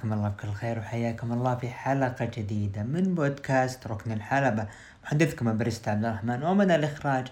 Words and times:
مساكم 0.00 0.12
الله 0.12 0.28
بكل 0.28 0.52
خير 0.52 0.78
وحياكم 0.78 1.32
الله 1.32 1.54
في 1.54 1.68
حلقة 1.68 2.24
جديدة 2.24 2.82
من 2.82 3.14
بودكاست 3.14 3.86
ركن 3.86 4.12
الحلبة. 4.12 4.66
محدثكم 5.04 5.58
بريست 5.58 5.88
عبد 5.88 6.04
الرحمن 6.04 6.42
ومن 6.42 6.70
الإخراج 6.70 7.26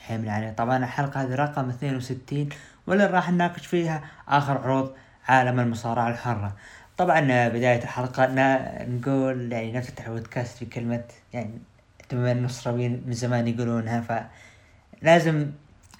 حمل 0.00 0.28
عليه 0.28 0.50
طبعا 0.50 0.76
الحلقة 0.76 1.22
هذه 1.22 1.34
رقم 1.34 1.68
62 1.68 2.48
واللي 2.86 3.06
راح 3.06 3.30
نناقش 3.30 3.66
فيها 3.66 4.02
آخر 4.28 4.58
عروض 4.58 4.94
عالم 5.28 5.60
المصارعة 5.60 6.08
الحرة. 6.08 6.56
طبعا 6.96 7.48
بداية 7.48 7.82
الحلقة 7.82 8.26
نقول 8.84 9.52
يعني 9.52 9.72
نفتتح 9.72 10.06
البودكاست 10.06 10.58
في 10.58 10.66
كلمة 10.66 11.04
يعني 11.32 11.58
بما 12.12 12.32
النصراويين 12.32 13.02
من 13.06 13.12
زمان 13.12 13.48
يقولونها 13.48 14.28
فلازم 15.02 15.50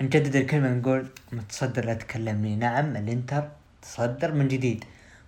نجدد 0.01 0.37
الكلمة 0.37 0.68
نقول 0.68 1.06
متصدر 1.32 1.84
لا 1.84 1.95
تكلمني. 1.95 2.56
نعم 2.56 2.96
الإنتر 2.96 3.48
تصدر 3.82 4.32
من 4.32 4.48
جديد. 4.48 4.84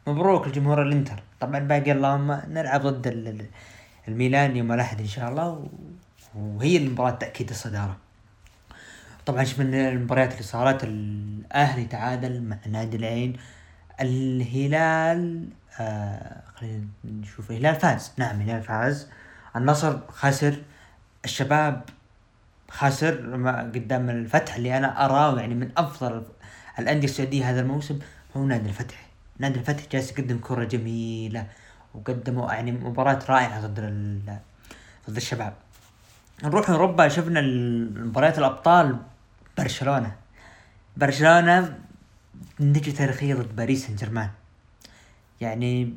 مبروك 0.07 0.49
لجمهور 0.49 0.83
الانتر. 0.83 1.23
طبعا 1.41 1.59
باقي 1.59 1.93
اللهم 1.93 2.33
نلعب 2.49 2.87
ضد 2.87 3.47
الميلان 4.09 4.57
يوم 4.57 4.73
الأحد 4.73 5.01
إن 5.01 5.07
شاء 5.07 5.31
الله 5.31 5.69
وهي 6.35 6.77
المباراة 6.77 7.11
تأكيد 7.11 7.51
الصدارة. 7.51 7.97
طبعا 9.27 9.47
من 9.59 9.75
المباريات 9.75 10.33
اللي 10.33 10.43
صارت 10.43 10.85
الأهلي 10.85 11.85
تعادل 11.85 12.43
مع 12.43 12.59
نادي 12.67 12.97
العين 12.97 13.37
الهلال 14.01 15.49
آه 15.81 16.43
خلينا 16.55 16.85
نشوف 17.05 17.51
الهلال 17.51 17.75
فاز. 17.75 18.13
نعم 18.17 18.41
الهلال 18.41 18.63
فاز. 18.63 19.09
النصر 19.57 19.99
خسر 20.09 20.57
الشباب 21.25 21.83
خسر 22.71 23.15
قدام 23.75 24.11
الفتح 24.11 24.57
اللي 24.57 24.77
أنا 24.79 25.05
أراه 25.05 25.41
يعني 25.41 25.55
من 25.55 25.71
أفضل 25.77 26.25
الأندية 26.79 27.09
السعودية 27.09 27.51
هذا 27.51 27.61
الموسم 27.61 27.99
هو 28.37 28.45
نادي 28.45 28.69
الفتح. 28.69 29.06
نادي 29.39 29.59
الفتح 29.59 29.85
جالس 29.93 30.11
يقدم 30.11 30.39
كرة 30.39 30.65
جميلة 30.65 31.47
وقدموا 31.95 32.53
يعني 32.53 32.73
مباراة 32.73 33.19
رائعة 33.29 33.67
ضد 33.67 33.81
ضد 35.11 35.17
الشباب. 35.17 35.55
نروح 36.45 36.71
أوروبا 36.71 37.09
شفنا 37.09 37.41
مباريات 38.01 38.39
الأبطال 38.39 38.99
برشلونة. 39.59 40.17
برشلونة 40.97 41.79
نتيجة 42.61 42.97
تاريخية 42.97 43.35
ضد 43.35 43.57
باريس 43.57 43.87
سان 43.87 43.97
جيرمان 43.97 44.31
يعني 45.41 45.95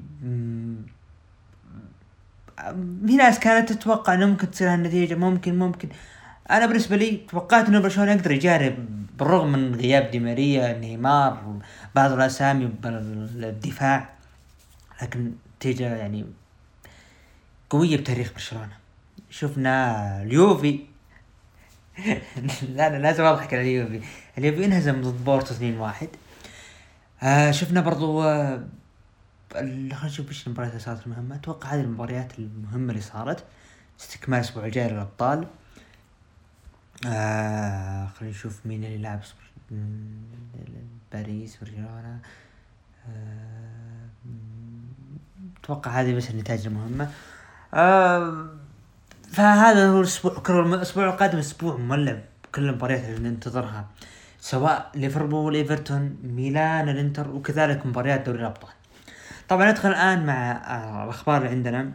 في 3.06 3.16
ناس 3.18 3.40
كانت 3.40 3.74
تتوقع 3.74 4.14
إنه 4.14 4.26
ممكن 4.26 4.52
تصير 4.52 4.74
هالنتيجة 4.74 5.16
ممكن 5.16 5.60
ممكن. 5.60 5.90
أنا 6.52 6.66
بالنسبة 6.66 6.96
لي 6.96 7.18
توقعت 7.30 7.68
إنه 7.68 7.80
برشلونة 7.80 8.12
يقدر 8.12 8.32
يجارب 8.32 8.76
بالرغم 9.20 9.52
من 9.52 9.76
غياب 9.76 10.12
دي 10.12 10.20
ماريا 10.20 10.74
نيمار 10.74 11.60
بعض 11.96 12.12
الأسامي 12.12 12.66
بالدفاع 12.66 14.10
لكن 15.02 15.32
نتيجة 15.56 15.96
يعني 15.96 16.26
قوية 17.70 17.98
بتاريخ 17.98 18.34
برشلونة. 18.34 18.78
شفنا 19.30 20.22
اليوفي. 20.22 20.80
لا 22.76 22.88
أنا 22.88 22.98
لازم 22.98 23.24
أضحك 23.24 23.54
على 23.54 23.62
اليوفي. 23.62 24.02
اليوفي 24.38 24.66
انهزم 24.66 25.02
ضد 25.02 25.24
بورتو 25.26 25.54
2 25.54 25.78
واحد. 25.78 26.10
آه 27.24 27.52
شفنا 27.52 27.82
برضو 27.82 28.24
آه 28.24 28.64
خلينا 29.54 30.06
نشوف 30.06 30.28
إيش 30.30 30.48
المباريات 30.48 30.72
اللي 30.74 30.84
صارت 30.84 31.06
المهمة 31.08 31.36
أتوقع 31.36 31.70
هذه 31.70 31.82
المباريات 31.82 32.40
المهمة 32.40 32.90
اللي 32.92 33.02
صارت. 33.02 33.44
استكمال 34.00 34.40
الأسبوع 34.40 34.66
الجاي 34.66 34.90
للأبطال. 34.90 35.48
آه 37.08 38.08
خلينا 38.08 38.36
نشوف 38.36 38.66
مين 38.66 38.84
اللي 38.84 38.98
لعب 38.98 39.20
باريس 41.14 41.58
برشلونة. 41.58 42.20
آه 43.10 44.10
أتوقع 45.64 45.92
هذه 45.92 46.16
بس 46.16 46.30
النتائج 46.30 46.68
المهمة. 46.68 47.12
آه 47.74 48.46
فهذا 49.32 49.90
هو 49.90 50.00
الأسبوع 50.00 50.44
الأسبوع 50.50 51.06
القادم 51.06 51.38
أسبوع 51.40 51.78
مولع 51.78 52.20
بكل 52.44 52.70
المباريات 52.70 53.04
اللي 53.04 53.30
ننتظرها 53.30 53.88
سواء 54.40 54.92
ليفربول 54.96 55.56
إيفرتون 55.56 56.18
ميلان 56.24 56.90
الإنتر 56.90 57.30
وكذلك 57.30 57.86
مباريات 57.86 58.26
دوري 58.26 58.40
الأبطال. 58.40 58.72
طبعا 59.50 59.72
ندخل 59.72 59.90
الآن 59.90 60.26
مع 60.26 60.52
آه، 60.52 61.04
الأخبار 61.04 61.38
اللي 61.38 61.50
عندنا. 61.50 61.92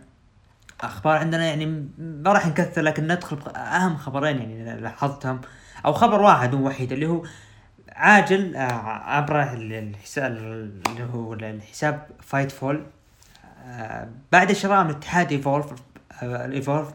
أخبار 0.87 1.19
عندنا 1.19 1.45
يعني 1.45 1.89
ما 1.99 2.33
راح 2.33 2.47
نكثر 2.47 2.83
لكن 2.83 3.07
ندخل 3.07 3.39
أهم 3.57 3.97
خبرين 3.97 4.39
يعني 4.39 4.81
لاحظتهم. 4.81 5.41
أو 5.87 5.93
خبر 5.93 6.21
واحد 6.21 6.55
وحيد 6.55 6.93
اللي 6.93 7.07
هو 7.07 7.23
عاجل 7.93 8.57
آه، 8.57 8.73
عبر 8.87 9.43
الحساب 9.43 10.33
اللي 10.37 11.05
هو 11.15 11.35
الحساب 11.35 12.07
Fightful 12.21 12.87
آه، 13.67 14.09
بعد 14.33 14.53
شراء 14.53 14.85
من 14.85 14.91
اتحاد 14.91 15.33
Evolve 15.33 15.67
ال 16.23 16.33
Evolve 16.33 16.93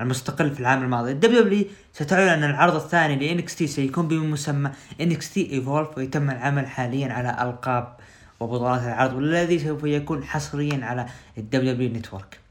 المستقل 0.00 0.50
في 0.50 0.60
العام 0.60 0.82
الماضي. 0.82 1.12
ال 1.12 1.42
WWE 1.42 1.64
ستعلن 1.92 2.28
ان 2.28 2.50
العرض 2.50 2.74
الثاني 2.74 3.16
ل 3.16 3.56
NXT 3.56 3.66
سيكون 3.66 4.08
بمسمى 4.08 4.70
NXT 5.00 5.52
Evolve 5.52 5.98
ويتم 5.98 6.30
العمل 6.30 6.66
حاليا 6.66 7.12
على 7.12 7.36
ألقاب 7.42 7.96
وبطولات 8.40 8.82
العرض 8.82 9.14
والذي 9.14 9.58
سوف 9.58 9.84
يكون 9.84 10.24
حصريا 10.24 10.84
على 10.84 11.06
ال 11.38 11.72
WWE 11.72 11.90
Network 11.90 12.41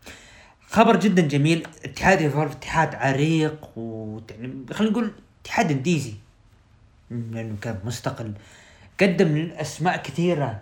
خبر 0.71 0.95
جدا 0.99 1.21
جميل. 1.21 1.67
اتحاد 1.85 2.21
Evolve 2.21 2.51
اتحاد 2.51 2.95
عريق 2.95 3.77
و 3.77 4.19
خلينا 4.71 4.91
نقول 4.91 5.11
اتحاد 5.43 5.71
indies. 5.71 6.13
لأنه 7.11 7.55
كان 7.61 7.79
مستقل. 7.83 8.33
قدم 9.01 9.51
اسماء 9.55 9.97
كثيرة 9.97 10.61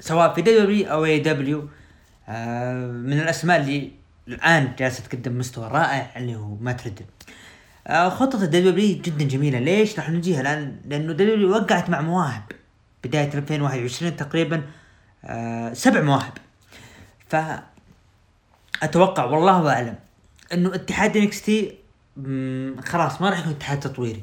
سواء 0.00 0.34
في 0.34 0.42
دبليو 0.42 0.90
أو 0.90 1.04
إي 1.04 1.18
دبليو. 1.18 1.68
آه، 2.28 2.86
من 2.86 3.20
الأسماء 3.20 3.60
اللي 3.60 3.92
الآن 4.28 4.72
جالسة 4.78 5.02
تقدم 5.04 5.38
مستوى 5.38 5.68
رائع 5.68 6.10
اللي 6.16 6.36
هو 6.36 6.54
مات 6.54 6.84
ريدل 6.84 7.04
آه، 7.86 8.08
خطة 8.08 8.42
ال 8.44 8.72
W 8.72 9.00
جدا 9.02 9.24
جميلة. 9.24 9.58
ليش؟ 9.58 9.98
راح 9.98 10.10
نجيها؟ 10.10 10.40
الان 10.40 10.76
لأنه 10.86 11.12
W 11.12 11.50
وقعت 11.50 11.90
مع 11.90 12.00
مواهب. 12.00 12.42
بداية 13.04 13.34
2021 13.34 14.16
تقريبا 14.16 14.62
آه، 15.24 15.72
سبع 15.72 16.00
مواهب. 16.00 16.32
ف 17.28 17.36
أتوقع 18.84 19.24
والله 19.24 19.72
اعلم 19.72 19.94
إنه 20.52 20.74
اتحاد 20.74 21.16
NXT 21.16 21.74
خلاص 22.84 23.20
ما 23.20 23.30
راح 23.30 23.38
يكون 23.38 23.52
اتحاد 23.52 23.80
تطويري. 23.80 24.22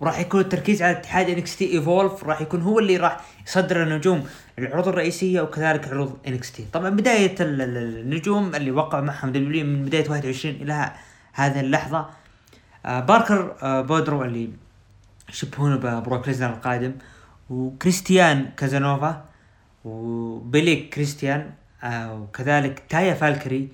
وراح 0.00 0.18
يكون 0.20 0.40
التركيز 0.40 0.82
على 0.82 0.92
اتحاد 0.98 1.30
NXT 1.30 1.72
Evolve 1.72 2.24
راح 2.24 2.40
يكون 2.40 2.62
هو 2.62 2.78
اللي 2.78 2.96
راح 2.96 3.20
يصدر 3.46 3.82
النجوم 3.82 4.24
العروض 4.58 4.88
الرئيسية 4.88 5.40
وكذلك 5.40 5.88
عروض 5.88 6.18
NXT 6.28 6.66
طبعا 6.72 6.90
بداية 6.90 7.34
النجوم 7.40 8.54
اللي 8.54 8.70
وقع 8.70 9.00
معهم 9.00 9.32
W 9.32 9.64
من 9.64 9.84
بداية 9.84 10.10
21 10.10 10.54
إلى 10.54 10.92
هذه 11.32 11.60
اللحظة 11.60 12.06
آه 12.86 13.00
باركر 13.00 13.56
آه 13.62 13.80
بودرو 13.80 14.22
اللي 14.24 14.50
يشبهونه 15.28 15.76
ببروك 15.76 16.28
ليزنر 16.28 16.50
القادم 16.50 16.92
وكريستيان 17.50 18.50
كازانوفا 18.56 19.24
وبيليك 19.84 20.94
كريستيان 20.94 21.50
آه 21.82 22.14
وكذلك 22.14 22.82
تايا 22.88 23.14
فالكري. 23.14 23.68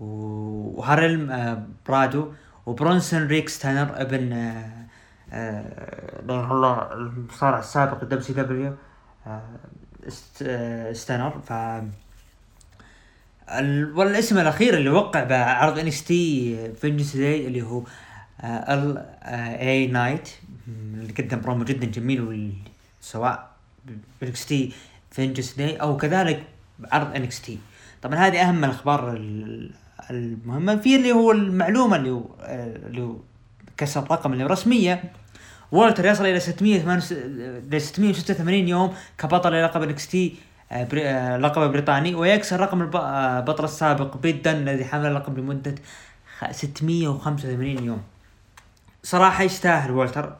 وهارلم 0.00 1.30
آه 1.30 1.66
برادو 1.88 2.32
وبرونسون 2.66 3.26
ريكس 3.26 3.58
تانر 3.58 4.00
ابن 4.00 4.32
آه 4.32 4.86
آه 5.32 6.20
الله 6.50 6.92
المصارع 6.92 7.58
السابق 7.58 8.02
الدبليو 8.02 8.22
سي 8.22 8.32
دبليو 8.32 8.74
ستانر 10.92 11.30
ف 11.40 11.52
والاسم 13.94 14.38
الأخير 14.38 14.76
اللي 14.76 14.90
وقع 14.90 15.24
بعرض 15.24 15.78
NXT 15.78 16.56
Vengeance 16.74 17.16
Day 17.16 17.46
اللي 17.46 17.62
هو 17.62 17.82
LA 18.44 19.04
Knight 19.60 20.28
اللي 20.68 21.12
قدم 21.12 21.40
برومو 21.40 21.64
جدا 21.64 21.86
جميل 21.86 22.54
سواء 23.00 23.50
ب 24.20 24.46
NXT 24.46 24.72
Vengeance 25.10 25.54
Day 25.56 25.76
أو 25.76 25.96
كذلك 25.96 26.42
بعرض 26.78 27.14
NXT 27.14 27.58
طبعا 28.02 28.16
هذه 28.16 28.48
أهم 28.48 28.64
الأخبار 28.64 29.18
المهمه 30.10 30.76
في 30.76 30.96
اللي 30.96 31.12
هو 31.12 31.32
المعلومة 31.32 31.96
اللي 31.96 32.10
هو 32.10 32.24
اللي 32.40 33.02
هو 33.02 33.16
كسر 33.76 34.02
الرقم 34.02 34.32
اللي 34.32 34.44
رسمية. 34.44 35.12
والتر 35.72 36.06
يصل 36.06 36.26
إلى 36.26 36.40
686 36.40 38.68
يوم 38.68 38.94
كبطل 39.18 39.64
لقب 39.64 39.82
NXT 39.82 40.36
آه، 40.72 40.88
آه، 40.94 41.36
لقب 41.36 41.72
بريطاني. 41.72 42.14
ويكسر 42.14 42.60
رقم 42.60 42.82
البطل 42.82 43.62
آه، 43.62 43.64
السابق 43.64 44.16
بيت 44.16 44.48
الذي 44.48 44.84
حمل 44.84 45.06
اللقب 45.06 45.38
لمدة 45.38 45.74
685 46.50 47.84
يوم. 47.84 48.02
صراحة 49.02 49.44
يستاهل 49.44 49.90
والتر 49.90 50.36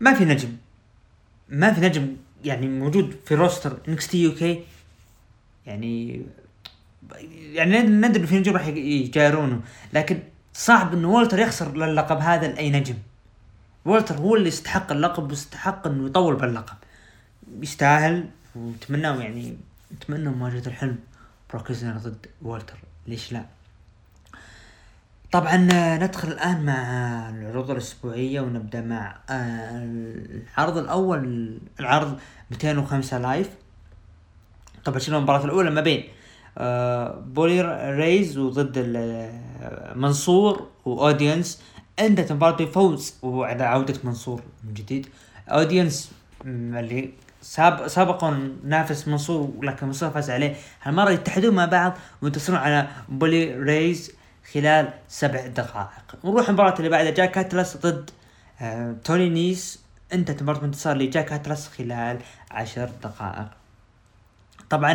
ما 0.00 0.14
في 0.14 0.24
نجم. 0.24 0.56
ما 1.48 1.72
في 1.72 1.80
نجم 1.80 2.16
يعني 2.44 2.68
موجود 2.68 3.16
في 3.26 3.34
roster 3.34 3.78
NXT 3.88 4.22
UK 4.22 4.64
يعني 5.66 6.22
يعني 7.52 7.78
ندري 7.78 8.26
في 8.26 8.38
نجوم 8.38 8.54
راح 8.54 8.66
يجارونه 8.66 9.60
لكن 9.92 10.22
صعب 10.54 10.94
انه 10.94 11.08
والتر 11.08 11.38
يخسر 11.38 11.66
اللقب 11.66 12.18
هذا 12.18 12.48
لأي 12.48 12.70
نجم. 12.70 12.94
والتر 13.84 14.14
هو 14.14 14.36
اللي 14.36 14.48
يستحق 14.48 14.92
اللقب 14.92 15.30
ويستحق 15.30 15.86
إنه 15.86 16.06
يطول 16.06 16.36
باللقب. 16.36 16.76
يستاهل 17.60 18.28
ونتمناه 18.54 19.20
يعني 19.20 19.56
اتمنى 19.92 20.28
مواجهة 20.28 20.66
الحلم. 20.66 20.98
بروك 21.50 21.72
ضد 21.72 22.26
والتر. 22.42 22.78
ليش 23.06 23.32
لا؟ 23.32 23.44
طبعا 25.32 25.56
ندخل 25.96 26.28
الآن 26.28 26.64
مع 26.64 26.74
العروض 27.28 27.70
الأسبوعية 27.70 28.40
ونبدأ 28.40 28.80
مع 28.80 29.16
آه، 29.30 29.84
العرض 30.54 30.78
الأول. 30.78 31.58
العرض 31.80 32.18
205 32.50 33.18
Live. 33.18 33.48
طبعا 34.84 34.98
شنو 34.98 35.18
المباراة 35.18 35.44
الأولى؟ 35.44 35.70
ما 35.70 35.80
بين 35.80 36.04
آه، 36.58 37.14
بولي 37.26 37.62
ريز 37.96 38.38
وضد 38.38 38.78
منصور 39.94 40.68
وأودينس. 40.84 41.62
انتهت 41.98 42.30
المباراة 42.30 42.56
بفوز 42.56 43.14
وعلى 43.22 43.64
عودة 43.64 43.94
منصور 44.04 44.42
من 44.64 44.74
جديد. 44.74 45.06
أودينس 45.48 46.12
اللي 46.44 47.10
ساب 47.42 47.88
سابقا 47.88 48.52
نافس 48.64 49.08
منصور 49.08 49.52
لكن 49.62 49.86
منصور 49.86 50.10
فاز 50.10 50.30
عليه. 50.30 50.56
هالمرة 50.82 51.10
يتحدون 51.10 51.54
مع 51.54 51.64
بعض 51.64 51.98
وينتصرون 52.22 52.58
على 52.58 52.88
بولي 53.08 53.54
ريز 53.54 54.12
خلال 54.52 54.92
سبع 55.08 55.46
دقائق. 55.46 56.16
نروح 56.24 56.48
المباراة 56.48 56.74
اللي 56.78 56.88
بعدها. 56.88 57.10
جاك 57.10 57.38
أتلس 57.38 57.76
ضد 57.76 58.10
آه 58.60 58.94
توني 59.04 59.28
نيس. 59.28 59.80
انتهت 60.12 60.42
مباراة 60.42 60.64
انتصار 60.64 60.96
لجاك 60.96 61.32
أتلس 61.32 61.68
خلال 61.68 62.18
عشر 62.50 62.90
دقائق. 63.02 63.48
طبعا 64.70 64.92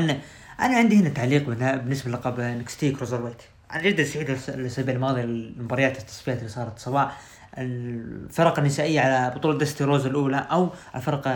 أنا 0.60 0.78
عندي 0.78 1.00
هنا 1.00 1.10
تعليق 1.10 1.46
بالنسبة 1.50 2.10
للقب 2.10 2.40
NXT 2.40 2.92
Cruiserweight 2.92 3.42
أنا 3.74 3.82
جدا 3.84 4.04
سعيد 4.04 4.30
الأسابيع 4.30 4.96
الماضية 4.96 5.24
المباريات 5.24 6.00
التصفيات 6.00 6.38
اللي 6.38 6.50
صارت 6.50 6.80
سواء 6.80 7.16
الفرق 7.58 8.60
النسائية 8.60 9.02
على 9.02 9.36
بطولة 9.36 9.58
دستي 9.58 9.84
روز 9.84 10.06
الأولى 10.06 10.48
أو 10.52 10.70
الفرق 10.96 11.28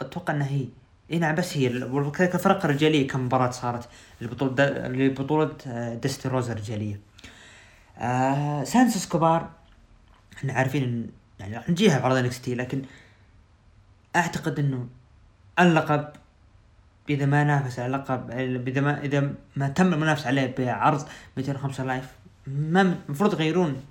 أتوقع 0.00 0.34
إنها 0.34 0.48
هي 0.48 0.66
إي 1.12 1.18
نعم 1.18 1.34
بس 1.34 1.56
هي 1.56 1.66
الفرق 1.66 2.64
الرجالية 2.64 3.08
كم 3.08 3.24
مباراة 3.24 3.50
صارت 3.50 3.88
لبطولة 4.20 4.88
لبطولة 4.88 5.56
آه، 5.66 5.94
دستي 5.94 6.28
روز 6.28 6.50
الرجالية. 6.50 7.00
آه 7.98 8.64
سانس 8.64 8.96
اسكوبار 8.96 9.50
إحنا 10.36 10.52
عارفين 10.52 10.82
ان 10.82 11.08
يعني 11.40 11.64
نجيها 11.68 11.98
بعرض 11.98 12.16
انكس 12.16 12.48
لكن 12.48 12.82
أعتقد 14.16 14.58
إنه 14.58 14.86
اللقب 15.60 16.08
اذا 17.10 17.26
ما 17.26 17.44
نافس 17.44 17.78
على 17.78 17.86
اللقب 17.86 18.30
اذا 18.68 18.80
ما 18.80 19.00
إذا 19.00 19.30
ما 19.56 19.68
تم 19.68 19.92
المنافسة 19.92 20.26
عليه 20.26 20.54
بعرض 20.58 21.06
205 21.36 21.84
Live 21.84 22.04
ما 22.46 22.96
المفروض 23.08 23.34
يغيرون 23.34 23.82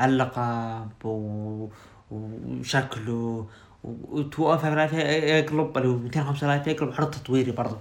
اللقب 0.00 1.04
و... 1.04 1.68
وشكله 2.10 3.46
وتوقف 3.84 4.64
يقلب 4.64 5.78
اللي 5.78 5.88
هو 5.88 5.96
205 5.96 6.46
Live 6.46 6.66
يقلب 6.66 6.94
عرض 6.98 7.10
تطويري 7.10 7.50
برضه 7.50 7.78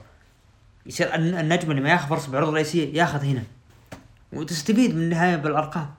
يصير 0.87 1.15
النجم 1.15 1.71
اللي 1.71 1.81
ما 1.81 1.89
ياخذ 1.89 2.09
فرصة 2.09 2.31
بعرض 2.31 2.49
رئيسية 2.49 2.93
ياخذ 2.93 3.25
هنا. 3.25 3.43
وتستفيد 4.33 4.95
من 4.95 5.01
النهاية 5.01 5.35
بالأرقام. 5.35 5.89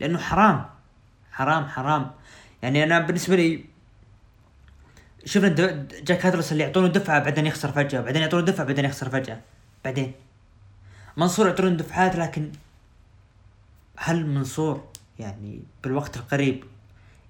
لأنه 0.00 0.18
حرام. 0.18 0.64
حرام 1.32 1.64
حرام. 1.64 2.10
يعني 2.62 2.84
أنا 2.84 2.98
بالنسبة 2.98 3.36
لي 3.36 3.64
شفنا 5.24 5.48
جاك 6.02 6.26
أتلس 6.26 6.52
اللي 6.52 6.64
يعطونه 6.64 6.88
دفعة 6.88 7.18
بعدين 7.18 7.46
يخسر 7.46 7.72
فجأة 7.72 8.00
بعدين 8.00 8.22
يعطونه 8.22 8.44
دفعة 8.44 8.66
بعدين 8.66 8.84
يخسر 8.84 9.08
فجأة. 9.08 9.40
بعدين. 9.84 10.12
منصور 11.16 11.46
يعطونه 11.46 11.76
دفعات 11.76 12.16
لكن 12.16 12.52
هل 13.96 14.26
منصور 14.26 14.84
يعني 15.18 15.62
بالوقت 15.84 16.16
القريب 16.16 16.64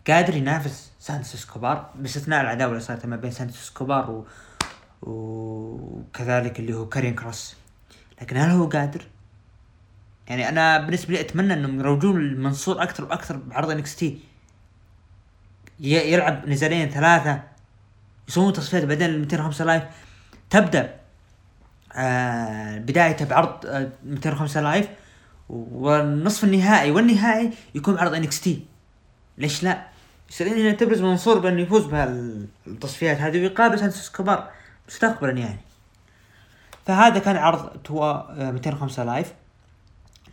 قادر 0.07 0.37
ينافس 0.37 0.91
سانتوس 1.01 1.35
اسكوبار 1.35 1.91
باستثناء 1.95 2.41
العداوة 2.41 2.71
اللي 2.71 2.83
صارت 2.83 3.07
ما 3.07 3.17
بين 3.17 3.31
سانتوس 3.31 3.63
اسكوبار 3.63 4.11
و... 4.11 4.27
وكذلك 5.03 6.61
اللي 6.61 6.75
هو 6.75 6.89
كاريون 6.89 7.15
كروس. 7.15 7.57
لكن 8.23 8.37
هل 8.37 8.51
هو 8.51 8.67
قادر؟ 8.67 9.05
يعني 10.29 10.49
أنا 10.49 10.79
بالنسبة 10.79 11.15
لي 11.15 11.21
أتمنى 11.21 11.55
إنهم 11.55 11.81
يروجون 11.81 12.17
لمنصور 12.17 12.83
أكثر 12.83 13.05
وأكثر 13.05 13.37
بعرض 13.37 13.71
NXT 13.71 14.21
يلعب 15.81 16.49
نزالين 16.49 16.89
ثلاثة. 16.89 17.52
يسوون 18.29 18.53
تصفيات 18.53 18.85
بعدين 18.85 19.11
ال 19.11 19.21
205 19.21 19.65
Live. 19.65 19.83
تبدأ 20.51 20.95
آه 21.97 22.79
بدايته 22.79 23.25
بعرض 23.25 23.67
آه 23.67 23.89
205 24.05 24.61
Live. 24.61 24.89
والنصف 25.49 26.45
النهائي 26.45 26.91
والنهائي 26.91 27.51
يكون 27.75 27.95
بعرض 27.95 28.15
NXT. 28.15 28.67
ليش 29.39 29.63
لا؟ 29.63 29.87
يصير 30.31 30.49
هنا 30.49 30.73
تبرز 30.73 31.01
منصور 31.01 31.39
بانه 31.39 31.61
يفوز 31.61 31.85
بهالتصفيات 31.85 33.21
هذه 33.21 33.41
ويقابل 33.41 33.79
سانتوس 33.79 34.11
إسكوبار. 34.11 34.51
مستقبلا 34.89 35.33
يعني. 35.33 35.61
فهذا 36.87 37.19
كان 37.19 37.37
عرض 37.37 37.69
توا 37.69 38.51
205 38.51 39.05
Live. 39.05 39.33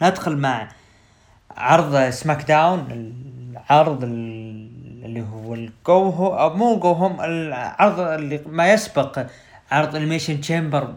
ندخل 0.02 0.38
مع 0.38 0.70
عرض 1.58 2.10
SmackDown 2.10 2.88
العرض 3.52 4.04
اللي 5.10 5.22
هو 5.22 5.54
الجو 5.54 6.10
هو 6.10 6.40
أو 6.40 6.58
مو 6.58 6.80
go 6.80 6.92
home 6.92 7.22
العرض 7.22 8.00
اللي 8.00 8.42
ما 8.48 8.74
يسبق 8.74 9.26
عرض 9.72 9.96
Elimination 9.96 10.42
Chamber 10.42 10.94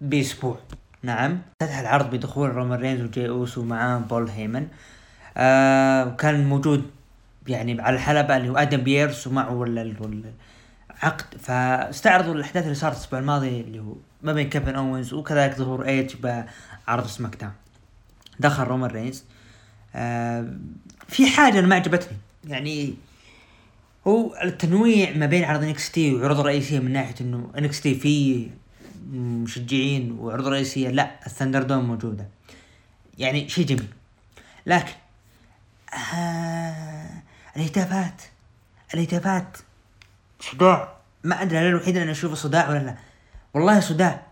بأسبوع. 0.00 0.58
نعم. 1.02 1.38
افتتح 1.62 1.78
العرض 1.78 2.10
بدخول 2.10 2.54
رومان 2.54 2.80
رينز 2.80 3.00
وجي 3.00 3.28
أوسو 3.28 3.64
معاه 3.64 3.98
بول 3.98 4.28
هيمن. 4.28 4.68
آه 5.36 6.06
وكان 6.06 6.48
موجود 6.48 6.90
يعني 7.46 7.80
على 7.82 7.96
الحلبة 7.96 8.36
اللي 8.36 8.48
هو 8.48 8.56
آدم 8.56 8.80
بيرس 8.80 9.26
ومعه 9.26 9.64
عقد 11.02 11.24
فاستعرضوا 11.38 12.34
الأحداث 12.34 12.64
اللي 12.64 12.74
صارت 12.74 12.94
الأسبوع 12.94 13.20
الماضي 13.20 13.60
اللي 13.60 13.78
هو 13.78 13.94
ما 14.22 14.32
بين 14.32 14.48
كيفن 14.48 14.74
اونز 14.74 15.12
وكذلك 15.12 15.56
ظهور 15.56 15.86
إيج 15.86 16.14
بعرض 16.16 17.06
SmackDown. 17.06 17.52
دخل 18.40 18.64
رومان 18.64 18.90
رينز. 18.90 19.24
آه 19.94 20.48
في 21.08 21.26
حاجة 21.26 21.58
أنا 21.58 21.66
ما 21.66 21.74
عجبتني. 21.74 22.18
يعني 22.48 22.94
هو 24.06 24.34
التنويع 24.42 25.16
ما 25.16 25.26
بين 25.26 25.44
عرض 25.44 25.62
NXT 25.62 26.14
وعروض 26.14 26.40
رئيسية 26.40 26.78
من 26.78 26.92
ناحية 26.92 27.14
إنه 27.20 27.50
NXT 27.58 27.94
فيه 27.94 28.48
مشجعين 29.12 30.12
وعروض 30.12 30.46
رئيسية 30.48 30.88
لا 30.88 31.26
ال 31.26 31.62
ThunderDome 31.62 31.84
موجودة. 31.84 32.28
يعني 33.18 33.48
شيء 33.48 33.66
جميل. 33.66 33.88
لكن 34.66 34.92
آه 36.16 37.22
الهتافات 37.56 38.22
الهتافات 38.94 39.58
صداع. 40.40 40.94
ما 41.24 41.42
أدري 41.42 41.58
هل 41.58 41.66
الوحيد 41.66 41.88
اللي 41.88 42.02
أنا 42.02 42.12
أشوفه 42.12 42.34
صداع 42.34 42.68
ولا 42.68 42.78
لا. 42.78 42.96
والله 43.54 43.80
صداع. 43.80 44.26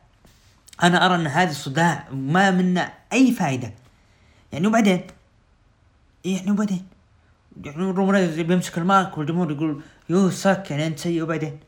أنا 0.82 1.06
أرى 1.06 1.14
إن 1.14 1.26
هذا 1.26 1.50
الصداع 1.50 2.08
ما 2.10 2.50
منه 2.50 2.92
أي 3.12 3.32
فائده 3.32 3.72
يعني 4.52 4.66
وبعدين؟ 4.66 5.06
يعني 6.24 6.50
وبعدين؟ 6.50 6.91
يعني 7.64 7.76
رومان 7.76 8.42
بيمسك 8.42 8.78
المايك 8.78 9.18
والجمهور 9.18 9.50
يقول 9.52 9.82
you 10.08 10.30
suck 10.30 10.70
يعني 10.70 10.86
أنت 10.86 10.98
سيء. 10.98 11.22
وبعدين؟ 11.22 11.58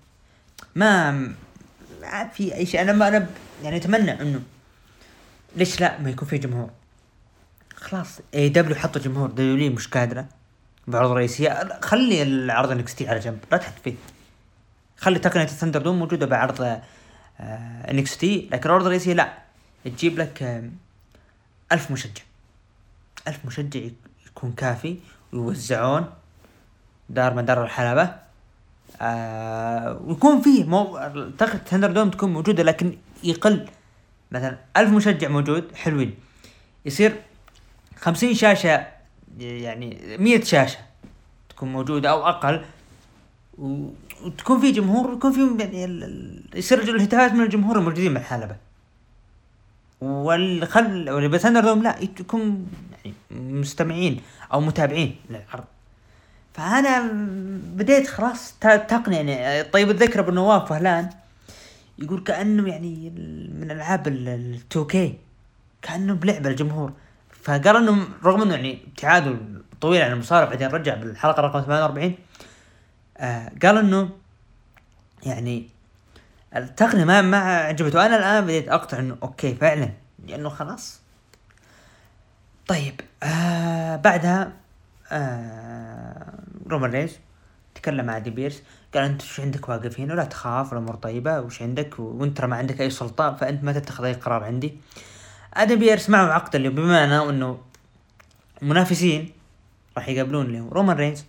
ما 0.74 1.10
ما 2.02 2.28
في 2.34 2.54
أي 2.54 2.66
شيء. 2.66 2.80
أنا 2.80 2.92
ما 2.92 3.08
أنا 3.08 3.26
يعني 3.62 3.76
أتمنى 3.76 4.22
إنه 4.22 4.40
ليش 5.56 5.80
لا؟ 5.80 6.00
ما 6.00 6.10
يكون 6.10 6.28
في 6.28 6.38
جمهور. 6.38 6.70
خلاص 7.76 8.20
AEW 8.34 8.76
حطوا 8.76 9.02
جمهور. 9.02 9.30
WWE 9.30 9.72
مش 9.72 9.88
قادرة. 9.88 10.26
بعرض 10.86 11.10
رئيسية. 11.10 11.80
خلي 11.82 12.22
العرض 12.22 12.70
NXT 12.70 13.02
على 13.02 13.18
جنب. 13.18 13.38
لا 13.52 13.58
تحط 13.58 13.72
فيه. 13.84 13.94
خلي 14.96 15.18
تقنية 15.18 15.44
ال 15.44 15.82
ThunderDome 15.82 15.98
موجودة 15.98 16.26
بعرض 16.26 16.80
NXT 17.40 18.48
لكن 18.52 18.68
العرض 18.68 18.84
الرئيسية 18.84 19.12
لا. 19.12 19.38
تجيب 19.84 20.18
لك 20.18 20.42
آه، 20.42 20.70
ألف 21.72 21.90
مشجع. 21.90 22.22
ألف 23.28 23.38
مشجع 23.44 23.80
يكون 24.26 24.52
كافي. 24.52 24.96
ويوزعون 25.34 26.04
دار 27.08 27.34
مدار 27.34 27.64
الحلبة. 27.64 28.14
آه 29.00 30.00
ويكون 30.04 30.40
فيه 30.40 30.64
مو 30.64 30.84
طاقة 31.38 31.58
ThunderDome 31.58 32.10
تكون 32.10 32.32
موجودة 32.32 32.62
لكن 32.62 32.96
يقل. 33.24 33.66
مثلا 34.30 34.58
ألف 34.76 34.90
مشجع 34.90 35.28
موجود 35.28 35.74
حلوين. 35.74 36.14
يصير 36.84 37.16
خمسين 37.96 38.34
شاشة 38.34 38.86
يعني 39.38 40.16
مية 40.18 40.40
شاشة 40.40 40.78
تكون 41.48 41.72
موجودة 41.72 42.10
أو 42.10 42.28
أقل. 42.28 42.64
وتكون 43.58 44.60
في 44.60 44.72
جمهور 44.72 45.10
ويكون 45.10 45.32
في 45.32 45.62
يعني 45.62 46.02
يصير 46.54 46.78
الهتافات 46.78 47.32
من 47.32 47.40
الجمهور 47.40 47.78
الموجودين 47.78 48.14
بالحلبة 48.14 48.56
والخل 50.00 51.10
واللي 51.10 51.28
بثندر 51.28 51.60
دوم 51.60 51.82
لا 51.82 51.98
يكون 52.00 52.66
يعني 53.04 53.16
مستمعين. 53.30 54.20
أو 54.54 54.61
متابعين 54.61 55.16
للعرض. 55.30 55.64
فأنا 56.54 57.11
بديت 57.76 58.08
خلاص 58.08 58.54
تقني 58.61 59.16
يعني 59.16 59.62
طيب 59.62 59.90
الذكر 59.90 60.20
ابو 60.20 60.30
نواف 60.30 60.68
فهلان 60.68 61.11
يقول 61.99 62.20
كأنه 62.23 62.68
يعني 62.68 63.11
من 63.54 63.70
ألعاب 63.70 64.08
ال2 64.08 64.78
كي 64.78 65.18
كأنه 65.82 66.14
بلعبة 66.14 66.50
الجمهور 66.50 66.92
فقال 67.42 67.76
إنه 67.76 68.08
رغم 68.25 68.42
إنه 68.42 68.54
يعني 68.54 68.78
ابتعاده 68.87 69.37
طويل 69.80 70.02
عن 70.02 70.12
المصارعة 70.12 70.48
بعدين 70.49 70.68
رجع 70.68 70.94
بالحلقة 70.94 71.40
رقم 71.42 71.61
48 71.61 72.14
آه 73.18 73.52
قال 73.62 73.78
إنه 73.78 74.08
يعني 75.26 75.68
التقنية 76.56 77.04
ما 77.04 77.23
ما 77.23 77.38
عجبته. 77.38 78.06
أنا 78.06 78.16
الآن 78.16 78.44
بديت 78.44 78.68
اقتنع 78.68 78.98
إنه 78.99 79.16
okay 79.22 79.54
فعلا 79.54 79.90
لأنه 80.26 80.49
خلاص 80.49 81.00
طيب 82.68 83.00
آه 83.23 83.97
بعدها 83.97 84.52
آه 85.12 86.38
رومان 86.66 86.90
رينز 86.90 87.18
تكلم 87.75 88.06
مع 88.06 88.18
آدم 88.18 88.30
بيرس 88.30 88.62
قال 88.94 89.04
انت 89.04 89.23
وش 89.23 89.40
عندك 89.40 89.68
واقف 89.68 90.00
هنا؟ 90.00 90.14
ولا 90.14 90.25
تخاف 90.25 90.73
الأمور 90.73 90.94
طيبة 90.94 91.40
وش 91.40 91.62
عندك؟ 91.62 91.99
وانت 91.99 92.44
ما 92.44 92.56
عندك 92.56 92.80
أي 92.80 92.90
سلطة 92.90 93.35
فأنت 93.35 93.64
ما 93.64 93.73
تتخذ 93.73 94.04
أي 94.04 94.12
قرار 94.12 94.44
عندي. 94.44 94.75
آدم 95.54 95.78
بيرس 95.78 96.11
معه 96.11 96.33
عقد 96.33 96.54
اللي 96.56 96.68
بمعنى 96.68 97.18
إنه 97.18 97.59
منافسين 98.62 99.33
راح 99.97 100.09
يقابلون 100.09 100.47
اللي 100.47 100.61
رومان 100.61 100.97
رينز 100.97 101.25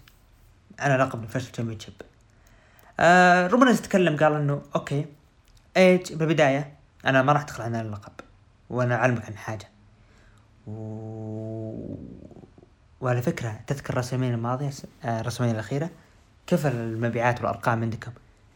على 0.80 1.04
لقب 1.04 1.24
ال 1.24 1.26
Universal 1.26 1.51
Championship. 1.51 1.93
آه 3.00 3.48
رومان 3.48 3.68
رينز 3.68 3.82
تكلم 3.82 4.18
قال 4.18 4.34
إنه 4.34 4.62
okay 4.75 5.05
إيج 5.77 6.13
بالبداية 6.13 6.74
أنا 7.06 7.22
ما 7.22 7.34
راح 7.34 7.42
أدخل 7.42 7.63
عن 7.63 7.75
اللقب 7.75 8.13
وأنا 8.70 8.96
أعلمك 8.96 9.25
عن 9.25 9.38
حاجة. 9.38 9.75
و... 10.67 10.72
وعلى 13.01 13.22
فكرة 13.22 13.60
تذكر 13.67 13.98
WrestleMania 13.98 14.34
الماضية 14.34 14.69
آه 15.03 15.22
ال 15.22 15.24
WrestleMania 15.24 15.51
الأخيرة؟ 15.51 15.89
كيف 16.48 16.67
المبيعات 16.67 17.39
والأرقام 17.39 17.81
عندكم؟ 17.81 18.12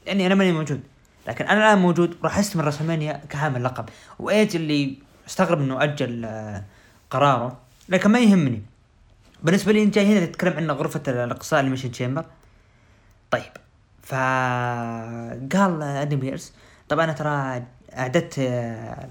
لأني 0.05 0.25
أنا 0.25 0.35
ماني 0.35 0.51
موجود. 0.51 0.81
لكن 1.27 1.45
أنا 1.45 1.59
الآن 1.59 1.77
موجود 1.81 2.17
راح 2.23 2.37
استمر 2.37 2.67
WrestleMania 2.67 3.21
كحامل 3.29 3.63
لقب 3.63 3.89
وايج 4.19 4.55
اللي 4.55 4.97
أستغرب 5.27 5.61
إنه 5.61 5.83
أجل 5.83 6.25
آه 6.25 6.63
قراره؟ 7.09 7.57
لكن 7.89 8.09
ما 8.09 8.19
يهمني. 8.19 8.61
بالنسبة 9.43 9.71
لي 9.71 9.83
أنت 9.83 9.95
جاي 9.95 10.17
هنا 10.17 10.25
تتكلم 10.25 10.53
عن 10.57 10.71
غرفة 10.71 11.01
الأقصاء 11.07 11.59
Elimination 11.59 11.91
Chamber 11.91 12.25
طيب. 13.31 13.51
فقال 14.03 15.81
آدم 15.81 16.19
بيرس 16.19 16.53
طبعا 16.89 17.05
أنا 17.05 17.13
ترى 17.13 17.63
أعددت 17.97 18.39
آه، 18.39 19.09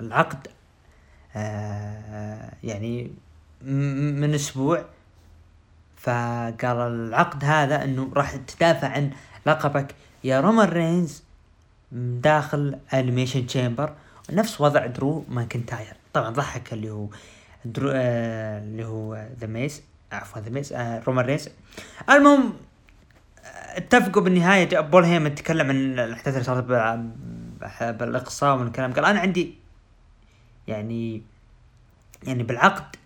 العقد 0.00 0.48
يعني 2.64 3.10
من 3.62 4.34
أسبوع. 4.34 4.84
فقال 5.96 6.76
العقد 6.76 7.44
هذا 7.44 7.84
إنه 7.84 8.10
راح 8.14 8.36
تدافع 8.36 8.88
عن 8.88 9.10
لقبك 9.46 9.94
يا 10.24 10.40
رومان 10.40 10.68
رينز 10.68 11.22
داخل 11.92 12.78
Elimination 12.94 13.46
Chamber 13.46 13.92
نفس 14.30 14.60
وضع 14.60 14.86
درو 14.86 15.24
ماكنتاير. 15.28 15.96
طبعا 16.12 16.30
ضحك 16.30 16.72
اللي 16.72 16.90
هو 16.90 17.06
درو 17.64 17.90
آه 17.94 18.58
اللي 18.58 18.84
هو 18.84 19.26
ذا 19.40 19.46
ميز 19.46 19.82
عفوا 20.12 20.40
ذا 20.40 20.50
ميز 20.50 20.72
آه 20.72 21.02
رومان 21.06 21.24
رينز. 21.24 21.48
المهم 22.10 22.52
اتفقوا 23.74 24.22
بالنهاية 24.22 24.80
بول 24.80 25.04
هيمن 25.04 25.34
تكلم 25.34 25.68
عن 25.68 25.76
الأحداث 25.98 26.34
اللي 26.34 26.44
صارت 26.44 26.64
بالإقصاء 27.98 28.54
ومن 28.54 28.66
الكلام. 28.66 28.92
قال 28.92 29.04
أنا 29.04 29.20
عندي 29.20 29.61
يعني 30.68 31.22
يعني 32.22 32.42
بالعقد 32.42 32.96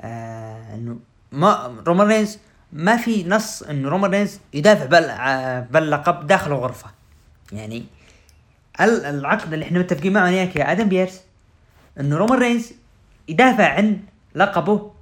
آه 0.00 0.96
ما 1.32 1.82
رومان 1.86 2.08
رينز 2.08 2.38
ما 2.72 2.96
في 2.96 3.24
نص 3.24 3.62
انه 3.62 3.88
رومان 3.88 4.10
رينز 4.10 4.40
يدافع 4.54 4.84
باللقب 5.70 6.26
داخل 6.26 6.52
الغرفة. 6.52 6.90
يعني 7.52 7.84
العقد 8.80 9.52
اللي 9.52 9.64
إحنا 9.64 9.78
متفقين 9.78 10.12
معه 10.12 10.28
إياك 10.28 10.56
يا 10.56 10.72
آدم 10.72 10.88
بيرس 10.88 11.20
انه 12.00 12.16
رومان 12.16 12.38
رينز 12.38 12.72
يدافع 13.28 13.68
عن 13.74 14.00
لقبه 14.34 14.92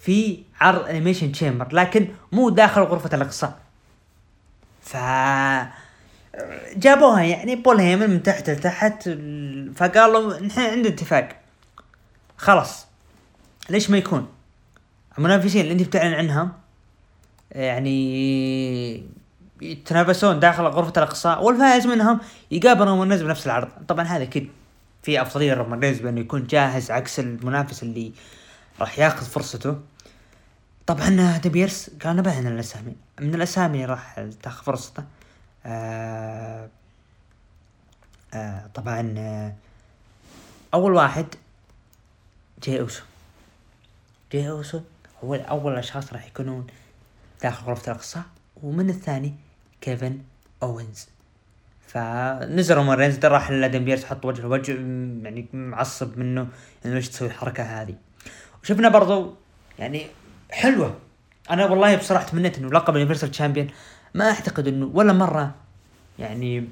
في 0.00 0.42
عرض 0.60 0.88
Elimination 0.88 1.32
Chamber 1.32 1.68
لكن 1.74 2.08
مو 2.32 2.48
داخل 2.48 2.80
غرفة 2.80 3.16
الإقصاء. 3.16 3.58
ف 4.82 4.96
جابوها 6.76 7.22
يعني 7.22 7.56
بول 7.56 7.80
هيمن 7.80 8.10
من 8.10 8.22
تحت 8.22 8.50
لتحت 8.50 9.10
فقالوا 9.76 10.40
نحن 10.40 10.60
عندنا 10.60 10.94
اتفاق. 10.94 11.40
خلاص. 12.36 12.86
ليش 13.70 13.90
ما 13.90 13.98
يكون؟ 13.98 14.28
المنافسين 15.18 15.60
اللي 15.60 15.72
انت 15.72 15.82
بتعلن 15.82 16.14
عنها 16.14 16.52
يعني 17.50 19.14
يتنافسون 19.62 20.40
داخل 20.40 20.62
غرفة 20.62 20.92
الأقصاء 20.96 21.44
والفائز 21.44 21.86
منهم 21.86 22.20
يقابل 22.50 22.86
رومان 22.86 23.08
رينز 23.08 23.22
بنفس 23.22 23.46
العرض. 23.46 23.68
طبعا 23.88 24.04
هذا 24.04 24.22
أكيد 24.22 24.50
في 25.02 25.22
أفضلية 25.22 25.54
رومان 25.54 25.80
رينز 25.80 25.98
بأنه 25.98 26.20
يكون 26.20 26.46
جاهز 26.46 26.90
عكس 26.90 27.20
المنافس 27.20 27.82
اللي 27.82 28.12
راح 28.80 28.98
ياخذ 28.98 29.26
فرصته. 29.26 29.76
طبعا 30.86 31.38
دبيرس 31.44 31.90
قال 32.04 32.16
نبه 32.16 32.36
عن 32.36 32.46
الأسامي. 32.46 32.96
من 33.20 33.34
الأسامي 33.34 33.84
راح 33.84 34.26
تاخذ 34.42 34.64
فرصته. 34.64 35.04
آه 35.66 36.68
آه 38.34 38.66
طبعا 38.74 39.14
آه 39.18 39.52
أول 40.74 40.92
واحد 40.92 41.26
جي 42.62 42.80
أوسو. 42.80 43.02
جي 44.32 44.50
أوسو 44.50 44.80
هو 45.24 45.34
أول 45.34 45.72
الأشخاص 45.72 46.12
راح 46.12 46.26
يكونون 46.26 46.66
داخل 47.42 47.66
غرفة 47.66 47.92
الأقصاء 47.92 48.22
ومن 48.62 48.90
الثاني 48.90 49.34
كيفن 49.80 50.18
أوينز. 50.62 51.08
فنزل 51.86 52.74
رومان 52.74 52.98
رينز 52.98 53.24
راح 53.24 53.50
لادم 53.50 53.84
بيرس 53.84 54.04
حط 54.04 54.24
وجه 54.24 54.46
وجه 54.46 54.72
يعني 55.22 55.46
معصب 55.52 56.18
منه 56.18 56.48
إنه 56.86 56.94
ليش 56.94 57.08
تسوي 57.08 57.28
الحركة 57.28 57.62
هذه. 57.62 57.94
وشفنا 58.62 58.88
برضو 58.88 59.34
يعني 59.78 60.06
حلوة. 60.50 60.98
أنا 61.50 61.66
والله 61.66 61.96
بصراحة 61.96 62.24
تمنيت 62.24 62.58
إنه 62.58 62.68
لقب 62.68 62.94
ال 62.96 62.99
Universal 62.99 63.30
Champion 63.30 63.70
ما 64.14 64.30
أعتقد 64.30 64.68
إنه 64.68 64.90
ولا 64.94 65.12
مرة. 65.12 65.54
يعني 66.18 66.68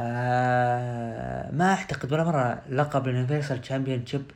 آه 0.00 1.50
ما 1.52 1.74
أعتقد 1.74 2.12
ولا 2.12 2.24
مرة 2.24 2.62
لقب 2.70 3.08
ال 3.08 3.60
Universal 3.60 4.06
Championship 4.06 4.30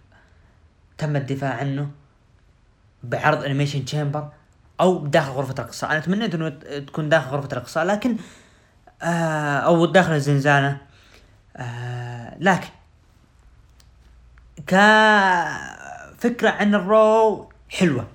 تم 0.99 1.17
الدفاع 1.17 1.55
عنه 1.55 1.91
بعرض 3.03 3.45
Elimination 3.45 3.85
Chamber 3.85 4.29
أو 4.81 5.07
داخل 5.07 5.31
غرفة 5.31 5.53
الاقصاء 5.53 5.91
أنا 5.93 6.01
تمنيت 6.01 6.35
إنه 6.35 6.49
تكون 6.81 7.09
داخل 7.09 7.31
غرفة 7.31 7.49
الاقصاء 7.53 7.85
لكن 7.85 8.17
آه 9.03 9.59
أو 9.59 9.87
داخل 9.87 10.13
الزنزانة. 10.13 10.81
آه 11.57 12.37
لكن 12.41 12.69
كفكرة 14.67 16.51
عن 16.51 16.75
ال 16.75 16.93
Raw 16.93 17.49
حلوة. 17.69 18.07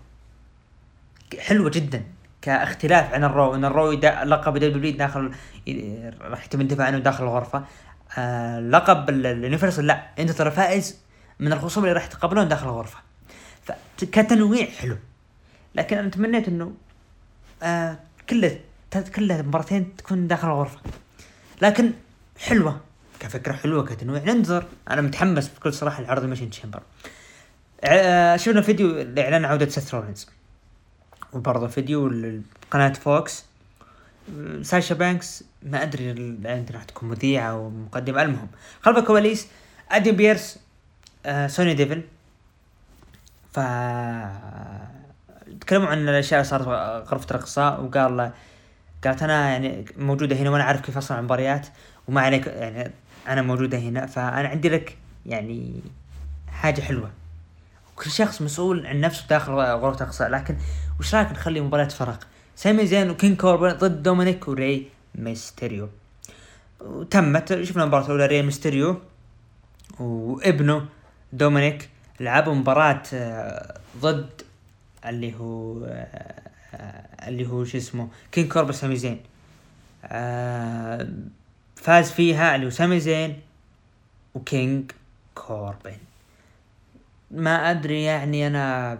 حلوة 1.40 1.70
جدا. 1.70 2.04
كاختلاف 2.42 3.14
عن 3.14 3.24
ال 3.24 3.32
Raw 3.32 3.56
إن 3.56 3.66
ال 3.66 3.72
Raw 3.72 3.92
لقب 4.24 4.58
WWE 4.58 4.92
داخل 4.92 5.32
راح 6.22 6.46
يتم 6.46 6.62
الدفاع 6.62 6.88
عنه 6.88 6.98
داخل 6.98 7.24
الغرفة. 7.24 7.66
آه 8.18 8.60
لقب 8.60 9.10
ال 9.10 9.18
Universal 9.18 9.88
لا 9.88 10.08
انت 10.20 10.32
ترى 10.32 10.52
فائز 10.52 10.98
من 11.40 11.54
الخصوم 11.54 11.84
اللي 11.84 11.94
راح 11.94 12.06
يتقابلون 12.06 12.48
داخل 12.48 12.70
الغرفة. 12.70 13.00
فكتنويع 13.64 14.66
حلو. 14.66 14.98
لكن 15.76 15.98
أنا 15.98 16.10
تمنيت 16.10 16.48
إنه 16.48 16.74
آه 17.64 18.00
كله 18.30 18.60
كله 19.16 19.42
مباراتين 19.42 19.96
تكون 19.96 20.28
داخل 20.28 20.48
الغرفة. 20.48 20.80
لكن 21.62 21.92
حلوة. 22.40 22.82
كفكرة 23.20 23.54
حلوة 23.54 23.86
كتنويع. 23.86 24.24
ننتظر. 24.24 24.66
أنا 24.90 25.02
متحمس 25.02 25.50
بكل 25.50 25.74
صراحة 25.74 26.04
لعرض 26.04 26.24
ال 26.24 26.26
Elimination 26.26 26.50
Chamber 26.50 26.82
آه 27.84 28.36
شفنا 28.38 28.62
فيديو 28.62 28.88
لإعلان 28.88 29.46
عودة 29.46 29.70
سيث 29.70 29.94
رولينز. 29.94 30.30
وبرضه 31.34 31.68
فيديو 31.68 32.08
لقناة 32.08 32.94
فوكس. 32.94 33.46
ساشا 34.62 34.96
بانكس 34.96 35.44
ما 35.64 35.84
أدري 35.84 36.10
عندنا 36.46 36.66
راح 36.72 36.84
تكون 36.84 37.10
مذيعة 37.10 37.52
أو 37.52 37.70
مقدمة 37.70 38.22
المهم. 38.22 38.48
خلف 38.82 38.98
الكواليس 38.98 39.48
آدم 39.92 40.12
بيرس 40.12 40.60
آه 41.26 41.48
سوني 41.48 41.74
ديفل. 41.74 42.02
ف 43.54 43.60
تكلموا 45.62 45.88
عن 45.88 46.10
الأشياء 46.10 46.42
اللي 46.42 46.50
صارت 46.50 46.68
غرفة 47.08 47.36
الأقصاء 47.36 47.84
وقال 47.84 48.32
قالت 49.04 49.24
أنا 49.24 49.50
يعني 49.50 49.86
موجودة 49.98 50.36
هنا 50.36 50.50
وأنا 50.50 50.64
عارف 50.64 50.82
كيف 50.82 50.98
أصنع 50.98 51.20
المباريات 51.20 51.68
وما 52.08 52.22
عليك 52.22 52.48
يعني 52.48 52.92
أنا 53.28 53.42
موجودة 53.42 53.78
هنا 53.78 54.06
فأنا 54.06 54.48
عندي 54.48 54.70
لك 54.70 54.98
يعني 55.26 55.82
حاجة 56.48 56.82
حلوة. 56.82 57.12
كل 57.96 58.12
شخص 58.12 58.42
مسؤول 58.42 58.88
عن 58.88 59.02
نفسه 59.02 59.28
داخل 59.30 59.52
غرفة 59.54 60.04
الأقصاء 60.04 60.30
لكن 60.30 60.56
وش 61.02 61.16
رايك 61.16 61.32
نخلي 61.32 61.62
مباراة 61.62 61.88
فرق؟ 61.88 62.28
سامي 62.56 62.86
زين 62.86 63.10
وكين 63.10 63.36
كوربن 63.36 63.74
ضد 63.74 64.04
دومينيك 64.04 64.48
وري 64.48 64.90
ميستيريو. 65.16 65.90
وتمت 66.82 67.62
شفنا 67.64 67.84
المباراة 67.84 68.06
الأولى 68.06 68.26
ري 68.26 68.42
ميستيريو. 68.42 69.02
وابنه 70.00 70.86
دومينيك 71.34 71.90
لعبوا 72.20 72.54
مباراة 72.54 73.04
آه، 73.14 73.80
ضد 73.98 74.42
اللي 75.06 75.36
هو 75.36 75.86
آه، 75.86 77.28
اللي 77.28 77.48
هو 77.48 77.64
شو 77.64 77.78
اسمه 77.78 78.10
كين 78.32 78.48
كوربن 78.48 78.74
سامي 78.74 78.96
زين. 78.96 79.20
آه، 80.06 81.10
فاز 81.76 82.12
فيها 82.12 82.56
اللي 82.56 82.66
هو 82.66 82.70
سامي 82.70 83.00
زين 83.00 83.40
وكينج 84.34 84.92
كوربن. 85.36 85.98
ما 87.32 87.72
أدري 87.72 88.04
يعني 88.04 88.48
أنا 88.48 88.98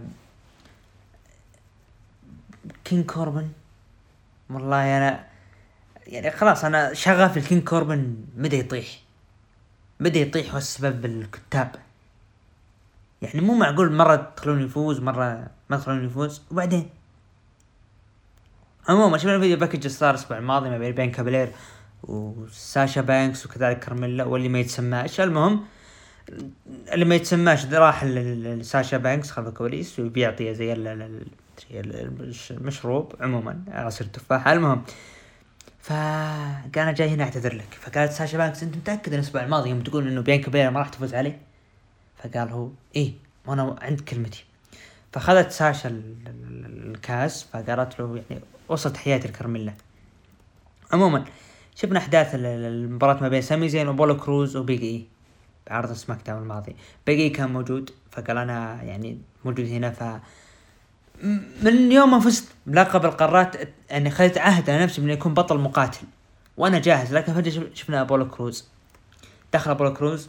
كين 2.84 3.02
كوربن. 3.02 3.48
والله 4.50 4.96
أنا 4.98 5.24
يعني 6.06 6.30
خلاص 6.30 6.64
أنا 6.64 6.94
أشوف 6.94 7.36
الكينج 7.36 7.64
كوربن 7.64 8.16
بدا 8.36 8.56
يطيح. 8.56 8.86
بدا 10.00 10.20
يطيح 10.20 10.54
والسبب 10.54 11.04
الكتاب. 11.04 11.74
يعني 13.22 13.40
مو 13.40 13.54
معقول 13.54 13.92
مرة 13.92 14.32
تخلون 14.36 14.62
يفوز 14.62 15.00
مرة 15.00 15.46
ما 15.70 15.76
تخلون 15.76 16.04
يفوز. 16.04 16.42
وبعدين؟ 16.50 16.90
عموما 18.88 19.18
شفنا 19.18 19.34
الفيديو 19.34 19.56
package 19.56 19.86
صار 19.86 20.10
الأسبوع 20.10 20.38
الماضي 20.38 20.70
ما 20.70 20.90
بين 20.90 21.10
كابلير 21.10 21.52
وساشا 22.02 23.00
بانكس 23.00 23.46
وكذلك 23.46 23.78
كارميلا 23.78 24.24
واللي 24.24 24.48
ما 24.48 24.58
يتسماش 24.58 25.20
المهم 25.20 25.64
اللي 26.92 27.04
ما 27.04 27.14
يتسماش 27.14 27.66
راح 27.66 28.04
لساشا 28.04 28.96
بانكس 28.96 29.30
خلف 29.30 29.48
الكواليس 29.48 29.98
وبيعطي 29.98 30.54
زي 30.54 30.72
المشروب 31.70 33.14
عموما 33.20 33.64
عصير 33.68 34.06
تفاحة 34.06 34.52
المهم 34.52 34.82
فقال 35.80 36.78
أنا 36.78 36.92
جاي 36.92 37.08
هنا 37.08 37.24
أعتذر 37.24 37.54
لك. 37.54 37.78
فقالت 37.80 38.12
ساشا 38.12 38.38
بانكس 38.38 38.62
أنت 38.62 38.76
متأكد 38.76 39.12
الأسبوع 39.12 39.44
الماضي 39.44 39.70
يوم 39.70 39.80
تقول 39.80 40.08
إنه 40.08 40.20
بيانكا 40.20 40.50
بلير 40.50 40.70
ما 40.70 40.78
راح 40.78 40.88
تفوز 40.88 41.14
عليه 41.14 41.38
فقال 42.16 42.48
هو 42.48 42.68
إيه 42.96 43.12
وأنا 43.46 43.76
عند 43.82 44.00
كلمتي. 44.00 44.44
فأخذت 45.12 45.50
ساشا 45.50 46.02
الكاس 46.66 47.42
فقالت 47.42 48.00
له 48.00 48.22
يعني 48.30 48.42
وصل 48.68 48.96
تحياتي 48.96 49.28
لكارميلا 49.28 49.72
عموما 50.92 51.24
شفنا 51.74 51.98
أحداث 51.98 52.34
المباراة 52.34 53.22
ما 53.22 53.28
بين 53.28 53.42
سامي 53.42 53.68
زين 53.68 53.88
وأبولو 53.88 54.16
كروز 54.16 54.56
وبيج 54.56 54.82
إي 54.82 55.06
بعرض 55.66 55.92
سماك 55.92 56.26
داون 56.26 56.42
الماضي. 56.42 56.76
بيج 57.06 57.20
إي 57.20 57.30
كان 57.30 57.52
موجود 57.52 57.90
فقال 58.10 58.38
أنا 58.38 58.82
يعني 58.82 59.18
موجود 59.44 59.66
هنا 59.66 59.90
ف 59.90 60.20
من 61.62 61.92
يوم 61.92 62.10
ما 62.10 62.20
فزت 62.20 62.48
بلقب 62.66 63.04
القارات 63.04 63.56
يعني 63.90 64.10
خذت 64.10 64.38
عهد 64.38 64.70
على 64.70 64.82
نفسي 64.82 65.00
اني 65.00 65.12
اكون 65.12 65.34
بطل 65.34 65.58
مقاتل. 65.58 66.06
وأنا 66.56 66.78
جاهز 66.78 67.14
لكن 67.14 67.34
فجأة 67.34 67.62
شفنا 67.74 68.00
أبولو 68.00 68.28
كروز. 68.28 68.68
دخل 69.52 69.70
أبولو 69.70 69.94
كروز 69.94 70.28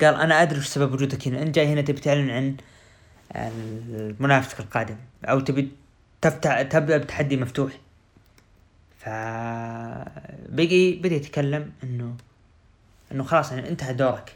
قال 0.00 0.14
أنا 0.14 0.42
أدري 0.42 0.58
وش 0.58 0.66
سبب 0.66 0.92
وجودك 0.92 1.28
هنا 1.28 1.42
انت 1.42 1.54
جاي 1.54 1.66
هنا 1.66 1.80
تبي 1.80 2.00
تعلن 2.00 2.30
عن 2.30 2.56
منافسك 4.20 4.60
القادم 4.60 4.96
أو 5.24 5.40
تبي 5.40 5.72
تفتح 6.20 6.62
تبدأ 6.62 6.96
بتحدي 6.98 7.36
مفتوح. 7.36 7.72
ف 8.98 9.08
بقي 10.48 10.92
بدأ 10.92 11.14
يتكلم 11.14 11.72
إنه 11.82 12.16
إنه 13.12 13.24
خلاص 13.24 13.52
يعني 13.52 13.68
انتهى 13.68 13.94
دورك. 13.94 14.32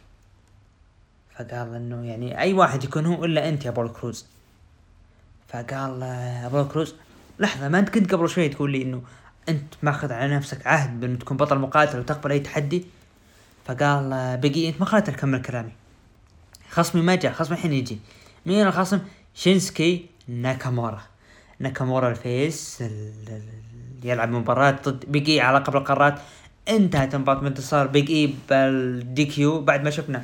فقال 1.34 1.74
إنه 1.74 2.06
يعني 2.06 2.38
أي 2.38 2.52
واحد 2.52 2.84
يكون 2.84 3.06
هو 3.06 3.24
إلا 3.24 3.48
أنت 3.48 3.64
يا 3.64 3.70
أبولو 3.70 3.88
كروز. 3.88 4.26
فقال 5.52 6.02
أبولو 6.44 6.64
كروز 6.64 6.94
لحظة 7.38 7.68
ما 7.68 7.78
أنت 7.78 7.88
كنت 7.88 8.14
قبل 8.14 8.28
شوي 8.28 8.48
تقول 8.48 8.72
لي 8.72 8.82
إنه 8.82 9.02
أنت 9.48 9.74
ماخذ 9.82 10.12
على 10.12 10.36
نفسك 10.36 10.66
عهد 10.66 11.00
بأن 11.00 11.18
تكون 11.18 11.36
بطل 11.36 11.58
مقاتل 11.58 11.98
وتقبل 11.98 12.30
أي 12.30 12.40
تحدي؟ 12.40 12.84
فقال 13.66 14.10
بيج 14.42 14.62
إي 14.62 14.68
أنت 14.68 14.80
ما 14.80 14.86
خليتني 14.86 15.14
اكمل 15.14 15.42
كلامي 15.42 15.72
خصمي 16.70 17.02
ما 17.02 17.14
جاء 17.14 17.32
خصمي 17.32 17.56
الحين 17.56 17.72
يجي. 17.72 17.98
مين 18.46 18.66
الخصم؟ 18.66 19.00
شينسكي 19.34 20.06
ناكامورا. 20.28 21.02
ناكامورا 21.58 22.10
ال 22.10 22.25
face 22.25 22.82
اللي 22.82 23.42
يلعب 24.04 24.28
مباراة 24.28 24.78
ضد 24.84 25.04
بيج 25.08 25.32
إي 25.32 25.40
على 25.40 25.58
لقب 25.58 25.78
القارات. 25.78 26.18
انتهت 26.68 27.14
المباراة 27.14 27.40
بانتصار 27.40 27.86
بيج 27.86 28.10
اي 28.10 28.34
بال 28.50 29.24
DQ 29.24 29.60
بعد 29.60 29.84
ما 29.84 29.90
شفنا 29.90 30.22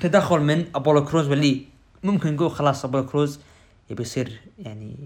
تدخل 0.00 0.40
من 0.40 0.64
أبولو 0.74 1.04
كروز 1.04 1.28
واللي 1.28 1.64
ممكن 2.02 2.34
نقول 2.34 2.50
خلاص 2.50 2.84
أبولو 2.84 3.06
كروز 3.06 3.40
يبي 3.90 4.02
يصير 4.02 4.40
يعني 4.58 4.96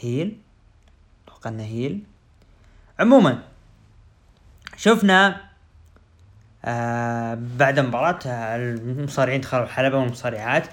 heel 0.00 0.36
أتوقع 1.26 1.50
إنه 1.50 1.62
heel 1.62 2.02
عموما 2.98 3.42
شفنا 4.76 5.40
آه 6.64 7.38
بعد 7.58 7.78
المباراة 7.78 8.18
المصارعين 8.26 9.40
دخلوا 9.40 9.64
الحلبة 9.64 9.98
والمصارعات. 9.98 10.66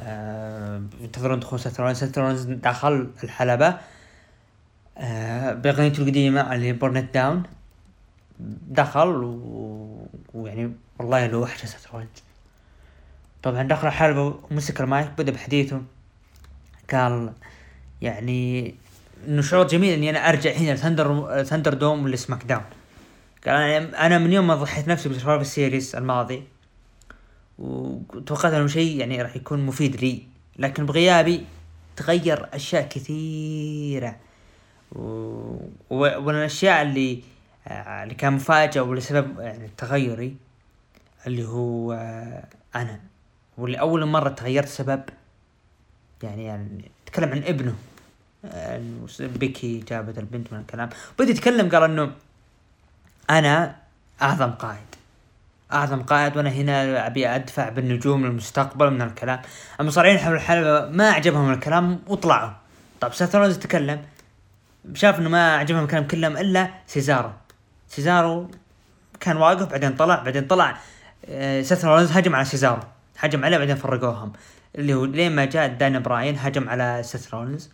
آه 0.00 0.82
ينتظرون 1.00 1.40
دخول 1.40 1.60
سيث 1.60 1.80
رولنز 1.80 2.04
سيث 2.04 2.21
رولنز 2.21 2.42
دخل 2.42 3.10
الحلبة 3.24 3.78
آه 4.98 5.52
بأغنيته 5.52 6.00
القديمة 6.02 6.54
اللي 6.54 6.72
Burn 6.72 7.00
It 7.00 7.14
Down 7.14 7.42
دخل 8.68 9.08
و... 9.08 10.06
ويعني 10.34 10.72
والله 10.98 11.26
له 11.26 11.42
وحشة 11.42 11.66
سيث 11.66 11.85
رولنز 11.85 12.08
طبعا 13.42 13.62
دخل 13.62 13.86
الحلبة 13.88 14.34
ومسك 14.50 14.80
المايك 14.80 15.10
بدأ 15.18 15.32
بحديثه. 15.32 15.82
قال 16.94 17.32
يعني 18.02 18.74
إنه 19.28 19.42
شعور 19.42 19.66
جميل 19.66 19.92
إني 19.92 20.10
أنا 20.10 20.28
أرجع 20.28 20.50
هنا 20.50 20.74
ThunderDome 20.74 21.42
ThunderDome 21.44 22.08
لسماك 22.08 22.44
داون. 22.44 22.62
قال 23.46 23.94
أنا 23.94 24.18
من 24.18 24.32
يوم 24.32 24.46
ما 24.46 24.54
ضحيت 24.54 24.88
نفسي 24.88 25.08
ب 25.08 25.12
Survivor 25.12 25.40
Series 25.40 25.96
الماضي 25.96 26.42
وتوقعت 27.58 28.52
إنه 28.52 28.66
شيء 28.66 29.00
يعني 29.00 29.22
راح 29.22 29.36
يكون 29.36 29.66
مفيد 29.66 29.96
لي 29.96 30.22
لكن 30.58 30.86
بغيابي 30.86 31.44
تغير 31.96 32.48
أشياء 32.54 32.88
كثيرة. 32.88 34.16
و... 34.92 35.68
والاشياء 35.90 36.82
اللي 36.82 37.22
اللي 37.68 38.14
كان 38.14 38.32
مفاجأة 38.32 38.82
ولسبب 38.82 39.40
يعني 39.40 39.70
تغيري 39.76 40.36
اللي 41.26 41.44
هو 41.44 41.92
أنا 42.74 43.00
واللي 43.58 43.80
أول 43.80 44.06
مرة 44.06 44.28
تغيرت 44.28 44.68
سبب 44.68 45.02
يعني 46.22 46.44
يعني 46.44 46.90
تكلم 47.06 47.32
عن 47.32 47.42
ابنه. 47.42 47.74
بيكي 49.20 49.78
جابت 49.78 50.18
البنت 50.18 50.52
من 50.52 50.60
الكلام. 50.60 50.90
بدي 51.18 51.30
يتكلم 51.30 51.68
قال 51.68 51.82
إنه 51.82 52.12
أنا 53.30 53.76
أعظم 54.22 54.50
قائد. 54.50 54.90
أعظم 55.72 56.02
قائد 56.02 56.36
وأنا 56.36 56.50
هنا 56.50 57.06
أبي 57.06 57.28
أدفع 57.28 57.68
بالنجوم 57.68 58.26
للمستقبل 58.26 58.90
من 58.90 59.02
الكلام. 59.02 59.42
المصارعين 59.80 60.18
حول 60.18 60.34
الحلبة 60.34 60.86
ما 60.88 61.10
أعجبهم 61.10 61.52
الكلام 61.52 62.00
وطلعوا. 62.06 62.50
طب 63.00 63.14
سيث 63.14 63.34
رولنز 63.34 63.58
تكلم. 63.58 64.02
شاف 64.94 65.18
إنه 65.18 65.28
ما 65.28 65.56
عجبهم 65.56 65.84
الكلام 65.84 66.06
كلهم 66.06 66.36
إلا 66.36 66.70
سيزارو. 66.86 67.30
سيزارو 67.88 68.50
كان 69.20 69.36
واقف 69.36 69.70
بعدين 69.70 69.96
طلع 69.96 70.22
بعدين 70.22 70.46
طلع. 70.46 70.78
آه، 71.28 71.62
سيث 71.62 71.84
هجم 71.84 72.34
على 72.36 72.44
سيزارو. 72.44 72.82
هجم 73.20 73.44
عليه 73.44 73.58
بعدين 73.58 73.76
فرقوهم. 73.76 74.32
اللي 74.74 74.94
هو 74.94 75.04
لين 75.04 75.36
ما 75.36 75.44
جاء 75.44 75.68
دان 75.68 76.02
براين 76.02 76.38
هجم 76.38 76.68
على 76.68 77.02
سيث 77.04 77.34
رولنز 77.34 77.70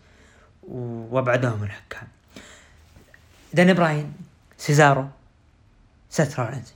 وابعدوهم 0.63 1.65
الحكام. 1.65 2.09
دان 3.55 3.75
براين 3.75 4.15
سيزارو 4.59 5.09
سيث 6.11 6.41
رولنز 6.41 6.75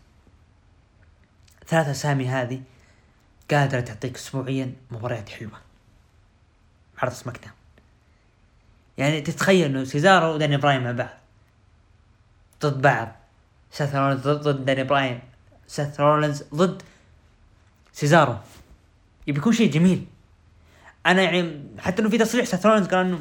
ثلاثة 1.67 1.91
أسامي 1.91 2.29
هذه 2.29 2.63
قادرة 3.51 3.81
تعطيك 3.81 4.17
اسبوعيا 4.17 4.73
مباريات 4.91 5.29
حلوة. 5.29 5.59
عرض 6.99 7.13
سماك 7.13 7.39
داون. 7.39 7.55
يعني 8.99 9.21
تتخيل 9.21 9.65
إنه 9.65 9.85
سيزارو 9.85 10.35
ودانيل 10.35 10.57
براين 10.57 10.85
مع 10.85 10.93
بعض. 10.93 11.19
ضد 12.63 12.83
بعض. 12.83 13.13
سيث 13.73 13.95
رولنز 13.95 14.29
ضد 14.29 14.65
دانيل 14.65 14.85
براين. 14.85 15.21
سيث 15.67 16.01
رولنز 16.01 16.43
ضد 16.55 16.83
سيزارو. 17.93 18.37
يبي 19.31 19.39
يكون 19.39 19.53
شيء 19.53 19.71
جميل. 19.71 20.05
أنا 21.07 21.23
يعني 21.23 21.63
حتى 21.79 22.03
إنه 22.03 22.11
في 22.11 22.19
تصريح 22.19 22.47
سيث 22.47 22.67
قال 22.67 22.87
انه 22.87 23.21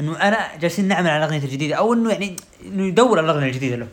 إنه 0.00 0.20
أنا 0.20 0.56
جالسين 0.56 0.88
نعمل 0.88 1.10
على 1.10 1.24
الاغنيه 1.24 1.44
الجديدة 1.44 1.74
أو 1.74 1.92
إنه 1.92 2.12
يعني 2.12 2.36
إنه 2.64 2.86
يدور 2.86 3.18
على 3.18 3.24
الأغنية 3.24 3.46
الجديدة 3.46 3.76
له. 3.76 3.88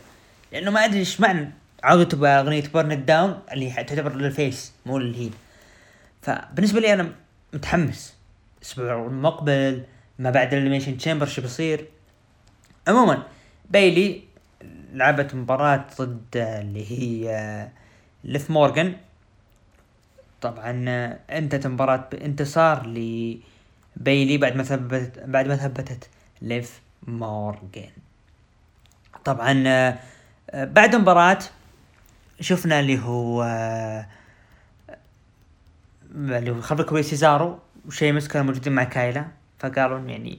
لأنه 0.52 0.70
ما 0.70 0.84
أدري 0.84 0.98
إيش 0.98 1.20
معنى. 1.20 1.50
عودته 1.82 2.16
باغنيه 2.16 2.68
Burn 2.68 3.04
It 3.04 3.16
Down 3.16 3.40
اللي 3.52 3.70
تعتبر 3.70 4.14
لل 4.14 4.33
face 4.33 4.72
مو 4.86 4.98
لل 4.98 5.08
heel. 5.08 5.32
فبالنسبة 6.22 6.80
لي 6.80 6.92
أنا 6.92 7.12
متحمس. 7.52 8.14
الأسبوع 8.58 9.06
المقبل 9.06 9.84
ما 10.18 10.30
بعد 10.30 10.54
ال 10.54 10.57
Elimination 10.57 10.96
Chamber 10.96 11.26
شو 11.26 11.42
بيصير؟ 11.42 11.86
عموما 12.88 13.22
بايلي 13.70 14.22
لعبت 14.92 15.34
مباراة 15.34 15.84
ضد 16.00 16.36
اللي 16.36 16.90
هي 16.90 17.68
ليف 18.24 18.50
مورغان 18.50 18.96
طبعا 20.44 20.72
انتهت 21.30 21.66
المباراة 21.66 22.08
بانتصار 22.12 22.86
لبيلي 22.86 24.38
بعد 24.38 24.56
ما 24.56 24.62
ثبتت 24.62 25.18
بعد 25.24 25.48
ما 25.48 25.56
ثبتت 25.56 26.08
ليف 26.42 26.80
مورجان 27.06 27.90
طبعا 29.24 29.52
بعد 30.54 30.94
المباراة 30.94 31.38
شفنا 32.40 32.80
اللي 32.80 32.98
هو 32.98 33.42
اللي 36.14 36.50
هو 36.50 36.60
خلف 36.60 36.80
الكواليس 36.80 37.10
سيزارو 37.10 37.58
وشيمس 37.86 38.28
كانوا 38.28 38.46
موجودين 38.46 38.72
مع 38.72 38.84
كايلا 38.84 39.24
فقالوا 39.58 39.98
يعني 39.98 40.38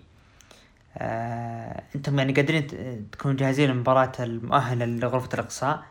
آه 0.98 1.84
إنتم 1.96 2.20
يعني 2.20 2.34
قادرين 2.34 2.68
تكونوا 3.12 3.38
جاهزين 3.38 3.70
للمباراة 3.70 4.12
المؤهلة 4.20 4.86
لغرفة 4.86 5.30
الأقصاء. 5.34 5.84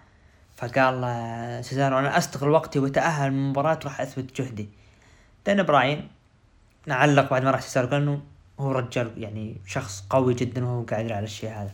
فقال 0.57 1.65
سيزارو 1.65 1.99
أنا 1.99 2.19
أستغل 2.19 2.51
وقتي 2.51 2.79
وأتأهل 2.79 3.31
من 3.31 3.39
المباراة 3.39 3.79
وراح 3.85 4.01
أثبت 4.01 4.41
جهدي. 4.41 4.69
دان 5.47 5.63
براين 5.63 6.09
نعلق 6.87 7.31
بعد 7.31 7.45
ما 7.45 7.51
راح 7.51 7.61
سيزارو 7.61 7.89
قال 7.89 8.03
إنه 8.03 8.23
هو 8.61 8.73
رجال 8.73 9.13
يعني 9.17 9.57
شخص 9.67 10.05
قوي 10.11 10.35
جدا 10.35 10.65
وهو 10.65 10.83
قادر 10.83 11.13
على 11.13 11.25
الشيء 11.25 11.51
هذا. 11.51 11.73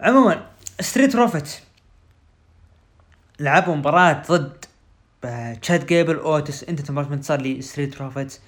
عموما 0.00 0.46
ستريت 0.80 1.16
روفت 1.16 1.62
لعبوا 3.40 3.74
مباراة 3.74 4.22
ضد 4.28 4.64
آه، 5.24 5.54
تشاد 5.54 5.86
جيبل 5.86 6.16
اوتس 6.16 6.64
انت 6.64 6.80
تمرت 6.80 7.24
صار 7.24 7.40
لي 7.40 7.62
ستريت 7.62 8.02
روفت 8.02 8.40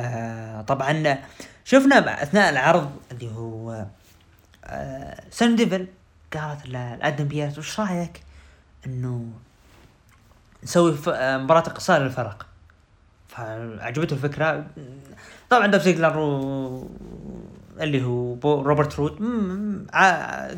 آه 0.00 0.62
طبعا 0.62 1.18
شفنا 1.64 2.22
أثناء 2.22 2.50
العرض 2.50 2.90
اللي 3.12 3.30
هو 3.30 3.86
آه 4.64 5.20
سان 5.30 5.56
ديفل 5.56 5.86
قالت 6.36 6.68
لآدم 6.68 7.28
بيرس 7.28 7.58
وش 7.58 7.80
رأيك 7.80 8.22
إنه 8.86 9.30
نسوي 10.64 10.96
مباراة 11.08 11.60
اقصاء 11.60 12.00
للفرق؟ 12.00 12.46
فعجبته 13.28 14.14
الفكرة. 14.14 14.66
طبعا 15.50 15.66
دولف 15.66 15.82
زيجلر 15.82 16.18
و... 16.18 16.90
اللي 17.80 18.04
هو 18.04 18.34
بو 18.34 18.62
روبرت 18.62 18.98
رود 18.98 19.12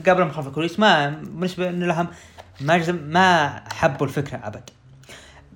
قابلهم 0.06 0.30
خلف 0.30 0.46
الكواليس. 0.46 0.78
ما 0.78 1.08
بالنسبة 1.08 1.70
لهم 1.70 2.08
ما 2.60 2.92
ما 2.92 3.62
حبوا 3.72 4.06
الفكرة 4.06 4.40
أبد. 4.44 4.70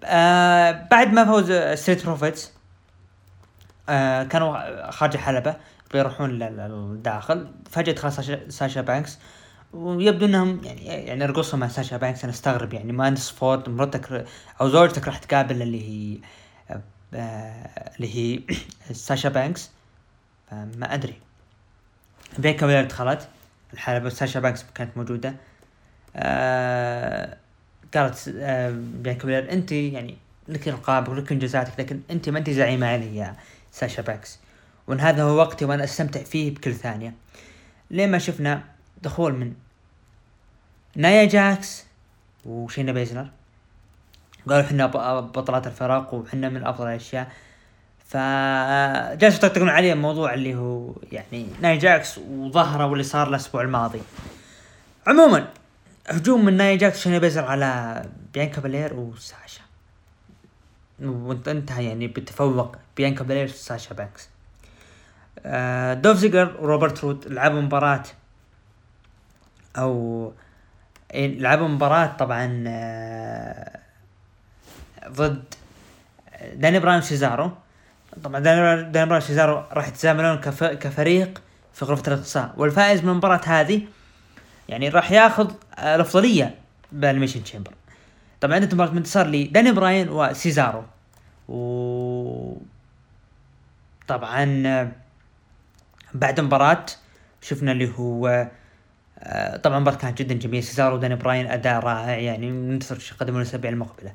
آه 0.04 0.87
بعد 0.90 1.12
ما 1.12 1.24
فوز 1.24 1.52
ستريت 1.52 2.06
بروفيتس 2.06 2.52
آه 3.88 4.22
كانوا 4.22 4.90
خارج 4.90 5.14
الحلبة 5.14 5.56
بيروحون 5.92 6.30
للداخل. 6.30 7.50
فجأة 7.70 7.92
دخل 7.92 8.12
ساشا 8.52 8.80
بانكس. 8.80 9.18
ويبدو 9.72 10.26
إنهم 10.26 10.61
يعني 10.64 10.85
يعني 10.85 11.24
رقصوا 11.24 11.58
مع 11.58 11.68
ساشا 11.68 11.96
بانكس. 11.96 12.24
أنا 12.24 12.32
أستغرب 12.32 12.72
يعني 12.74 12.92
ما 12.92 13.14
فورد 13.14 13.68
مرتك 13.68 14.26
أو 14.61 14.68
زوجتك 14.68 15.06
راح 15.06 15.18
تقابل 15.18 15.62
اللي 15.62 15.88
هي 15.88 16.18
اللي 17.96 18.14
هي 18.14 18.40
ساشا 18.92 19.28
بانكس. 19.28 19.70
فما 20.50 20.94
أدري. 20.94 21.14
بين 22.38 22.56
كابيلر 22.56 22.85
دخلت؟ 22.88 23.28
الحلبة 23.72 24.08
ساشا 24.08 24.40
بانكس 24.40 24.64
كانت 24.74 24.96
موجودة. 24.96 25.35
آه 26.16 27.37
قالت 27.94 28.35
آه 28.37 28.70
بين 28.94 29.14
كابيلر 29.14 29.52
أنت 29.52 29.72
يعني 29.72 30.16
لك 30.48 30.68
القاب 30.68 31.08
ولك 31.08 31.32
إنجازاتك 31.32 31.80
لكن 31.80 32.00
أنت 32.11 32.28
ما 32.28 32.38
أنت 32.38 32.50
زعيمة 32.50 32.87
علي 32.87 33.16
يا 33.16 33.37
ساشا 33.72 34.02
بانكس. 34.02 34.38
وإن 34.87 35.00
هذا 35.00 35.22
هو 35.22 35.37
وقتي 35.37 35.64
وأنا 35.64 35.85
أستمتع 35.85 36.22
فيه 36.22 36.54
بكل 36.54 36.74
ثانية. 36.74 37.14
لين 37.90 38.11
ما 38.11 38.18
شفنا 38.18 38.71
دخول 39.02 39.34
من 39.34 39.52
نايا 40.96 41.24
جاكس 41.24 41.84
وشينا 42.44 42.92
بيزلر. 42.92 43.28
قالوا 44.48 44.66
إحنا 44.66 44.86
بطلات 45.20 45.66
الفرق 45.66 46.14
وحنا 46.14 46.48
من 46.48 46.66
أفضل 46.66 46.86
الأشياء. 46.86 47.32
فجالسوا 48.06 49.38
يطقطقون 49.38 49.68
عليه 49.68 49.92
الموضوع 49.92 50.34
اللي 50.34 50.54
هو 50.54 50.94
يعني 51.12 51.46
نايا 51.61 51.78
جاكس 51.78 52.18
وظهره 52.18 52.86
واللي 52.86 53.04
صار 53.04 53.28
الأسبوع 53.28 53.62
الماضي. 53.62 54.00
عموما 55.06 55.48
هجوم 56.08 56.44
من 56.44 56.56
نايا 56.57 56.76
جاكس 56.76 56.98
وشينا 56.98 57.18
بيزلر 57.18 57.44
على 57.44 58.02
بيانكا 58.34 58.60
بلير 58.61 58.94
وساشا. 58.94 59.62
وانتهى 61.00 61.84
يعني 61.84 62.06
بالتفوق 62.06 62.76
بيانكا 62.96 63.24
بلير 63.24 63.44
وساشا 63.44 63.94
بانكس. 63.94 64.28
آه 65.38 65.94
دولف 65.94 66.16
زيجلر 66.16 66.57
وروبرت 66.60 67.04
رود 67.04 67.28
لعبوا 67.28 67.60
مباراة 67.60 68.02
أو 69.76 70.32
لعبوا 71.14 71.68
مباراة 71.68 72.06
طبعا 72.06 72.64
آه، 72.66 73.78
ضد 75.08 75.44
داني 76.54 76.78
براين 76.78 77.00
سيزارو 77.00 77.50
طبعا 78.24 78.40
داني 78.40 79.06
براين 79.06 79.20
سيزارو 79.20 79.62
راح 79.72 79.88
يتزاملون 79.88 80.37
كف 80.38 80.64
كفريق 80.64 81.42
في 81.74 81.85
غرفة 81.85 82.12
الإقصاء 82.12 82.50
والفائز 82.56 83.00
من 83.04 83.08
المباراة 83.08 83.40
هذه 83.44 83.82
يعني 84.68 84.88
راح 84.88 85.12
ياخذ 85.12 85.52
الأفضلية 85.78 86.54
بإليمنيشن 86.92 87.44
تشامبر. 87.44 87.72
طبعا 88.40 88.54
عندنا 88.54 88.74
مباراة 88.74 88.90
انتصار 88.92 89.26
لداني 89.26 89.72
براين 89.72 90.08
وسيزارو 90.08 90.85
و 91.48 92.54
طبعا 94.08 94.62
آه، 94.66 94.88
بعد 96.14 96.38
المباراة 96.38 96.87
شفنا 97.42 97.72
اللي 97.72 97.92
هو 97.98 98.28
آه، 98.28 98.50
طبعا 99.62 99.76
المباراة 99.76 99.96
كانت 99.96 100.18
جدا 100.18 100.35
جميلة 100.35 100.61
سيزارو 100.61 100.94
وداني 100.94 101.14
براين 101.14 101.46
أداء 101.46 101.80
رائع 101.80 102.18
يعني 102.18 102.50
ننتظر 102.50 102.96
إيش 102.96 103.12
يقدمون 103.12 103.40
الأسابيع 103.42 103.70
المقبلة. 103.70 104.12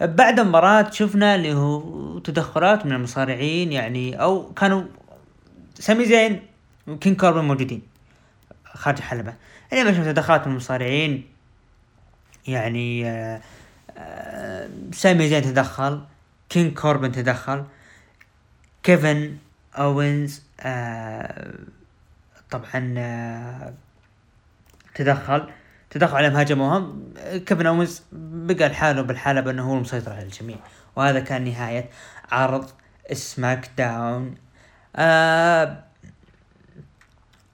بعد 0.00 0.40
المباراة 0.40 0.90
شفنا 0.90 1.34
اللي 1.34 1.54
هو 1.54 2.18
تدخلات 2.18 2.86
من 2.86 2.92
المصارعين 2.92 3.72
يعني 3.72 4.22
أو 4.22 4.52
كانوا 4.52 4.82
سامي 5.74 6.04
زين 6.04 6.42
وكينج 6.86 7.14
كوربن 7.14 7.44
موجودين 7.44 7.82
خارج 8.64 8.96
الحلبة. 8.96 9.34
يعني 9.72 9.84
ما 9.84 9.92
شفنا 9.92 10.12
تدخلات 10.12 10.46
من 10.46 10.52
المصارعين 10.52 11.24
يعني 12.46 13.06
آه 13.10 13.40
آه 13.98 14.68
سامي 14.92 15.28
زين 15.28 15.42
تدخل 15.42 16.00
كينج 16.48 16.74
كوربن 16.74 17.12
تدخل 17.12 17.64
كيفن 18.82 19.36
أوينز 19.78 20.42
آه 20.60 21.54
طبعا 22.50 22.94
آه 22.98 23.74
تدخل 24.96 25.48
تدخل 25.90 26.16
عليهم 26.16 26.36
هاجموهم 26.36 27.12
كيفن 27.46 27.66
أوينز 27.66 28.02
بقى 28.12 28.68
لحاله 28.68 29.02
بالحلبة 29.02 29.50
انه 29.50 29.70
هو 29.70 29.74
المسيطر 29.74 30.12
على 30.12 30.22
الجميع. 30.22 30.56
وهذا 30.96 31.20
كان 31.20 31.44
نهاية 31.44 31.90
عرض 32.32 32.70
سماك 33.12 33.70
داون. 33.78 34.34
آه 34.96 35.84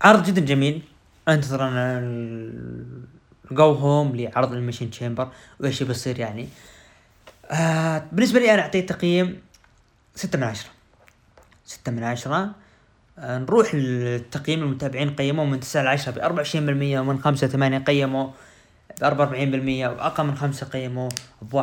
عرض 0.02 0.24
جدا 0.24 0.40
جميل. 0.40 0.82
انتظر 1.28 1.68
أنا 1.68 2.00
go 3.50 3.72
home 3.72 4.16
لعرض 4.16 4.52
إليمنيشن 4.52 4.90
تشامبر 4.90 5.28
وإيش 5.60 5.82
بيصير 5.82 6.18
يعني. 6.18 6.48
آه 7.50 8.02
بالنسبة 8.12 8.40
لي 8.40 8.54
أنا 8.54 8.62
اعطيه 8.62 8.86
تقييم 8.86 9.42
ستة 10.14 10.38
من 10.38 10.44
عشرة. 10.44 10.70
ستة 11.64 11.92
من 11.92 12.04
عشرة. 12.04 12.54
نروح 13.18 13.74
للتقييم 13.74 14.62
المتابعين. 14.62 15.10
قيموه 15.10 15.44
من 15.44 15.60
9 15.60 15.82
ل 15.82 15.88
10 15.88 16.12
ب 16.12 16.18
24% 16.18 16.98
ومن 17.00 17.18
5 17.18 17.46
ل 17.46 17.50
8 17.50 17.78
قيموا 17.78 18.30
ب 19.00 19.04
44% 19.04 19.88
وأقل 19.88 20.24
من 20.24 20.36
5 20.36 20.66
قيموا 20.66 21.08
ب 21.42 21.62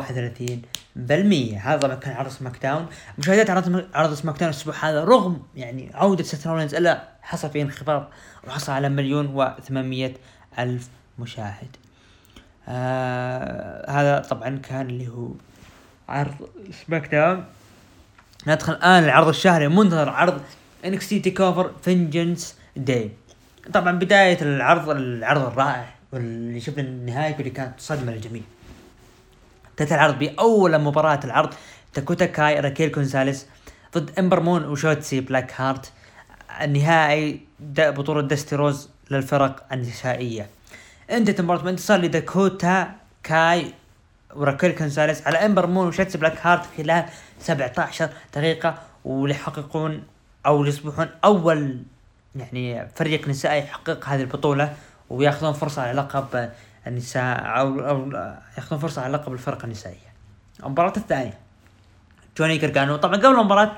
هذا 1.56 1.94
كان 1.94 2.16
عرض 2.16 2.28
سماك 2.28 2.62
داون. 2.62 2.86
مشاهدات 3.18 3.50
عرض 3.50 3.86
عرض 3.94 4.14
سماك 4.14 4.38
داون 4.38 4.50
الأسبوع 4.50 4.74
هذا 4.80 5.04
رغم 5.04 5.42
يعني 5.56 5.90
عودة 5.94 6.24
سيث 6.24 6.46
رولينز 6.46 6.74
الا 6.74 7.08
حصل 7.22 7.50
فيه 7.50 7.62
انخفاض 7.62 8.10
وحصل 8.46 8.72
على 8.72 8.88
مليون 8.88 9.26
و 9.26 9.54
800 9.68 10.14
ألف 10.58 10.88
مشاهد. 11.18 11.76
آه 12.68 13.90
هذا 13.90 14.18
طبعا 14.18 14.56
كان 14.56 14.86
اللي 14.86 15.08
هو 15.08 15.28
عرض 16.08 16.34
سماك 16.86 17.06
داون. 17.10 17.44
ندخل 18.46 18.72
الآن 18.72 19.04
العرض 19.04 19.28
الشهري 19.28 19.68
منتظر 19.68 20.08
عرض 20.08 20.40
إن 20.84 20.92
إكس 20.92 21.08
تي 21.08 21.20
تيك 21.20 21.40
اوفر 21.40 21.72
داي 22.76 23.10
طبعا 23.72 23.92
بداية 23.92 24.38
العرض 24.42 24.90
العرض 24.90 25.46
الرائع 25.46 25.94
واللي 26.12 26.60
شفنا 26.60 26.82
النهاية 26.82 27.34
واللي 27.34 27.50
كانت 27.50 27.80
صدمة 27.80 28.12
للجميع 28.12 28.42
انتهت 29.70 29.92
العرض 29.92 30.18
بأول 30.18 30.78
مباراة 30.78 31.20
العرض 31.24 31.54
داكوتا 31.94 32.26
كاي 32.26 32.60
راكيل 32.60 32.88
جونزاليس 32.88 33.46
ضد 33.94 34.18
إمبر 34.18 34.40
مون 34.40 34.64
وشوتسي 34.64 35.20
بلاك 35.20 35.60
هارت 35.60 35.92
النهائي 36.60 37.40
بطولة 37.60 38.22
دستي 38.22 38.56
رودز 38.56 38.88
للفرق 39.10 39.66
النسائية. 39.72 40.46
انتهت 41.10 41.40
المباراة 41.40 41.62
بانتصار 41.62 42.00
لداكوتا 42.00 42.92
كاي 43.24 43.74
وراكيل 44.36 44.72
جونزاليس 44.72 45.26
على 45.26 45.38
إمبر 45.38 45.66
مون 45.66 45.86
وشوتسي 45.88 46.18
بلاك 46.18 46.46
هارت 46.46 46.66
خلال 46.76 47.04
17 47.40 48.08
دقيقة 48.34 48.78
وليحققون 49.04 50.02
أو 50.46 50.64
يصبحون 50.64 51.08
أول 51.24 51.82
يعني 52.36 52.88
فريق 52.88 53.28
نسائي 53.28 53.58
يحقق 53.58 54.08
هذه 54.08 54.20
البطولة 54.20 54.74
ويأخذون 55.10 55.52
فرصة 55.52 55.82
على 55.82 55.92
لقب 55.92 56.50
النساء 56.86 57.58
أو 57.58 57.80
أو 57.80 58.10
يأخذون 58.56 58.80
فرصة 58.80 59.02
على 59.02 59.12
لقب 59.12 59.32
الفرقه 59.32 59.64
النسائية. 59.64 60.10
المباراة 60.64 60.92
الثانية 60.96 61.38
جوني 62.38 62.58
جرجانو 62.58 62.96
طبعا 62.96 63.16
قبل 63.16 63.26
المباراة 63.26 63.72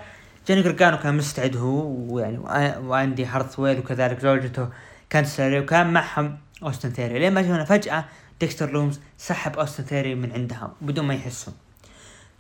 جوني 0.49 0.63
جرجانو 0.63 0.99
كان 0.99 1.17
مستعد 1.17 1.57
هو 1.57 1.87
ويعني 2.15 2.39
وإندي 2.79 3.27
هارتويل 3.27 3.79
وكذلك 3.79 4.21
زوجته 4.21 4.69
كانت 5.11 5.27
ساري 5.27 5.61
وكان 5.61 5.93
معهم 5.93 6.39
أوستن 6.63 6.91
ثيوري 6.91 7.19
لين 7.19 7.35
ما 7.35 7.43
شفنا 7.43 7.65
فجأة 7.65 8.05
ديكستر 8.41 8.71
لومز 8.71 9.01
سحب 9.19 9.59
أوستن 9.59 9.85
ثيوري 9.85 10.15
من 10.15 10.33
عندها 10.33 10.73
بدون 10.81 11.05
ما 11.05 11.15
يحسون. 11.15 11.55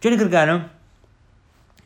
جوني 0.02 0.16
كرجانو 0.16 0.60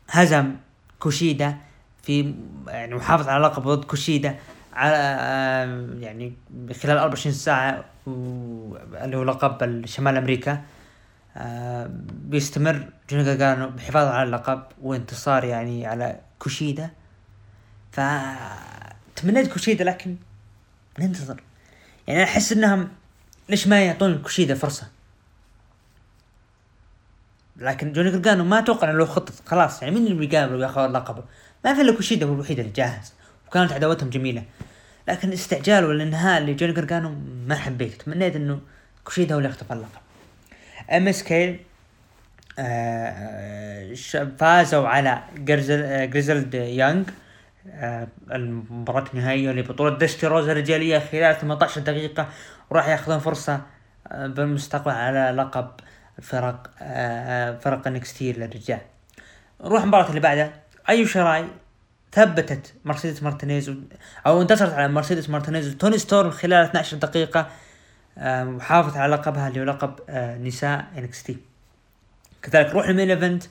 هزم 0.09 0.55
كوشيدا 0.99 1.57
في 2.07 2.35
يعني 2.67 2.95
محافظ 2.95 3.27
على 3.27 3.43
لقب 3.43 3.63
ضد 3.63 3.85
كوشيدا 3.85 4.35
على 4.73 4.95
يعني 5.99 6.33
خلال 6.83 6.97
24 6.97 7.33
ساعة 7.33 7.85
اللي 8.07 9.17
هو 9.17 9.23
لقب 9.23 9.85
شمال 9.85 10.17
أمريكا. 10.17 10.63
بيستمر 12.09 12.89
جوني 13.09 13.23
جاجانو 13.23 13.69
بحفاظ 13.69 14.07
على 14.07 14.23
اللقب 14.23 14.63
وانتصار 14.81 15.43
يعني 15.43 15.85
على 15.85 16.19
كوشيدا. 16.39 16.89
ف 17.91 18.01
تمنيت 19.15 19.53
كوشيدا 19.53 19.83
لكن 19.83 20.15
ننتظر. 20.99 21.41
يعني 22.07 22.23
أحس 22.23 22.51
إنهم 22.51 22.89
ليش 23.49 23.67
ما 23.67 23.85
يعطون 23.85 24.17
كوشيدا 24.17 24.55
فرصة؟ 24.55 24.87
لكن 27.57 27.93
جوني 27.93 28.11
جرجانو 28.11 28.43
ما 28.43 28.59
أتوقع 28.59 28.89
إنه 28.89 28.97
له 28.97 29.05
خطة. 29.05 29.33
خلاص 29.45 29.81
يعني 29.81 29.95
مين 29.95 30.07
اللي 30.07 30.27
بيقابل 30.27 30.55
وياخذ 30.55 30.87
لقبه؟ 30.87 31.23
في 31.75 31.81
إلا 31.81 31.95
كوشيدا 31.95 32.25
هو 32.25 32.33
الوحيد 32.33 32.59
اللي 32.59 32.71
جاهز 32.71 33.13
وكانت 33.47 33.71
عداوتهم 33.71 34.09
جميلة. 34.09 34.43
لكن 35.07 35.27
الاستعجال 35.27 35.85
والانهاء 35.85 36.41
اللي 36.41 36.53
جوني 36.53 36.73
جرجانو 36.73 37.15
ما 37.47 37.55
حبيت 37.55 38.01
تمنيت 38.01 38.35
إنه 38.35 38.59
كوشيدا 39.03 39.35
هو 39.35 39.37
اللي 39.37 39.49
يخطف 39.49 39.71
اللقب. 39.71 40.01
أم 40.91 41.07
إس 41.07 41.23
كي 41.23 41.59
آه، 42.59 43.93
فازوا 44.39 44.87
على 44.87 45.23
جريزلد 45.37 46.53
يانج 46.53 47.09
آه، 47.71 48.07
المباراة 48.31 49.05
النهائية 49.13 49.51
لبطولة 49.51 49.97
دستي 49.97 50.27
رودز 50.27 50.51
الرجالية 50.51 50.99
خلال 50.99 51.39
18 51.39 51.81
دقيقة 51.81 52.29
وراح 52.69 52.87
ياخذون 52.87 53.19
فرصة 53.19 53.61
آه، 54.07 54.27
بالمستقبل 54.27 54.91
على 54.91 55.33
لقب 55.37 55.69
فرق 56.21 56.69
فرق 57.61 57.87
إن 57.87 57.96
إكس 57.96 58.15
تي 58.15 58.33
للرجال. 58.33 58.79
نروح 59.63 59.81
المباراة 59.81 60.09
اللي 60.09 60.19
بعدها. 60.19 60.53
ايو 60.89 61.05
شراي 61.05 61.47
ثبتت 62.11 62.73
مرسيدس 62.85 63.23
مارتينيز 63.23 63.71
أو 64.25 64.41
انتصرت 64.41 64.73
على 64.73 64.87
مرسيدس 64.87 65.29
مارتينيز 65.29 65.73
وتوني 65.73 65.97
ستورم 65.97 66.31
خلال 66.31 66.65
12 66.65 66.97
دقيقة 66.97 67.47
وحافظت 68.21 68.97
على 68.97 69.15
لقبها 69.15 69.47
اللي 69.47 69.59
هو 69.59 69.63
لقب 69.63 69.95
نساء 70.41 70.85
إن 70.97 71.05
إكس 71.05 71.21
تي 71.21 71.37
كذلك 72.41 72.69
روح 72.73 72.87
ال 72.87 72.91
main 72.91 73.09
event 73.11 73.43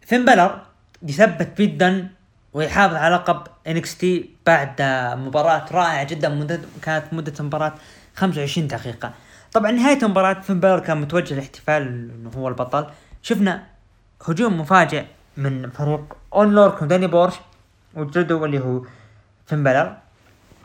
فين 0.00 0.24
بالور 0.24 0.60
يثبت 1.02 1.60
جدا 1.60 2.08
ويحافظ 2.52 2.94
على 2.94 3.14
لقب 3.14 3.42
إن 3.66 3.77
إكس 3.77 3.98
تي 3.98 4.30
بعد 4.46 4.82
مباراة 5.18 5.66
رائعة 5.72 6.04
جدا 6.04 6.60
كانت 6.82 7.04
مدة 7.12 7.32
المباراة 7.40 7.74
25 8.14 8.68
دقيقة. 8.68 9.12
طبعا 9.52 9.70
نهاية 9.70 10.02
المباراة 10.02 10.40
فين 10.40 10.60
بلر 10.60 10.78
كان 10.78 11.00
متوجه 11.00 11.34
للاحتفال 11.34 11.82
إنه 11.82 12.30
هو 12.36 12.48
البطل. 12.48 12.86
شفنا 13.22 13.66
هجوم 14.28 14.60
مفاجئ 14.60 15.04
من 15.36 15.70
فريق 15.70 16.16
أوني 16.34 16.50
لوركان 16.54 16.82
وداني 16.82 17.06
بورش 17.06 17.34
وجدوا 17.94 18.46
اللي 18.46 18.60
هو 18.60 18.82
فين 19.46 19.62
بلر 19.64 19.96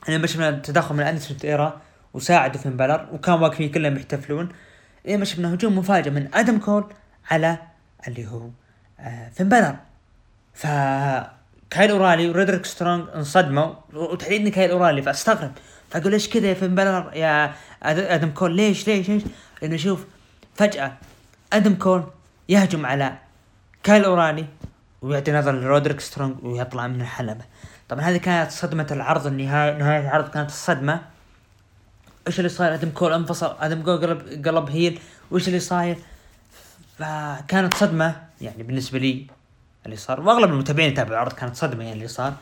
لما 0.10 0.28
شفنا 0.28 0.52
تدخل 0.52 0.96
من 0.96 1.04
Undisputed 1.04 1.38
Era 1.44 1.82
وساعدوا 2.14 2.62
فين 2.62 2.78
بلر 2.78 3.08
وكانوا 3.12 3.40
واقفين 3.40 3.72
كلهم 3.72 3.98
يحتفلون. 3.98 4.50
لما 5.06 5.26
شفنا 5.26 5.54
هجوم 5.54 5.78
مفاجئ 5.78 6.10
من 6.10 6.30
آدم 6.34 6.60
كول 6.60 6.86
على 7.32 7.58
اللي 8.08 8.28
هو 8.28 8.50
آه 9.00 9.30
فين 9.30 9.50
بلر 9.50 9.76
ف 10.54 10.68
كايل 11.70 11.92
أورايلي 11.92 12.30
ورودريك 12.30 12.66
سترونج 12.66 13.06
انصدموا 13.16 13.74
وتحديدا 13.94 14.50
كايل 14.50 14.72
أورايلي 14.72 15.02
فاستغرب. 15.02 15.52
فأقول 15.90 16.12
ليش 16.12 16.30
كذا 16.30 16.48
يا 16.48 16.54
فين 16.54 16.76
بلر 16.76 17.12
يا 17.14 17.54
آدم 17.84 18.30
كول 18.30 18.56
ليش 18.56 18.88
ليش 18.88 19.10
ليش؟ 19.10 19.24
لأنه 19.62 19.78
شوف 19.78 20.06
فجأة 20.56 20.94
آدم 21.54 21.76
كول 21.76 22.04
يهجم 22.50 22.86
على 22.86 23.18
كايل 23.84 24.06
أورايلي 24.06 24.46
ويعطي 25.02 25.32
نظر 25.32 25.52
لرودريك 25.52 26.00
سترونج 26.00 26.44
ويطلع 26.44 26.88
من 26.88 27.02
الحلبة. 27.02 27.46
طبعا 27.90 28.02
هذه 28.02 28.18
كانت 28.18 28.52
صدمة 28.52 28.88
العرض 28.92 29.28
النهاية 29.28 29.78
نهاية 29.78 30.00
العرض 30.00 30.30
كانت 30.30 30.50
الصدمة. 30.50 31.02
إيش 32.28 32.40
اللي 32.40 32.50
صاير؟ 32.50 32.74
أدم 32.74 32.90
كول 32.90 33.14
انفصل 33.14 33.56
أدم 33.60 33.84
كول 33.84 33.98
قلب 33.98 34.48
قلب 34.48 34.70
heel. 34.70 35.00
وإيش 35.32 35.48
اللي 35.48 35.60
صاير؟ 35.60 35.98
فكانت 36.98 37.74
صدمة 37.74 38.16
يعني 38.42 38.64
بالنسبة 38.64 39.00
لي 39.00 39.28
اللي 39.86 39.98
صار. 39.98 40.22
وأغلب 40.22 40.50
المتابعين 40.50 40.92
يتابعوا 40.92 41.14
العرض 41.14 41.34
كانت 41.34 41.56
صدمة 41.56 41.84
يعني 41.84 41.96
اللي 41.96 42.08
صار. 42.08 42.34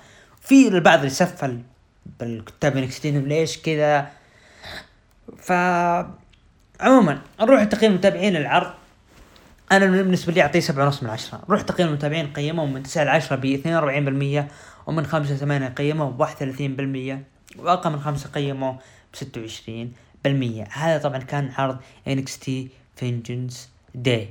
في 0.42 0.68
البعض 0.68 0.98
اللي 1.00 1.10
سفل 1.10 1.62
بالكتاب 2.20 2.78
انكستين 2.78 3.26
ليش 3.26 3.58
كذا. 3.58 4.12
ف 5.38 5.52
عموما 6.82 7.22
نروح 7.42 7.64
تقييم 7.64 7.92
المتابعين 7.92 8.36
العرض. 8.36 8.79
أنا 9.72 9.86
بالنسبة 9.86 10.34
لي 10.34 10.42
أعطيه 10.42 10.60
سبعة 10.60 10.86
ونص 10.86 11.04
من 11.04 11.10
عشرة. 11.10 11.42
نروح 11.50 11.62
تقييم 11.62 11.90
المتابعين 11.90 12.34
قيموا 12.34 12.66
من 12.68 12.84
تسعة 12.84 13.04
لعشرة 13.04 13.36
ب 13.36 14.48
42% 14.48 14.88
ومن 14.88 15.06
خمسة 15.06 15.36
ثمانية 15.36 15.68
قيموا 15.68 16.12
ب 16.12 16.26
31% 17.56 17.60
وأقل 17.60 17.92
من 17.92 18.00
خمسة 18.00 18.30
قيموا 18.30 18.74
ب 19.14 19.16
26% 20.26 20.28
هذا 20.72 20.98
طبعا 20.98 21.18
كان 21.18 21.52
عرض 21.58 21.78
NXT 22.08 22.70
Vengeance 22.96 23.70
Day 23.96 24.30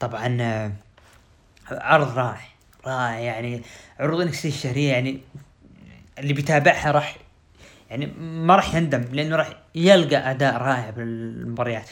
طبعا 0.00 0.38
آه، 0.40 0.72
عرض 1.70 2.18
رائع 2.18 2.48
رائع 2.86 3.18
يعني 3.18 3.62
عروض 4.00 4.20
NXT 4.20 4.46
الشهرية 4.46 4.92
يعني 4.92 5.20
اللي 6.18 6.32
بيتابعها 6.32 6.90
راح 6.90 7.16
يعني 7.90 8.06
ما 8.20 8.56
راح 8.56 8.74
يندم 8.74 9.04
لأنه 9.12 9.36
راح 9.36 9.48
يلقى 9.74 10.30
أداء 10.30 10.56
رائع 10.56 10.90
بالمباريات. 10.90 11.90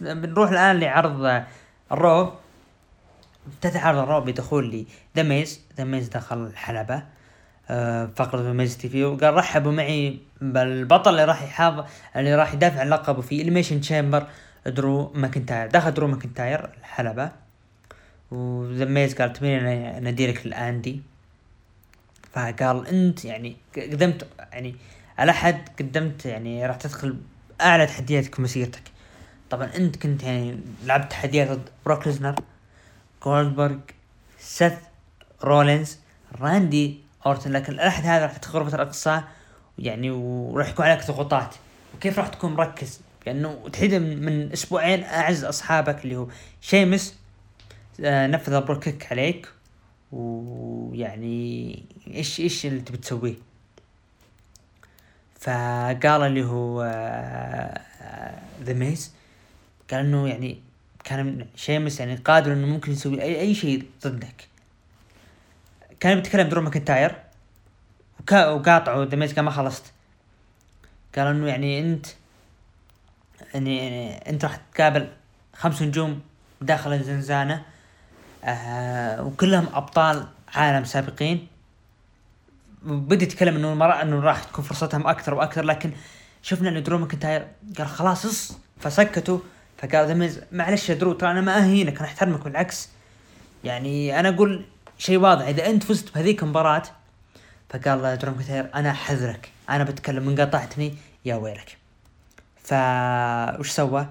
بنروح 0.00 0.50
الآن 0.50 0.80
لعرض 0.80 1.44
ال 1.92 2.02
Raw 2.02 2.32
افتتح 3.48 3.86
عرض 3.86 3.98
ال 3.98 4.03
Raw 4.03 4.20
بدخول 4.20 4.86
ذا 5.16 5.22
ميز 5.22 5.60
ذا 5.76 5.84
ميز 5.84 6.08
دخل 6.08 6.46
الحلبة 6.46 7.02
آه 7.70 8.10
فقرة 8.16 8.52
Miz 8.52 8.76
TV 8.76 9.04
وقال 9.04 9.34
رحبوا 9.34 9.72
معي 9.72 10.18
بالبطل 10.40 11.10
اللي 11.10 11.24
راح 11.24 11.42
يحافظ 11.42 11.84
اللي 12.16 12.34
راح 12.34 12.54
يدافع 12.54 12.80
عن 12.80 12.90
لقبه 12.90 13.22
في 13.22 13.42
Elimination 13.42 13.80
Chamber 13.80 14.26
درو 14.66 15.12
ماكنتاير 15.14 15.66
دخل 15.66 15.94
درو 15.94 16.06
ماكنتاير 16.06 16.70
الحلبة 16.80 17.30
وذميز 18.30 19.14
قال 19.14 19.32
تبيني 19.32 20.00
نديرك 20.00 20.46
الاندي 20.46 21.02
فقال 22.32 22.86
أنت 22.86 23.24
يعني 23.24 23.56
قدمت 23.76 24.26
يعني 24.52 24.74
على 25.18 25.32
حد 25.32 25.68
قدمت 25.78 26.26
يعني 26.26 26.66
راح 26.66 26.76
تدخل 26.76 27.16
اعلى 27.60 27.86
تحدياتك 27.86 28.34
في 28.34 28.42
مسيرتك 28.42 28.82
طبعا 29.50 29.70
أنت 29.76 29.96
كنت 29.96 30.22
يعني 30.22 30.60
لعبت 30.84 31.10
تحديات 31.10 31.48
ضد 31.48 31.68
بروك 31.86 32.06
ليزنر 32.06 32.34
جولدبرغ 33.24 33.76
سيث 34.38 34.72
رولينز 35.44 35.98
راندي 36.40 37.00
أورتن 37.26 37.52
لكن 37.52 37.72
الأحد 37.72 38.06
هذا 38.06 38.26
راح 38.26 38.36
تدخل 38.36 38.58
غرفه 38.58 38.74
الاقصاء 38.74 39.24
يعني 39.78 40.10
وراح 40.10 40.68
يكون 40.68 40.86
عليك 40.86 41.06
ضغوطات. 41.06 41.54
وكيف 41.94 42.18
راح 42.18 42.28
تكون 42.28 42.54
مركز؟ 42.54 43.00
لأنه 43.26 43.68
تحديدا 43.72 43.98
من 43.98 44.52
أسبوعين 44.52 45.04
أعز 45.04 45.44
أصحابك 45.44 46.04
اللي 46.04 46.16
هو 46.16 46.26
شيمس 46.60 47.14
آه 48.00 48.26
نفذ 48.26 48.52
ال 48.52 48.57
Brogue 48.57 48.90
Kick 48.90 49.12
عليك 49.12 49.48
ويعني 50.12 51.82
إيش 52.06 52.40
إيش 52.40 52.66
اللي 52.66 52.80
تبي 52.80 52.98
تسويه؟ 52.98 53.34
فقال 55.40 56.22
اللي 56.22 56.44
هو 56.44 56.82
ذا 58.62 58.72
آه 58.72 58.74
ميز. 58.74 59.15
قال 59.90 60.00
انه 60.00 60.28
يعني 60.28 60.60
كان 61.04 61.46
شيمس 61.56 62.00
يعني 62.00 62.16
قادر 62.16 62.52
إنه 62.52 62.66
ممكن 62.66 62.92
يسوي 62.92 63.22
اي 63.22 63.40
أي 63.40 63.54
شيء 63.54 63.90
ضدك. 64.04 64.48
كان 66.00 66.14
بيتكلم 66.14 66.48
درو 66.48 66.62
ماكنتاير. 66.62 67.14
وقاطعه 68.32 69.02
ذا 69.02 69.16
ميز 69.16 69.32
قال 69.32 69.44
ما 69.44 69.50
خلصت. 69.50 69.84
قال 71.16 71.26
إنه 71.26 71.48
يعني 71.48 71.80
انت 71.80 72.06
يعني 73.54 74.12
أنت 74.30 74.44
راح 74.44 74.60
تقابل 74.74 75.08
خمس 75.54 75.82
نجوم 75.82 76.20
داخل 76.60 76.92
الزنزانة. 76.92 77.62
آه 78.44 79.22
وكلهم 79.22 79.68
أبطال 79.72 80.26
عالم 80.54 80.84
سابقين. 80.84 81.46
وبدا 82.86 83.24
يتكلم 83.24 83.56
إنه 83.56 83.72
المرأة 83.72 84.02
إنه 84.02 84.20
راح 84.20 84.44
تكون 84.44 84.64
فرصتهم 84.64 85.06
أكثر 85.06 85.34
وأكثر 85.34 85.64
لكن 85.64 85.92
شفنا 86.42 86.68
ان 86.68 86.82
درو 86.82 86.98
ماكنتاير 86.98 87.46
قال 87.78 87.86
خلاص 87.86 88.26
اص 88.26 88.58
فسكتوا. 88.80 89.38
فقال 89.78 90.06
ذا 90.06 90.42
معلش 90.52 90.88
يا 90.88 90.94
درو 90.94 91.12
ترى 91.12 91.30
أنا 91.30 91.40
ما 91.40 91.58
أهينك 91.58 91.98
أنا 91.98 92.04
أحترمك 92.04 92.44
بالعكس 92.44 92.88
يعني 93.64 94.20
أنا 94.20 94.28
أقول 94.28 94.64
شيء 94.98 95.18
واضح 95.18 95.46
إذا 95.46 95.66
أنت 95.66 95.82
فزت 95.82 96.14
بهذيك 96.14 96.42
المباراة 96.42 96.82
فقال 97.70 98.18
درو 98.18 98.32
ماكنتاير 98.32 98.70
أنا 98.74 98.92
حذرك 98.92 99.50
أنا 99.70 99.84
بتكلم 99.84 100.26
من 100.26 100.40
قاطعتني 100.40 100.94
يا 101.24 101.34
ويلك. 101.34 101.78
فا 102.62 103.58
وش 103.58 103.70
سوى؟ 103.70 104.06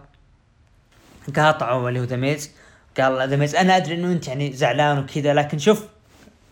قاطعوا 1.36 1.90
اللي 1.90 2.00
هو 2.00 2.04
ذا 2.04 2.16
ميز 2.16 2.52
قال 3.00 3.30
ذا 3.30 3.36
ميز 3.36 3.56
أنا 3.56 3.78
أدري 3.78 3.96
إنه 3.96 4.12
أنت 4.12 4.28
يعني 4.28 4.54
زعلان 4.54 4.98
وكذا 5.00 5.34
لكن 5.34 5.58
شوف 5.58 5.88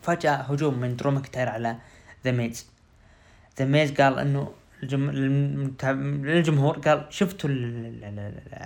فجأة 0.04 0.36
هجوم 0.36 0.80
من 0.80 0.96
درو 0.96 1.22
على 1.36 1.76
ذا 2.26 2.32
ميز 2.32 2.68
ذا 3.60 3.66
ميز 3.66 3.92
قال 3.92 4.20
إنه 4.20 4.52
للجمهور 4.84 6.80
قال 6.80 7.06
شفتوا 7.10 7.50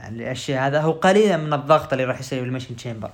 الأشياء 0.09 0.67
هذا 0.67 0.81
هو 0.81 0.91
قليلا 0.91 1.37
من 1.37 1.53
الضغط 1.53 1.93
اللي 1.93 2.05
راح 2.05 2.19
يصير 2.19 2.43
بال 2.43 2.48
Elimination 2.48 2.75
Chamber 2.75 3.11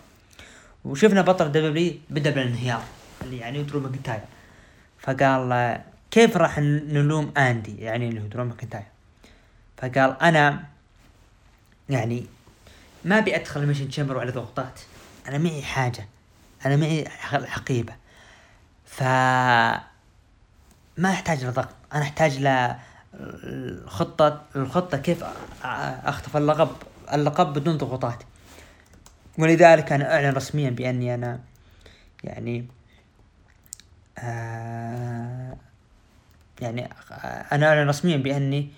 وشفنا 0.86 1.22
بطل 1.22 1.52
WWE 1.52 1.94
بدأ 2.10 2.30
بالانهيار 2.30 2.84
اللي 3.22 3.38
يعني 3.38 3.64
درو 3.64 3.80
ماكنتاير 3.80 4.22
فقال 5.00 5.78
كيف 6.12 6.38
راح 6.38 6.60
نلوم 6.60 7.34
اندي 7.38 7.78
يعني 7.78 8.10
اللي 8.10 8.22
هو 8.22 8.26
درو 8.26 8.46
ماكنتاير 8.46 8.86
فقال 9.78 10.22
أنا 10.22 10.64
يعني 11.90 12.26
ما 13.06 13.18
أبي 13.18 13.36
أدخل 13.36 13.62
Elimination 13.62 13.90
Chamber 13.90 14.20
على 14.20 14.32
ضغوطات. 14.32 14.80
أنا 15.28 15.38
معي 15.38 15.62
حاجة. 15.62 16.08
أنا 16.66 16.76
معي 16.76 17.10
حقيبة. 17.46 17.94
ف 18.86 19.04
ما 20.98 21.10
أحتاج 21.12 21.46
لضغط. 21.46 21.70
أنا 21.94 22.02
أحتاج 22.02 22.38
ل 22.38 22.76
الخطة 23.14 24.42
الخطة 24.56 24.98
كيف 24.98 25.24
أخطف 25.64 26.38
اللقب؟ 26.38 26.70
اللقب 27.14 27.54
بدون 27.54 27.78
ضغوطات. 27.78 28.24
ولذلك 29.38 29.92
أنا 29.92 30.16
أعلن 30.16 30.36
رسميا 30.36 30.70
بأني 30.70 31.14
أنا 31.14 31.40
يعني 32.24 32.68
آه 34.20 35.58
يعني 36.62 36.90
أنا 37.52 37.68
أعلن 37.68 37.90
رسميا 37.90 38.18
بأني 38.18 38.70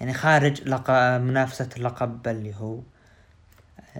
يعني 0.00 0.14
خارج 0.14 0.68
لقب 0.68 1.20
منافسة 1.20 1.68
اللقب 1.76 2.28
اللي 2.28 2.54
هو 2.54 2.78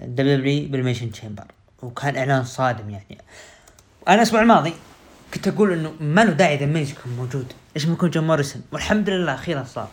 WWE 0.01 0.42
بال 0.42 0.69
Elimination 0.69 1.11
Chamber. 1.11 1.45
وكان 1.81 2.17
إعلان 2.17 2.43
صادم 2.43 2.89
يعني. 2.89 3.17
أنا 4.07 4.15
الأسبوع 4.15 4.41
الماضي 4.41 4.73
كنت 5.33 5.47
أقول 5.47 5.73
إنه 5.73 5.93
ما 5.99 6.25
له 6.25 6.31
داعي 6.31 6.57
ذا 6.57 6.65
ميز 6.65 6.91
يكون 6.91 7.11
موجود. 7.11 7.53
إيش 7.75 7.85
ما 7.85 7.93
يكون 7.93 8.09
جون 8.09 8.27
موريسون؟ 8.27 8.61
والحمد 8.71 9.09
لله 9.09 9.33
أخيرا 9.33 9.63
صار 9.63 9.89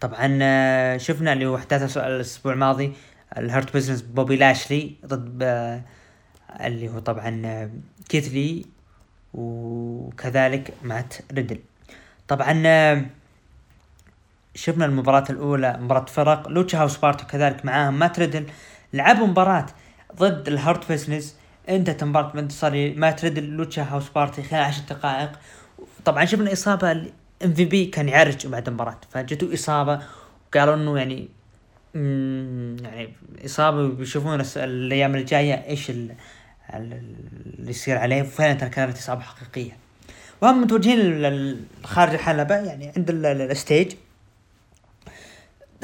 طبعا 0.00 0.38
آه، 0.42 0.96
شفنا 0.96 1.32
اللي 1.32 1.46
هو 1.46 1.56
أحداث 1.56 1.96
الأسبوع 1.96 2.52
الماضي 2.52 2.92
ال 3.36 3.44
Hurt 3.44 3.74
Business 3.74 4.02
بوبي 4.02 4.36
لاشلي 4.36 4.94
ضد 5.06 5.38
آه، 5.42 5.80
اللي 6.60 6.88
هو 6.88 6.98
طبعا 6.98 7.42
آه، 7.44 7.70
كيث 8.08 8.45
لي 8.45 8.64
وكذلك 9.34 10.74
مات 10.82 11.14
ريدل. 11.32 11.58
طبعا 12.28 12.52
شفنا 14.54 14.84
المباراة 14.84 15.24
الأولى 15.30 15.78
مباراة 15.80 16.04
فرق 16.04 16.48
Lucha 16.48 16.78
House 16.78 16.96
Party 16.96 17.24
كذلك 17.24 17.64
معاهم 17.64 17.98
مات 17.98 18.18
ريدل. 18.18 18.46
لعبوا 18.92 19.26
مباراة 19.26 19.66
ضد 20.16 20.48
ال 20.48 20.57
Hurt 20.57 20.92
Business 20.92 21.36
انتهت 21.68 22.02
المباراة 22.02 22.32
بانتصار 22.32 22.94
مات 22.96 23.24
ريدل 23.24 23.44
Lucha 23.44 23.82
House 23.82 24.08
Party 24.08 24.42
خلال 24.42 24.62
عشر 24.62 24.82
دقائق. 24.90 25.32
طبعا 26.04 26.24
شفنا 26.24 26.52
إصابة 26.52 26.92
MVP 27.44 27.86
كان 27.86 28.08
يعرج 28.08 28.46
بعد 28.46 28.68
المباراة 28.68 28.98
فجته 29.10 29.54
إصابة 29.54 30.02
وقالوا 30.48 30.74
إنه 30.74 30.98
يعني 30.98 31.28
يعني 32.84 33.12
إصابة 33.44 33.88
بيشوفون 33.88 34.40
الأيام 34.56 35.14
الجاية 35.14 35.54
إيش 35.54 35.90
اللي 35.90 36.14
يصير 37.58 37.98
عليه 37.98 38.22
وفعلا 38.22 38.54
كانت 38.54 38.96
إصابة 38.96 39.22
حقيقية. 39.22 39.76
وهم 40.42 40.62
متوجهين 40.62 41.66
خارج 41.84 42.12
الحلبة 42.14 42.54
يعني 42.54 42.92
عند 42.96 43.10
ال 43.10 43.22
stage. 43.22 43.92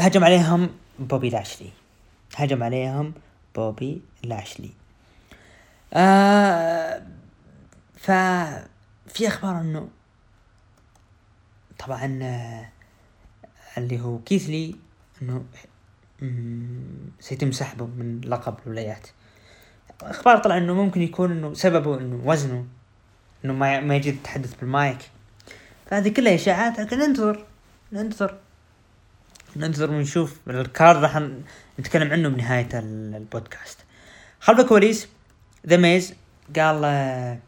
هجم 0.01 0.25
عليهم 0.25 0.71
بوبي 0.99 1.31
لاشلي. 1.31 1.69
هجم 2.37 2.63
عليهم 2.63 3.13
بوبي 3.55 4.03
لاشلي. 4.23 4.71
آه 5.93 7.03
ففي 7.97 9.29
أخبار 9.29 9.61
إنه 9.61 9.89
طبعا 11.79 12.19
آه 12.23 12.69
اللي 13.79 14.01
هو 14.01 14.19
كيث 14.19 14.58
لي 14.58 14.77
إنه 15.23 15.45
سيتم 17.21 17.53
سحبه 17.53 17.87
من 17.87 18.21
لقب 18.21 18.57
الولايات. 18.67 19.07
أخبار 20.03 20.39
طلع 20.39 20.57
إنه 20.57 20.75
ممكن 20.75 21.03
يكون 21.03 21.33
إنه 21.33 21.55
سببه 21.55 21.99
إنه 21.99 22.21
وزنه 22.25 22.67
إنه 23.45 23.53
ما 23.53 23.81
ما 23.81 23.97
يجي 23.97 24.09
يتحدث 24.09 24.55
بالمايك. 24.55 24.99
فهذه 25.87 26.09
كلها 26.09 26.35
إشاعات 26.35 26.81
لكن 26.81 26.99
ننتظر 26.99 27.47
ننتظر 27.93 28.39
ننتظر 29.57 29.91
ونشوف 29.91 30.41
ال 30.49 30.60
card 30.60 31.03
راح 31.03 31.29
نتكلم 31.81 32.13
عنه 32.13 32.29
بنهاية 32.29 32.69
البودكاست. 32.75 33.79
خلف 34.41 34.61
الكواليس 34.61 35.09
ذا 35.67 35.77
ميز 35.77 36.15
قال 36.57 36.81
آه، 36.85 37.39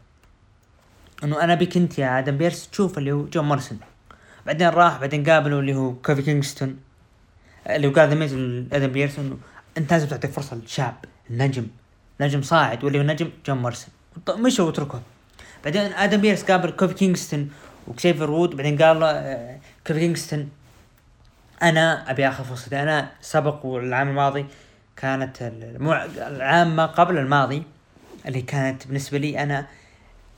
إنه 1.23 1.43
أنا 1.43 1.55
أبيك 1.55 1.77
أنت 1.77 1.99
يا 1.99 2.19
آدم 2.19 2.37
بيرس 2.37 2.69
تشوف 2.69 2.97
اللي 2.97 3.11
هو 3.11 3.25
جون 3.25 3.45
موريسون 3.45 3.79
بعدين 4.45 4.69
راح 4.69 4.97
بعدين 4.97 5.29
قابلوا 5.29 5.61
اللي 5.61 5.75
هو 5.75 5.93
كوفي 5.93 6.21
كينغستون. 6.21 6.79
اللي 7.69 7.87
هو 7.87 7.91
قال 7.91 8.09
ذا 8.09 8.15
ميز 8.15 8.33
آدم 8.73 8.87
بيرس 8.87 9.19
إنه 9.19 9.37
انت 9.77 9.91
لازم 9.91 10.07
تعطي 10.07 10.27
فرصة 10.27 10.55
للشاب 10.55 10.95
النجم. 11.29 11.67
نجم 12.21 12.41
صاعد 12.41 12.83
واللي 12.83 12.99
هو 12.99 13.03
نجم 13.03 13.29
جون 13.45 13.57
موريسون 13.57 13.89
مشوا 14.29 14.65
وتركوه 14.65 15.01
بعدين 15.63 15.81
آدم 15.81 16.21
بيرس 16.21 16.43
قابل 16.43 16.69
كوفي 16.69 16.93
كينغستون 16.93 17.51
وزافير 17.87 18.31
وودز. 18.31 18.55
بعدين 18.55 18.81
قال 18.81 19.03
آه، 19.03 19.57
كوفي 19.87 19.99
كينغستون 19.99 20.49
أنا 21.63 22.11
أبي 22.11 22.27
آخذ 22.27 22.43
فرصتي. 22.43 22.81
أنا 22.81 23.11
سبق 23.21 23.65
والعام 23.65 24.09
الماضي 24.09 24.45
كانت 24.97 25.37
العام 26.17 26.75
ما 26.75 26.85
قبل 26.85 27.17
الماضي 27.17 27.63
اللي 28.27 28.41
كانت 28.41 28.87
بالنسبة 28.87 29.17
لي 29.17 29.43
أنا 29.43 29.67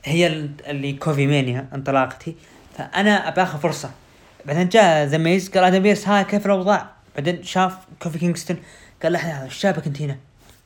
هي 0.03 0.27
اللي 0.67 0.93
KofiMania 0.93 1.67
انطلاقتي. 1.73 2.35
فأنا 2.77 3.27
أبي 3.27 3.43
آخذ 3.43 3.59
فرصة. 3.59 3.91
بعدين 4.45 4.69
جاء 4.69 5.05
The 5.05 5.17
Miz 5.17 5.49
قال 5.49 5.63
آدم 5.63 5.79
بيرس 5.79 6.07
ها 6.07 6.23
كيف 6.23 6.45
الأوضاع؟ 6.45 6.89
بعدين 7.15 7.43
شاف 7.43 7.77
كوفي 8.01 8.19
كينغستون 8.19 8.57
قال 9.03 9.13
له 9.13 9.43
إيش 9.43 9.63
جابك 9.63 9.87
أنت 9.87 10.01
هنا؟ 10.01 10.17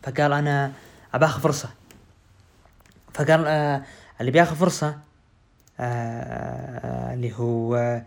فقال 0.04 0.34
أنا 0.34 0.72
ابى 1.14 1.26
آخذ 1.26 1.42
فرصة. 1.42 1.70
فقال 3.14 3.44
آه 3.48 3.84
اللي 4.22 4.32
بياخذ 4.32 4.56
فرصة 4.56 4.98
آه 5.80 7.14
اللي 7.14 7.34
هو 7.34 7.76
آه 7.76 8.04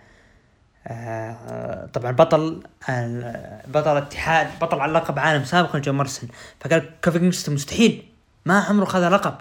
آه 0.86 1.86
طبعا 1.86 2.12
بطل 2.12 2.62
بطل 3.68 3.96
اتحاد 3.96 4.58
بطل 4.60 4.80
على 4.80 4.92
لقب 4.92 5.18
عالم 5.18 5.44
سابقا 5.44 5.78
جو 5.78 5.92
موريسون 5.92 6.28
فقال 6.60 6.90
كوفي 7.04 7.18
كينغستون 7.18 7.54
مستحيل. 7.54 8.08
ما 8.46 8.60
عمره 8.60 8.84
خذ 8.84 9.08
لقب. 9.08 9.34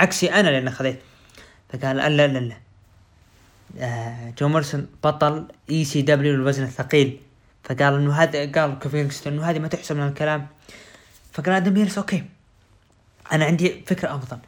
عكسي 0.00 0.32
أنا 0.32 0.48
لأني 0.48 0.70
خذيت. 0.70 1.00
فقال 1.72 1.96
لا 1.96 2.08
لا 2.08 2.38
لا 2.38 2.56
آه 3.78 4.34
جو 4.38 4.48
موريسون 4.48 4.86
بطل 5.04 5.48
ECW 5.70 6.34
الوزن 6.34 6.62
الثقيل. 6.62 7.20
فقال 7.64 7.94
إنه 7.94 8.12
هذا 8.12 8.52
قال 8.52 8.78
كوفي 8.78 9.10
إنه 9.26 9.44
هذه 9.44 9.58
ما 9.58 9.68
تحسب 9.68 9.96
من 9.96 10.08
الكلام. 10.08 10.46
فقال 11.32 11.54
آدم 11.54 11.74
بيرس 11.74 11.98
okay 11.98 12.24
أنا 13.32 13.44
عندي 13.44 13.84
فكرة 13.86 14.14
أفضل. 14.14 14.38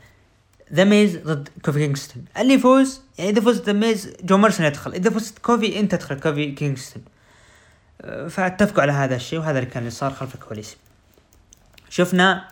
The 0.72 0.84
Miz 0.84 1.16
ضد 1.16 1.48
كوفي 1.64 1.78
كينغستون 1.78 2.24
اللي 2.38 2.54
يفوز 2.54 3.00
يعني 3.18 3.30
إذا 3.30 3.40
فزت 3.40 3.66
The 3.66 3.72
Miz 3.72 4.12
جو 4.22 4.36
موريسون 4.36 4.66
يدخل. 4.66 4.92
إذا 4.92 5.10
فزت 5.10 5.38
كوفي 5.38 5.80
أنت 5.80 5.94
تدخل 5.94 6.20
كوفي 6.20 6.52
كينغستون. 6.52 7.04
فاتفقوا 8.28 8.82
على 8.82 8.92
هذا 8.92 9.16
الشيء 9.16 9.38
وهذا 9.38 9.58
اللي 9.58 9.70
كان 9.70 9.78
اللي 9.78 9.90
صار 9.90 10.10
خلف 10.10 10.34
الكواليس. 10.34 10.76
شفنا 11.90 12.48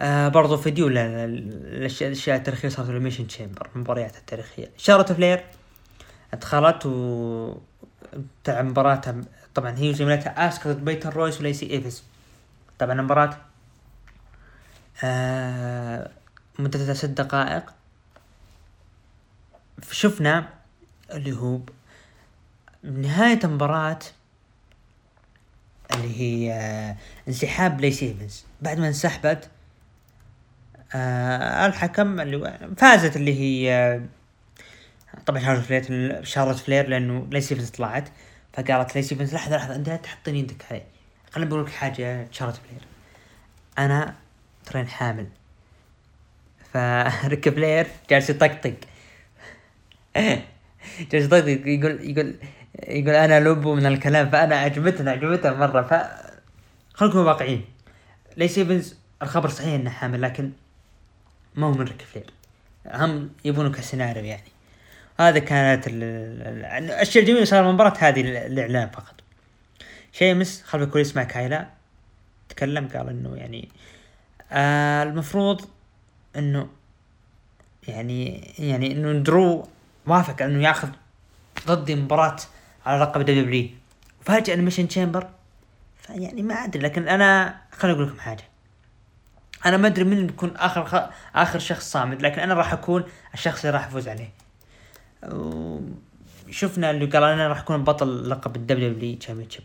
آه 0.00 0.28
برضو 0.28 0.56
فيديو 0.56 0.88
للاشياء 0.88 2.36
التاريخيه 2.36 2.68
صارت 2.68 2.88
Elimination 2.90 3.26
Chamber 3.26 3.68
المباريات 3.76 4.16
التاريخية. 4.16 4.70
شارلوت 4.76 5.12
فلير 5.12 5.44
دخلت 6.32 6.86
و 6.86 7.56
تلعب 8.44 8.64
مباراة 8.64 9.02
طبعا 9.54 9.78
هي 9.78 9.94
زميلتها 9.94 10.48
اسكا 10.48 10.72
ضد 10.72 10.84
بيتون 10.84 11.16
رويس 11.16 11.40
وليسي 11.40 11.70
إيفانز. 11.70 12.02
طبعا 12.78 12.92
المباراة 12.92 13.36
آه 15.04 16.10
مدتها 16.58 16.94
ست 16.94 17.04
دقائق. 17.06 17.74
شفنا 19.90 20.48
اللي 21.10 21.32
هو 21.32 21.60
بنهاية 22.84 23.40
المباراة 23.44 23.98
اللي 25.94 26.20
هي 26.20 26.52
آه 26.52 26.96
انسحاب 27.28 27.80
ليسي 27.80 28.06
ايفنز 28.06 28.44
بعد 28.62 28.78
ما 28.78 28.88
انسحبت 28.88 29.50
آه 30.94 31.66
الحكم 31.66 32.20
اللي 32.20 32.58
فازت 32.76 33.16
اللي 33.16 33.40
هي 33.40 33.72
آه 33.74 34.02
طبعا 35.26 35.40
شارلوت 35.40 35.64
فلير 35.64 36.24
شارلوت 36.24 36.56
فلير 36.56 36.88
لأنه 36.88 37.26
ليسي 37.30 37.54
ايفنز 37.54 37.70
طلعت 37.70 38.08
فقالت 38.52 38.94
ليسي 38.94 39.14
ايفنز 39.14 39.34
لحظة 39.34 39.56
لحظة 39.56 39.74
أنت 39.74 39.88
لا 39.88 39.98
يدق 40.26 40.64
علي 40.70 40.82
خليني 41.32 41.50
بقول 41.50 41.64
لك 41.64 41.70
حاجة 41.70 42.28
شارلوت 42.30 42.56
فلير. 42.56 42.80
أنا 43.78 44.14
تريني 44.66 44.88
حامل. 44.88 45.26
ف 46.72 46.91
ريك 46.91 47.48
فلير 47.54 47.86
جالس 48.10 48.30
يطقطق. 48.30 48.74
جالس 51.10 51.24
يطقطق 51.24 51.48
يقول 51.66 52.10
يقول 52.10 52.34
يقول 52.88 53.14
أنا 53.14 53.40
لبو 53.40 53.74
من 53.74 53.86
الكلام 53.86 54.30
فأنا 54.30 54.56
عجبتنا 54.56 55.10
عجبتنا 55.10 55.54
مرة. 55.54 55.82
ف 55.82 55.94
خلينا 56.94 57.20
واقعيين. 57.20 57.64
ليسي 58.36 58.58
ايفنز 58.58 58.96
الخبر 59.22 59.48
صحيح 59.48 59.74
إنه 59.74 59.90
حامل 59.90 60.22
لكن 60.22 60.50
ما 61.56 61.66
هو 61.66 61.70
من 61.72 61.80
ريك 61.84 62.02
فلير 62.02 62.30
هم 62.86 63.30
يبونه 63.44 63.70
كسيناريو 63.70 64.24
يعني. 64.24 64.54
هذا 65.20 65.38
كانت 65.38 65.86
الاشياء 65.86 67.24
الجميله 67.24 67.44
صار 67.44 67.68
المباراة 67.68 67.94
هذه 67.98 68.20
الاعلان 68.20 68.88
فقط. 68.88 69.14
شيمس 70.12 70.62
خلف 70.62 70.82
الكواليس 70.82 71.16
مع 71.16 71.22
كايلا 71.22 71.68
تكلم 72.48 72.88
قال 72.88 73.08
إنه 73.08 73.36
يعني 73.36 73.68
آه 74.52 75.02
المفروض 75.02 75.60
إنه 76.36 76.68
يعني 77.88 78.52
يعني 78.58 78.92
إنه 78.92 79.12
درو 79.12 79.68
وافق 80.06 80.42
إنه 80.42 80.64
ياخذ 80.64 80.88
ضدي 81.66 81.94
مباراة 81.94 82.36
على 82.86 83.02
لقب 83.02 83.20
دبليو 83.22 83.68
وفاجأ 84.20 84.54
الميشن 84.54 84.88
تشامبر. 84.88 85.28
فيعني 85.98 86.42
ما 86.42 86.54
أدري 86.54 86.82
لكن 86.82 87.08
أنا 87.08 87.60
خليني 87.72 87.96
أقول 87.96 88.08
لكم 88.08 88.20
حاجة. 88.20 88.44
أنا 89.66 89.76
ما 89.76 89.86
أدري 89.86 90.04
من 90.04 90.26
بيكون 90.26 90.52
آخر 90.56 90.84
خ... 90.84 90.94
آخر 91.34 91.58
شخص 91.58 91.90
صامد 91.90 92.22
لكن 92.22 92.40
أنا 92.40 92.54
راح 92.54 92.72
أكون 92.72 93.04
الشخص 93.34 93.64
اللي 93.64 93.76
راح 93.76 93.86
أفوز 93.86 94.08
عليه. 94.08 94.30
شفنا 96.50 96.90
اللي 96.90 97.06
قال 97.06 97.22
أنا 97.22 97.48
راح 97.48 97.58
أكون 97.58 97.84
بطل 97.84 98.30
لقب 98.30 98.56
ال 98.56 98.92
WWE 98.92 99.16
championship 99.16 99.64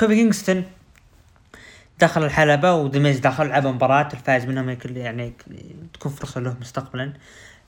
كوفي 0.00 0.14
كينغستون 0.14 0.64
دخل 2.00 2.24
الحلبة 2.24 2.74
و 2.74 2.80
The 2.80 2.99
Miz 2.99 3.18
دخل 3.18 3.48
لعب 3.48 3.66
مباراة 3.66 4.08
الفائز 4.12 4.44
منهم 4.44 4.78
يعني 4.86 5.32
تكون 5.94 6.12
فرصة 6.12 6.40
له 6.40 6.56
مستقبلا. 6.60 7.12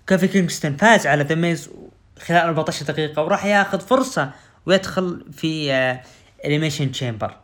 كوفي 0.08 0.28
كينغستون 0.28 0.76
فاز 0.76 1.06
على 1.06 1.24
The 1.24 1.47
Miz 1.47 1.70
خلال 2.18 2.40
14 2.40 2.86
دقيقة 2.86 3.22
وراح 3.22 3.44
ياخذ 3.44 3.80
فرصة 3.80 4.30
ويدخل 4.66 5.24
في 5.32 5.72
Elimination 6.44 6.92
Chamber 6.92 7.36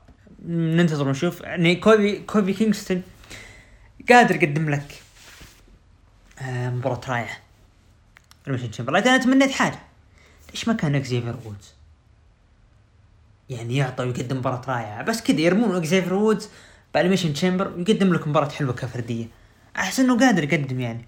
ننتظر 0.48 1.08
ونشوف. 1.08 1.40
يعني 1.40 1.76
كوفي 1.76 2.16
كوفي 2.18 2.52
كينغستون 2.52 3.02
قادر 4.08 4.42
يقدم 4.42 4.70
لك 4.70 5.02
آه، 6.42 6.70
مباراة 6.70 7.00
رايح 7.08 7.42
Elimination 8.46 8.70
Chamber 8.70 8.92
لكن 8.92 9.08
أنا 9.08 9.24
تمنيت 9.24 9.50
حاجة. 9.50 9.78
ليش 10.50 10.68
ما 10.68 10.74
كان 10.74 10.94
اكزيفير 10.94 11.36
وودز 11.44 11.74
يعني 13.50 13.76
يعطى 13.76 14.04
ويقدم 14.04 14.36
مباراة 14.36 14.62
رائعة. 14.68 15.02
بس 15.02 15.22
كذا 15.22 15.40
يرمون 15.40 15.76
اكزيفير 15.76 16.14
وودز 16.14 16.48
بال 16.94 17.00
Elimination 17.00 17.32
Chamber 17.32 17.68
ويقدم 17.68 18.14
لك 18.14 18.28
مباراة 18.28 18.48
حلوة 18.48 18.72
كفردية. 18.72 19.26
أحس 19.76 20.00
إنه 20.00 20.18
قادر 20.18 20.44
يقدم 20.44 20.80
يعني. 20.80 21.06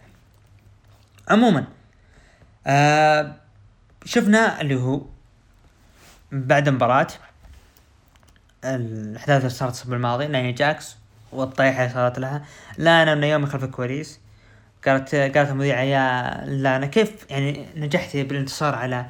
عموما 1.28 1.66
آه 2.66 3.36
شفنا 4.05 4.61
اللي 4.61 4.74
هو 4.74 5.03
بعد 6.32 6.68
المباراة 6.68 7.07
الأحداث 8.64 9.40
اللي 9.40 9.51
صارت 9.51 9.74
الأسبوع 9.74 9.97
الماضي 9.97 10.26
نايا 10.26 10.51
جاكس 10.51 10.97
والطيحة 11.33 11.83
اللي 11.83 11.95
صارت 11.95 12.18
لها. 12.18 12.45
لانا 12.79 13.12
ونيومي 13.12 13.47
خلف 13.47 13.64
الكواليس. 13.64 14.20
قالت 14.87 15.14
قالت 15.14 15.51
المذيعة 15.51 15.81
يا 15.83 16.45
لانا 16.47 16.87
كيف 16.87 17.31
يعني 17.31 17.66
نجحتي 17.77 18.22
بالانتصار 18.22 18.74
على 18.74 19.07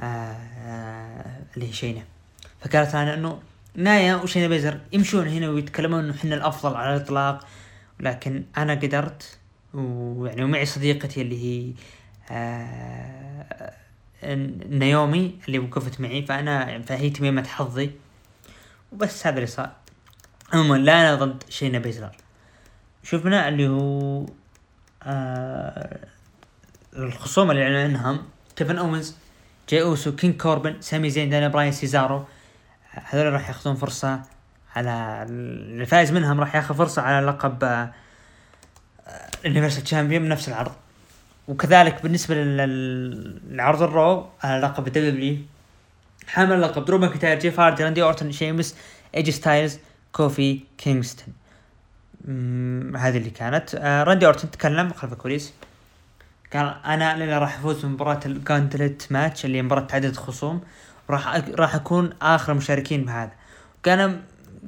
آه 0.00 0.36
آه 0.66 1.36
اللي 1.54 1.68
هي 1.68 1.72
شينة؟ 1.72 2.02
فقالت 2.60 2.94
لانا 2.94 3.14
إنه 3.14 3.40
نايا 3.74 4.16
وشينا 4.16 4.48
بيزر 4.48 4.80
يمشون 4.92 5.28
هنا 5.28 5.48
ويتكلمون 5.48 6.04
إنه 6.04 6.14
إحنا 6.14 6.34
الأفضل 6.34 6.76
على 6.76 6.96
الإطلاق. 6.96 7.46
لكن 8.00 8.44
أنا 8.56 8.74
قدرت 8.74 9.38
ويعني 9.74 10.44
ومعي 10.44 10.66
صديقتي 10.66 11.22
اللي 11.22 11.44
هي 11.44 11.72
آه 12.30 13.72
نيومي 14.68 15.38
اللي 15.46 15.58
وقفت 15.58 16.00
معي. 16.00 16.26
فأنا 16.26 16.82
فهي 16.82 17.10
تميمة 17.10 17.44
حظي. 17.46 17.90
وبس 18.92 19.26
هذا 19.26 19.36
اللي 19.36 19.46
صار. 19.46 19.81
عموما 20.52 20.76
لا 20.76 21.00
أنا 21.00 21.14
ضد 21.14 21.42
شينا 21.48 21.78
بيزر 21.78 22.10
شفنا 23.02 23.48
اللي 23.48 23.68
هو 23.68 24.26
آه 25.02 25.98
الخصوم 26.96 27.50
اللي 27.50 27.62
أعلنوا 27.62 27.80
عنهم 27.80 28.22
كيفن 28.56 28.78
أوينز 28.78 29.16
جاي 29.68 29.82
أوسو 29.82 30.16
كينج 30.16 30.36
كوربن 30.36 30.80
سامي 30.80 31.10
زين 31.10 31.30
دانيال 31.30 31.48
براين 31.48 31.72
سيزارو 31.72 32.24
هذول 32.90 33.32
راح 33.32 33.48
ياخذون 33.48 33.74
فرصة 33.76 34.22
على 34.76 35.26
الفائز 35.28 36.12
منهم 36.12 36.40
راح 36.40 36.54
ياخذ 36.54 36.74
فرصة 36.74 37.02
على 37.02 37.26
لقب 37.26 37.88
ال 39.44 39.48
universal 39.48 39.84
champion 39.84 40.22
بنفس 40.22 40.48
العرض. 40.48 40.72
وكذلك 41.48 42.02
بالنسبة 42.02 42.34
للعرض 42.34 43.82
الرو 43.82 44.28
على 44.42 44.60
لقب 44.60 44.86
ال 44.86 44.98
WWE 44.98 45.36
حامل 46.26 46.62
لقب 46.62 46.84
درو 46.84 46.98
ماكنتاير 46.98 47.38
جيف 47.38 47.60
هاردي 47.60 47.84
راندي 47.84 48.02
اورتون 48.02 48.32
شيمس 48.32 48.76
إيه 49.14 49.23
جي 49.23 49.32
ستايلز 49.32 49.78
كوفي 50.12 50.60
كينغستون. 50.78 51.34
هذه 52.96 53.16
اللي 53.16 53.30
كانت. 53.30 53.74
آه 53.74 54.02
راندي 54.02 54.26
اورتون 54.26 54.50
تكلم 54.50 54.92
خلف 54.92 55.12
الكواليس. 55.12 55.52
قال 56.52 56.76
أنا 56.84 57.14
اللي 57.14 57.38
راح 57.38 57.58
أفوز 57.58 57.84
بمباراة 57.84 58.20
ال 58.26 58.35
gauntlet 58.35 59.06
match 59.10 59.44
اللي 59.44 59.62
مباراة 59.62 59.86
عدد 59.92 60.16
خصوم 60.16 60.60
راح 61.10 61.36
راح 61.36 61.74
أكون 61.74 62.10
آخر 62.22 62.52
المشاركين 62.52 63.04
بهذا. 63.04 63.32
كان 63.82 64.20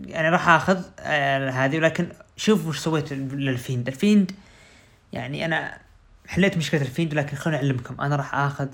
يعني 0.06 0.28
راح 0.28 0.48
أخذ 0.48 0.82
آه 1.00 1.50
هذه 1.50 1.78
ولكن 1.78 2.08
شوف 2.36 2.66
وش 2.66 2.78
سويت 2.78 3.12
لل 3.12 3.31
Fiend. 3.31 3.88
ال 3.88 3.95
Fiend 3.95 4.32
يعني 5.12 5.44
أنا 5.44 5.78
حليت 6.26 6.56
مشكلة 6.56 6.82
ال 6.82 6.87
Fiend 6.87 7.14
لكن 7.14 7.36
خلوني 7.36 7.58
أعلمكم. 7.58 8.00
أنا 8.00 8.16
راح 8.16 8.34
أخذ 8.34 8.68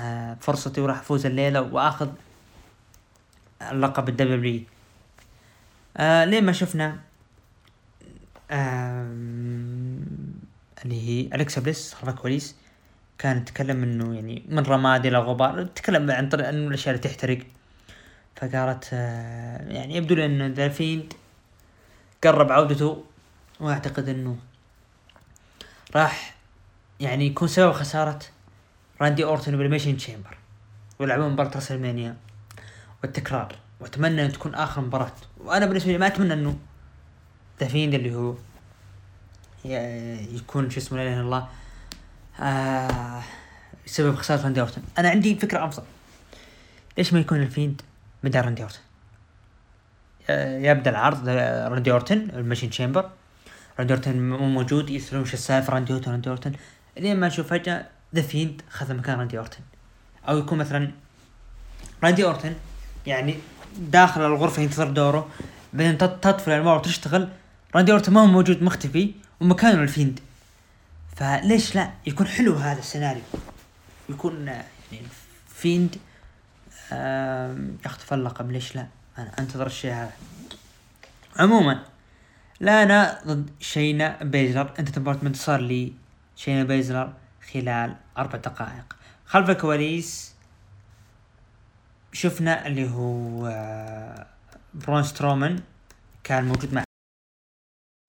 آه 0.00 0.36
فرصتي 0.40 0.80
وراح 0.80 0.98
أفوز 0.98 1.26
الليلة 1.26 1.60
وأخذ 1.60 2.08
اللقب 3.62 4.08
ال 4.08 4.22
WWE 4.22 4.62
آه 5.96 6.24
لين 6.24 6.44
ما 6.44 6.52
شفنا؟ 6.52 6.98
اللي 10.84 11.02
هي 11.08 11.34
الكسا 11.34 11.60
بليس 11.60 11.94
خلفها 11.94 12.12
كويس 12.12 12.56
كان 13.18 13.44
تكلم 13.44 13.82
إنه 13.82 14.14
يعني 14.14 14.42
من 14.48 14.58
رماد 14.62 15.06
إلى 15.06 15.18
غبار 15.18 15.64
تكلم 15.64 16.10
عن 16.10 16.28
طريق 16.28 16.48
إنه 16.48 16.68
الأشياء 16.68 16.94
اللي 16.94 17.08
تحترق. 17.08 17.38
فقالت 18.36 18.90
آه 18.92 19.72
يعني 19.72 19.96
يبدو 19.96 20.14
لي 20.14 20.26
إنه 20.26 20.46
ذا 20.46 20.72
قرب 22.24 22.52
عودته 22.52 23.04
وأعتقد 23.60 24.08
إنه 24.08 24.36
راح 25.96 26.34
يعني 27.00 27.26
يكون 27.26 27.48
سبب 27.48 27.72
خسارة 27.72 28.18
راندي 29.00 29.24
اورتون 29.24 29.56
بال 29.56 29.62
Elimination 29.62 29.96
Chamber 29.96 30.38
ويلعبون 30.98 31.32
مباراة 31.32 31.50
راسلمينيا 31.54 32.16
والتكرار. 33.02 33.63
وأتمنى 33.80 34.26
أن 34.26 34.32
تكون 34.32 34.54
آخر 34.54 34.80
مباراة. 34.80 35.12
وأنا 35.40 35.66
بالنسبة 35.66 35.92
لي 35.92 35.98
ما 35.98 36.06
أتمنى 36.06 36.32
أنه 36.32 36.58
The 37.60 37.68
Fiend 37.68 37.94
اللي 37.94 38.14
هو 38.14 38.34
يكون 40.34 40.70
شو 40.70 40.80
اسمه 40.80 40.98
لا 40.98 41.04
إله 41.04 41.14
إلا 41.14 41.20
الله 41.20 41.48
آه 42.40 43.22
سبب 43.86 44.14
خسارة 44.14 44.42
راندي 44.42 44.60
اورتون 44.60 44.84
أنا 44.98 45.08
عندي 45.08 45.34
فكرة 45.34 45.64
افضل 45.64 45.82
ليش 46.98 47.12
ما 47.12 47.20
يكون 47.20 47.42
ال 47.42 47.49
Fiend 47.49 47.82
بدال 48.24 48.44
راندي 48.44 48.62
اورتون 48.62 48.82
يبدأ 50.64 50.90
العرض 50.90 51.28
راندي 51.28 51.92
أورتن 51.92 52.30
Elimination 52.30 52.70
Chamber 52.70 53.10
راندي 53.78 53.94
أورتن 53.94 54.28
مو 54.28 54.48
موجود 54.48 54.90
يسألون 54.90 55.22
وش 55.22 55.34
السالفة 55.34 55.72
راندي 55.72 55.92
أورتن 55.92 56.10
راندي 56.10 56.28
أورتن. 56.28 56.52
لين 56.96 57.20
ما 57.20 57.28
نشوف 57.28 57.46
فجأة 57.46 57.86
The 58.14 58.22
Fiend 58.22 58.62
خذ 58.70 58.94
مكان 58.94 59.18
راندي 59.18 59.38
أورتن. 59.38 59.60
أو 60.28 60.38
يكون 60.38 60.58
مثلا 60.58 60.90
راندي 62.04 62.24
أورتن 62.24 62.54
يعني 63.06 63.38
داخل 63.78 64.26
الغرفة 64.26 64.62
ينتظر 64.62 64.88
دوره 64.88 65.28
بعدين 65.72 65.98
تطفي 65.98 66.48
الانوار 66.48 66.78
وتشتغل. 66.78 67.28
راندي 67.74 67.92
اورتن 67.92 68.12
ما 68.12 68.20
هو 68.20 68.26
موجود 68.26 68.62
مختفي 68.62 69.14
ومكانه 69.40 69.82
ال 69.82 69.87
Fiend. 69.87 70.20
فليش 71.16 71.74
لا؟ 71.74 71.90
يكون 72.06 72.26
حلو 72.26 72.54
هذا 72.54 72.78
السيناريو. 72.78 73.22
يكون 74.08 74.46
يعني 74.46 75.06
Fiend 75.48 75.96
يخطف 77.86 78.12
اللقب 78.12 78.50
ليش 78.50 78.76
لا؟ 78.76 78.86
أنا 79.18 79.32
أنتظر 79.38 79.66
الشيء 79.66 79.92
هذا. 79.92 80.12
عموما 81.38 81.82
لا 82.60 82.82
أنا 82.82 83.20
ضد 83.26 83.50
شينا 83.60 84.18
بيزلر 84.22 84.72
أنت 84.78 84.88
تبغى 84.88 85.18
انتصار 85.22 85.60
لي 85.60 85.92
شينا 86.36 86.64
بيزلر 86.64 87.12
خلال 87.52 87.96
أربع 88.18 88.38
دقائق. 88.38 88.96
خلف 89.26 89.50
الكواليس 89.50 90.33
شفنا 92.14 92.66
اللي 92.66 92.90
هو 92.90 93.46
آه، 93.46 94.26
برون 94.74 95.02
سترومان 95.02 95.60
كان 96.24 96.44
موجود 96.44 96.74
مع 96.74 96.84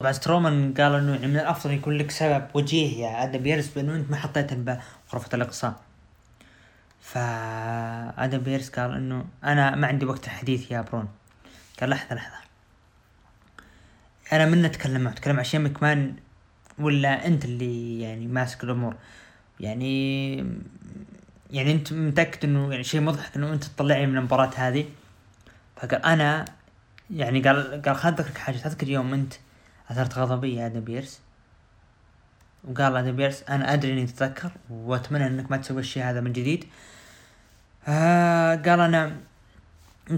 طبعا 0.01 0.11
سترومان 0.11 0.73
قال 0.73 0.93
إنه 0.93 1.11
يعني 1.13 1.27
من 1.27 1.37
الأفضل 1.37 1.73
يكون 1.73 1.97
لك 1.97 2.11
سبب 2.11 2.47
وجيه 2.53 2.97
يا 3.03 3.23
آدم 3.23 3.39
بيرس 3.39 3.67
بانه 3.67 3.95
أنت 3.95 4.11
ما 4.11 4.17
حطيته 4.17 4.55
بغرفة 4.55 5.35
الإقصاء. 5.35 5.81
فادم 7.01 8.37
بيرس 8.37 8.69
قال 8.69 8.91
إنه 8.91 9.25
أنا 9.43 9.75
ما 9.75 9.87
عندي 9.87 10.05
وقت 10.05 10.25
الحديث 10.25 10.71
يا 10.71 10.81
برون. 10.81 11.07
قال 11.79 11.89
لحظة 11.89 12.15
لحظة. 12.15 12.37
أنا 14.33 14.45
من 14.45 14.61
نتكلم 14.61 15.01
معه 15.01 15.13
تكلم 15.13 15.39
عشان 15.39 15.63
مكمان 15.63 16.15
ولا 16.79 17.27
أنت 17.27 17.45
اللي 17.45 18.01
يعني 18.01 18.27
ماسك 18.27 18.63
الأمور؟ 18.63 18.95
يعني 19.59 20.37
يعني 21.51 21.71
انت 21.71 21.93
متأكد 21.93 22.45
انه 22.45 22.71
يعني 22.71 22.83
شيء 22.83 23.01
مضحك 23.01 23.35
انه 23.35 23.53
انت 23.53 23.63
تطلعني 23.63 24.07
من 24.07 24.17
المباراة 24.17 24.51
هذه؟ 24.55 24.85
فقال 25.75 26.05
أنا 26.05 26.45
يعني 27.09 27.41
قال 27.41 27.81
قال 27.81 27.95
خليني 27.95 28.17
أذكرك 28.19 28.37
حاجة 28.37 28.57
تذكر 28.57 28.89
يوم 28.89 29.13
أنت 29.13 29.33
أثرت 29.89 30.17
غضبي 30.17 30.55
يا 30.55 30.65
آدم 30.65 30.79
بيرس؟ 30.79 31.19
وقال 32.63 32.95
آدم 32.95 33.15
بيرس 33.15 33.43
أنا 33.49 33.73
أدري 33.73 33.93
إني 33.93 34.05
تتذكر 34.05 34.51
وأتمنى 34.69 35.27
إنك 35.27 35.51
ما 35.51 35.57
تسوي 35.57 35.79
الشيء 35.79 36.03
هذا 36.03 36.21
من 36.21 36.33
جديد. 36.33 36.65
آه 37.87 38.55
قال 38.55 38.79
أنا 38.79 39.15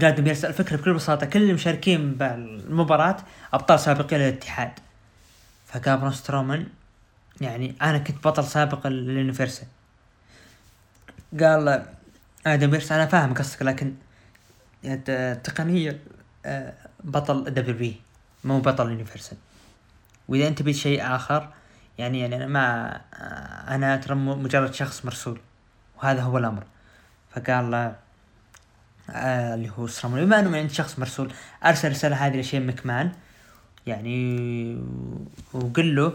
قال 0.02 0.22
بيرس 0.22 0.44
الفكرة 0.44 0.76
بكل 0.76 0.94
بساطة 0.94 1.26
كل 1.26 1.50
المشاركين 1.50 2.14
بالمباراة 2.14 3.16
أبطال 3.52 3.80
سابقين 3.80 4.18
للاتحاد. 4.18 4.70
فقال 5.66 5.98
برون 5.98 6.12
سترومان 6.12 6.66
يعني 7.40 7.74
أنا 7.82 7.98
كنت 7.98 8.24
بطل 8.24 8.44
سابق 8.44 8.86
لل 8.86 9.01
Universal 9.01 9.66
قال 11.40 11.86
آدم 12.46 12.70
بيرس 12.70 12.92
أنا 12.92 13.06
فاهم 13.06 13.34
قصدك 13.34 13.62
لكن 13.62 13.94
تقنيا 15.44 15.98
آه، 16.46 16.74
بطل 17.04 17.44
WWE 17.44 18.00
مو 18.44 18.60
بطل 18.60 18.90
Universal. 18.90 19.38
وإذا 20.28 20.48
أنت 20.48 20.62
بغيت 20.62 20.76
شيء 20.76 21.14
آخر 21.16 21.48
يعني 21.98 22.20
يعني 22.20 22.36
أنا 22.36 22.46
ما 22.46 22.96
آه، 23.14 23.74
أنا 23.74 23.96
ترى 23.96 24.14
مجرد 24.14 24.74
شخص 24.74 25.04
مرسول 25.04 25.40
وهذا 25.98 26.22
هو 26.22 26.38
الأمر. 26.38 26.64
فقال 27.30 27.70
له 27.70 27.96
آه 29.10 29.54
اللي 29.54 29.70
هو 29.78 29.86
سترومان 29.86 30.24
بما 30.24 30.40
أنه 30.40 30.50
من 30.50 30.68
شخص 30.68 30.98
مرسول 30.98 31.32
أرسل 31.64 31.90
رسالة 31.90 32.16
هذه 32.26 32.40
لشين 32.40 32.66
مكمان 32.66 33.12
يعني 33.86 34.78
وقل 35.52 35.94
له 35.96 36.12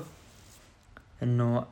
إنه 1.23 1.57
آه 1.57 1.67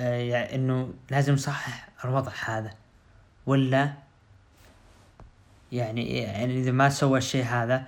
يعني 0.00 0.54
إنه 0.54 0.94
لازم 1.10 1.34
يصحح 1.34 1.88
الوضع 2.04 2.32
هذا. 2.44 2.74
ولا 3.46 3.92
يعني 5.72 6.18
يعني 6.18 6.60
إذا 6.60 6.70
ما 6.70 6.88
سوى 6.88 7.18
الشيء 7.18 7.44
هذا 7.44 7.86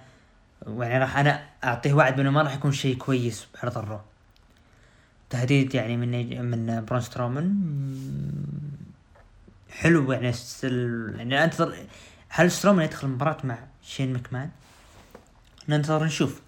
يعني 0.66 0.98
راح 0.98 1.16
أنا 1.16 1.44
أعطيه 1.64 1.92
وعد 1.92 2.20
انه 2.20 2.30
ما 2.30 2.42
راح 2.42 2.54
يكون 2.54 2.72
شيء 2.72 2.96
كويس 2.96 3.46
بعرض 3.54 3.78
ال 3.78 3.84
Raw 3.84 4.01
تهديد 5.30 5.74
يعني 5.74 5.96
من 5.96 6.42
من 6.44 6.84
برون 6.84 7.00
سترومان. 7.00 7.57
حلو 9.70 10.12
يعني 10.12 10.32
يعني 11.16 11.44
أنتظر 11.44 11.76
هل 12.28 12.50
سترومان 12.50 12.84
يدخل 12.84 13.09
مباراة 13.09 13.36
مع 13.44 13.59
شين 13.82 14.12
مكمان؟ 14.12 14.50
ننتظر 15.68 16.04
نشوف. 16.04 16.40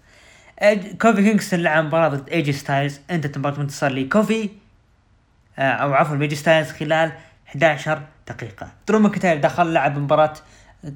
كوفي 1.02 1.22
كينغستون 1.22 1.60
لعب 1.60 1.84
مباراة 1.84 2.08
ضد 2.08 2.28
إي 2.28 2.36
جي 2.36 2.52
ستايلز. 2.52 3.00
انتهت 3.10 3.38
مباراة 3.38 3.68
لكوفي. 3.82 4.44
آه، 4.44 4.48
أو 5.58 5.94
عفوا 5.94 6.16
إي 6.16 6.23
جي 6.23 6.36
ستايلز 6.36 6.70
خلال 6.70 7.12
11 7.48 8.02
دقيقة. 8.28 8.68
درو 8.88 8.98
ماكنتاير 8.98 9.40
دخل 9.40 9.72
لعب 9.72 9.98
مباراة 9.98 10.34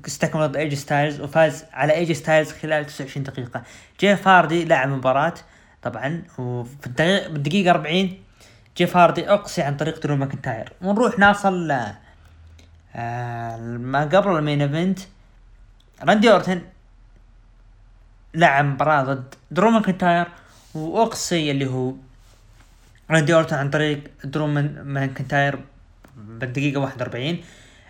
استكمل 0.07 0.49
ضد 0.49 0.57
إي 0.57 0.63
جي 0.63 0.77
ستايلز 0.77 1.21
وفاز 1.21 1.65
على 1.73 1.93
إي 1.95 2.01
جي 2.01 2.15
ستايلز 2.15 2.53
خلال 2.53 2.87
29 2.87 3.25
دقيقة. 3.25 3.63
جيف 4.01 4.29
هاردي 4.29 4.65
لعب 4.65 4.89
مباراة 4.89 5.35
طبعا 5.83 6.23
وفي 6.39 6.87
الدقيقة 6.87 7.29
بالدقيقة 7.29 7.71
40 7.71 8.13
جيف 8.77 8.97
هاردي 8.97 9.31
أقصي 9.31 9.63
عن 9.63 9.77
طريق 9.77 10.03
درو 10.03 10.17
ماكنتاير 10.17 10.73
ونروح 10.83 11.19
نصل 11.19 11.71
آه 12.97 13.57
ما 13.57 14.01
قبل 14.01 14.37
ال 14.37 14.42
main 14.42 14.63
event 14.63 14.99
راندي 16.03 16.33
أورتن 16.33 16.63
لعب 18.35 18.65
مباراة 18.65 19.03
ضد 19.03 19.35
درو 19.51 19.71
ماكنتاير 19.71 20.27
وأقصي 20.75 21.51
اللي 21.51 21.67
هو 21.67 21.93
راندي 23.13 23.35
اورتن 23.35 23.57
عن 23.57 23.71
طريق 23.71 24.01
درو 24.25 24.47
ماكنتاير 24.47 25.59
بالدقيقة 26.17 26.81
41 26.81 27.39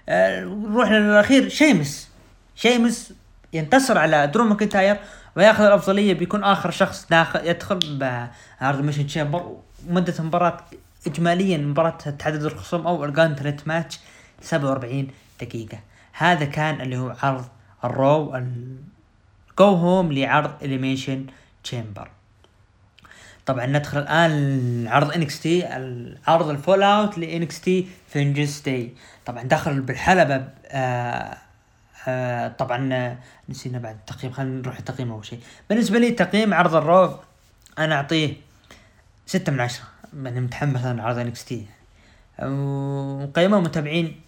آه 0.08 0.44
نروح 0.44 0.90
للأخير 0.90 1.48
شيمس 1.48 2.08
شيمس 2.56 3.12
ينتصر 3.52 3.98
على 3.98 4.26
درو 4.26 4.44
ماكنتاير 4.44 4.96
ويأخذ 5.36 5.64
الأفضلية 5.64 6.14
بيكون 6.14 6.44
آخر 6.44 6.70
شخص 6.70 7.06
داخل 7.10 7.46
يدخل 7.46 7.98
بعرض 8.60 8.80
Elimination 8.80 9.06
Chamber 9.06 9.56
ومدة 9.88 10.14
المباراة 10.18 10.56
اجماليا 11.06 11.58
مباراة 11.58 11.90
تعدد 11.90 12.44
الخصوم 12.44 12.86
أو 12.86 13.04
ال 13.04 13.11
gauntlet 13.11 13.68
match 13.68 14.00
47 14.40 15.08
دقيقة. 15.40 15.78
هذا 16.12 16.44
كان 16.44 16.80
اللي 16.80 16.96
هو 16.96 17.16
عرض 17.22 17.44
ال 17.84 17.99
Raw 17.99 18.42
go 19.58 19.64
home 19.64 20.12
لعرض 20.12 20.62
Elimination 20.62 21.26
Chamber 21.64 22.10
طبعا 23.46 23.66
ندخل 23.66 23.98
الآن 23.98 24.88
عرض 24.88 25.12
NXT 25.12 25.64
عرض 26.26 26.48
ال 26.48 26.82
fallout 26.82 27.18
ل 27.18 27.60
NXT 27.60 27.88
Vengeance 28.08 28.60
Day 28.60 28.94
طبعا 29.26 29.42
دخل 29.42 29.80
بالحلبة 29.80 30.44
آه 30.66 31.36
آه 32.08 32.48
طبعا 32.48 33.16
نسينا 33.48 33.78
بعد 33.78 33.94
التقييم 33.94 34.32
خلينا 34.32 34.60
نروح 34.60 34.78
التقييم 34.78 35.10
أول 35.12 35.24
شيء. 35.26 35.40
بالنسبة 35.70 35.98
لي 35.98 36.10
تقييم 36.10 36.54
عرض 36.54 36.74
ال 36.74 36.85
Raw 36.85 37.18
أنا 37.78 37.94
أعطيه 37.94 38.34
ستة 39.26 39.52
من 39.52 39.60
عشرة 39.60 39.84
يعني 40.22 40.40
متحمس 40.40 40.84
أنا 40.84 41.02
عرض 41.02 41.18
NXT 41.18 41.66
وقيمه 42.38 43.58
المتابعين 43.58 44.20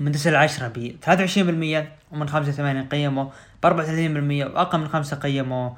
من 0.00 0.12
تسعة 0.12 0.30
لعشرة 0.30 0.68
ب 0.68 0.96
23% 1.04 2.14
ومن 2.14 2.28
خمسة 2.28 2.52
ثمانية 2.52 2.82
قيموا 2.82 3.24
ب 3.62 3.66
34% 3.66 4.54
وأقل 4.54 4.78
من 4.78 4.88
خمسة 4.88 5.16
قيموا 5.16 5.70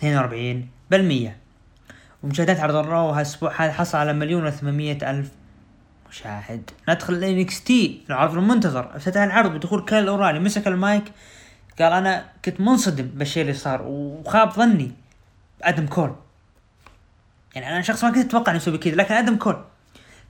42% 0.00 0.06
ومشاهدات 2.26 2.60
عرض 2.60 2.74
ال 2.74 2.83
Raw 2.83 3.10
هالأسبوع 3.10 3.52
هذا 3.56 3.72
حصل 3.72 3.98
على 3.98 4.12
مليون 4.12 4.46
وثمانمية 4.46 4.98
ألف 5.02 5.30
مشاهد. 6.10 6.70
ندخل 6.88 7.24
NXT 7.24 8.04
العرض 8.08 8.34
المنتظر. 8.34 8.96
أفتتح 8.96 9.20
العرض 9.20 9.50
بدخول 9.50 9.84
كايل 9.84 10.08
أورايلي 10.08 10.40
مسك 10.40 10.66
المايك. 10.66 11.04
قال 11.78 11.92
أنا 11.92 12.24
كنت 12.44 12.60
منصدم 12.60 13.04
بالشيء 13.04 13.42
اللي 13.42 13.54
صار 13.54 13.82
وخاب 13.82 14.52
ظني 14.52 14.92
آدم 15.62 15.86
كول. 15.86 16.14
يعني 17.54 17.68
أنا 17.68 17.82
شخص 17.82 18.04
ما 18.04 18.10
كنت 18.10 18.26
أتوقع 18.26 18.52
انه 18.52 18.56
يسوي 18.56 18.78
كذا 18.78 18.94
لكن 18.94 19.14
أدم 19.14 19.36
كول. 19.36 19.64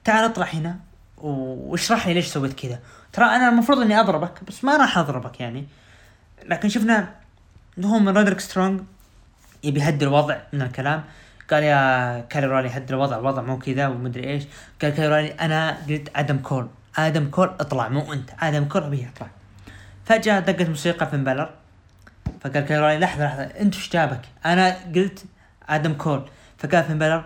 تعال 0.03 0.25
اطلع 0.25 0.45
هنا 0.45 0.79
واشرح 1.17 2.07
لي 2.07 2.13
ليش 2.13 2.27
سويت 2.27 2.53
كذا. 2.53 2.79
ترى 3.13 3.25
أنا 3.25 3.49
المفروض 3.49 3.79
إني 3.79 3.99
أضربك 3.99 4.43
بس 4.47 4.63
ما 4.63 4.77
راح 4.77 4.97
أضربك 4.97 5.39
يعني. 5.39 5.67
لكن 6.45 6.69
شفنا 6.69 7.09
هو 7.85 7.99
من 7.99 8.17
رودريك 8.17 8.39
سترونج 8.39 8.81
يبي 9.63 9.79
يهدي 9.79 10.05
الوضع 10.05 10.37
من 10.53 10.61
الكلام. 10.61 11.03
قال 11.49 11.63
يا 11.63 12.19
كايل 12.29 12.42
أورايلي 12.42 12.69
هدي 12.69 12.93
الوضع 12.93 13.17
الوضع 13.17 13.41
مو 13.41 13.59
كذا 13.59 13.87
ومدري 13.87 14.29
إيش. 14.29 14.43
قال 14.81 14.93
كايل 14.93 15.04
أورايلي 15.04 15.27
أنا 15.31 15.77
قلت 15.89 16.09
آدم 16.15 16.37
كول. 16.37 16.67
آدم 16.97 17.29
كول 17.29 17.47
اطلع 17.47 17.89
مو 17.89 18.13
أنت. 18.13 18.29
آدم 18.39 18.65
كول 18.65 18.83
ابي 18.83 19.03
يطلع. 19.03 19.27
فجأة 20.05 20.39
دقت 20.39 20.69
موسيقى 20.69 21.09
فين 21.09 21.17
بالر 21.17 21.49
فقال 22.41 22.65
كايل 22.65 22.76
أورايلي 22.76 22.99
لحظة 22.99 23.25
لحظة 23.25 23.43
أنت 23.43 23.75
وش 23.75 23.89
جابك؟ 23.89 24.21
أنا 24.45 24.75
قلت 24.95 25.25
آدم 25.69 25.93
كول. 25.93 26.21
فقال 26.57 26.83
فين 26.83 26.99
بالر 26.99 27.23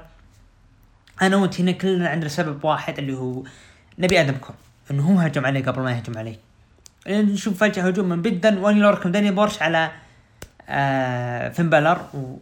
أنا 1.21 1.35
وأنت 1.37 1.61
هنا 1.61 1.71
كلنا 1.71 2.09
عندنا 2.09 2.29
سبب 2.29 2.65
واحد 2.65 2.97
اللي 2.97 3.13
هو 3.13 3.43
نبي 3.99 4.21
آدم 4.21 4.33
كول. 4.33 4.55
إنه 4.91 5.03
هو 5.03 5.19
هجم 5.19 5.45
علي 5.45 5.61
قبل 5.61 5.81
ما 5.81 5.91
يهجم 5.91 6.17
علي 6.17 6.37
نشوف 7.07 7.57
فجأة 7.63 7.83
هجوم 7.83 8.09
من 8.09 8.21
بيت 8.21 8.43
دن 8.43 8.57
واوني 8.57 8.79
لوركن 8.79 9.11
داني 9.11 9.31
بورش 9.31 9.61
على 9.61 9.91
آه 10.69 11.49
فين 11.49 11.69
بالر 11.69 12.01
و 12.13 12.37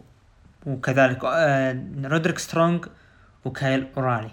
وكذلك 0.66 1.24
آه 1.24 1.84
رودريك 2.04 2.38
سترونج 2.38 2.86
وكايل 3.44 3.86
أورايلي 3.96 4.30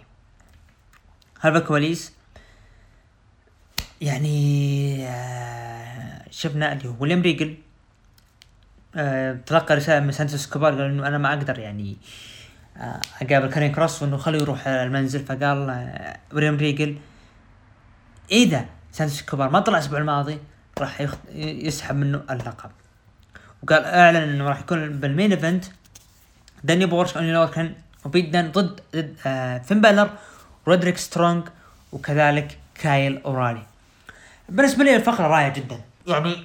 هذا 1.41 1.59
كواليس 1.59 2.13
يعني 4.01 5.07
آه 5.07 6.25
شفنا 6.32 6.73
اللي 6.73 6.88
هو 6.89 6.95
ويليام 6.99 7.21
ريغل. 7.22 7.57
آه 8.95 9.34
تلقى 9.45 9.75
رسالة 9.75 10.05
من 10.05 10.11
سانتوس 10.11 10.47
إسكوبار 10.47 10.74
قال 10.73 10.82
إنه 10.82 11.07
أنا 11.07 11.17
ما 11.17 11.30
أقدر 11.30 11.59
يعني 11.59 11.97
أقابل 13.21 13.47
كاريون 13.47 13.72
كروس 13.71 14.03
وإنه 14.03 14.17
خليه 14.17 14.39
يروح 14.39 14.67
المنزل. 14.67 15.25
فقال 15.25 15.59
ويليام 16.34 16.57
ريغل 16.57 16.97
إذا 18.32 18.65
سانتوس 18.91 19.21
إسكوبار 19.22 19.49
ما 19.49 19.59
طلع 19.59 19.78
الأسبوع 19.78 19.99
الماضي 19.99 20.39
راح. 20.80 21.07
يسحب 21.36 21.95
منه 21.95 22.23
اللقب 22.30 22.71
وقال 23.63 23.86
إعلن 23.86 24.15
إنه 24.15 24.43
راح 24.49 24.59
يكون 24.59 24.99
بال 24.99 25.10
main 25.10 25.32
event 25.32 25.65
داني 26.64 26.86
بورش 26.86 27.18
اوني 27.18 27.34
لوركن 27.34 27.74
وبيت 28.05 28.36
دن 28.36 28.51
ضد 28.51 28.80
ضد 28.95 29.16
آه 29.26 29.58
فين 29.58 29.82
بالر 29.82 30.10
ورودريك 30.66 30.97
سترونج 30.97 31.43
وكذلك 31.91 32.58
كايل 32.82 33.22
أورايلي. 33.24 33.63
بالنسبة 34.49 34.84
لي 34.84 34.95
الفقرة 34.95 35.28
رائعة 35.28 35.53
جدا. 35.53 35.82
يعني 36.08 36.43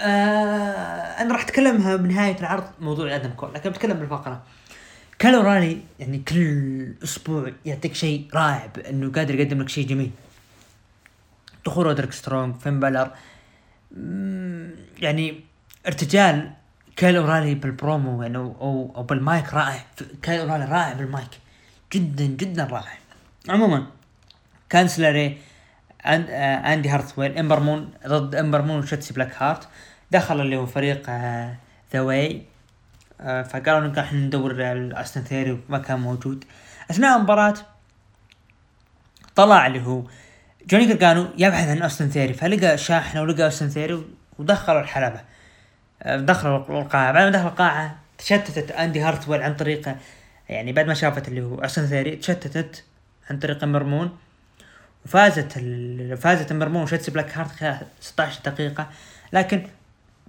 آه 0.00 1.22
أنا 1.22 1.32
راح 1.32 1.42
أتكلمها 1.42 1.96
بنهاية 1.96 2.38
العرض 2.40 2.64
موضوع 2.80 3.14
آدم 3.14 3.30
كول 3.30 3.54
لكن 3.54 3.70
بتكلم 3.70 3.98
بالفقرة. 3.98 4.42
كايل 5.18 5.34
أورايلي 5.34 5.80
يعني 6.00 6.18
كل 6.18 6.92
أسبوع 7.04 7.52
يعطيك 7.64 7.94
شيء 7.94 8.28
رائع 8.34 8.70
انه 8.90 9.12
قادر 9.12 9.34
يقدم 9.34 9.62
لك 9.62 9.68
شيء 9.68 9.86
جميل. 9.86 10.10
دخول 11.66 11.86
رودريك 11.86 12.12
سترونج 12.12 12.54
فين 12.56 12.80
بالر. 12.80 13.10
يعني 14.98 15.40
ارتجال 15.86 16.52
كايل 16.96 17.16
اورالي 17.16 17.54
بالبرومو 17.54 18.22
يعني 18.22 18.36
أو 18.36 18.92
أو 18.96 19.02
بالمايك 19.02 19.54
رائع. 19.54 19.84
كايل 20.22 20.40
أورايلي 20.40 20.64
رائع 20.64 20.92
بالمايك. 20.92 21.30
جدا 21.92 22.24
جدا 22.24 22.64
رائع. 22.64 22.98
عموما 23.48 23.86
كانديس 24.70 25.08
لوراي 25.08 25.38
and 26.06 26.26
آه 26.30 26.74
إندي 26.74 26.88
هارتويل 26.88 27.38
إمبر 27.38 27.60
مون 27.60 27.90
ضد 28.06 28.34
إمبر 28.34 28.62
مون 28.62 28.70
شوتزي 28.70 28.86
بلاك 29.10 29.42
هارت. 29.42 29.68
دخل 30.10 30.40
اللي 30.40 30.56
هو 30.56 30.66
فريق 30.66 31.02
آه 31.08 31.54
The 31.92 32.00
Way 32.00 32.42
آه 33.20 33.42
فقالوا 33.42 33.78
انه 33.78 34.00
إحنا 34.00 34.18
ندور 34.18 34.54
أستن 35.00 35.22
ثيري 35.24 35.60
وما 35.68 35.78
كان 35.78 36.00
موجود. 36.00 36.44
أثناء 36.90 37.16
المباراة 37.16 37.54
طلع 39.36 39.66
اللي 39.66 39.86
هو 39.86 40.02
جوني 40.66 40.86
كركانو 40.86 41.28
يبحث 41.38 41.68
عن 41.68 41.82
اوستن 41.82 42.08
ثيوري 42.08 42.32
فلقى 42.34 42.78
شاحنة 42.78 43.22
ولقى 43.22 43.44
اوستن 43.44 43.68
ثيوري 43.68 44.04
ودخلوا 44.38 44.80
الحلبة. 44.80 45.20
آه، 45.20 45.33
دخلوا 46.06 46.82
القاعة. 46.82 47.12
بعد 47.12 47.24
ما 47.24 47.30
دخل 47.30 47.46
القاعة 47.46 47.96
تشتتت 48.18 48.70
اندي 48.70 49.00
هارتويل 49.00 49.42
عن 49.42 49.54
طريقه. 49.54 49.96
يعني 50.48 50.72
بعد 50.72 50.86
ما 50.86 50.94
شافت 50.94 51.28
اللي 51.28 51.42
هو 51.42 51.54
اوستن 51.62 51.86
ثيوري 51.86 52.16
تشتتت 52.16 52.84
عن 53.30 53.38
طريق 53.38 53.64
امبر 53.64 53.87
مون. 53.87 54.18
وفازت 55.04 55.52
فازت 56.18 56.52
امبر 56.52 56.67
مون 56.67 56.82
وشوتزي 56.82 57.10
بلاك 57.10 57.38
هارت 57.38 57.50
خلال 57.50 57.86
16 58.00 58.40
دقيقة. 58.50 58.86
لكن 59.32 59.66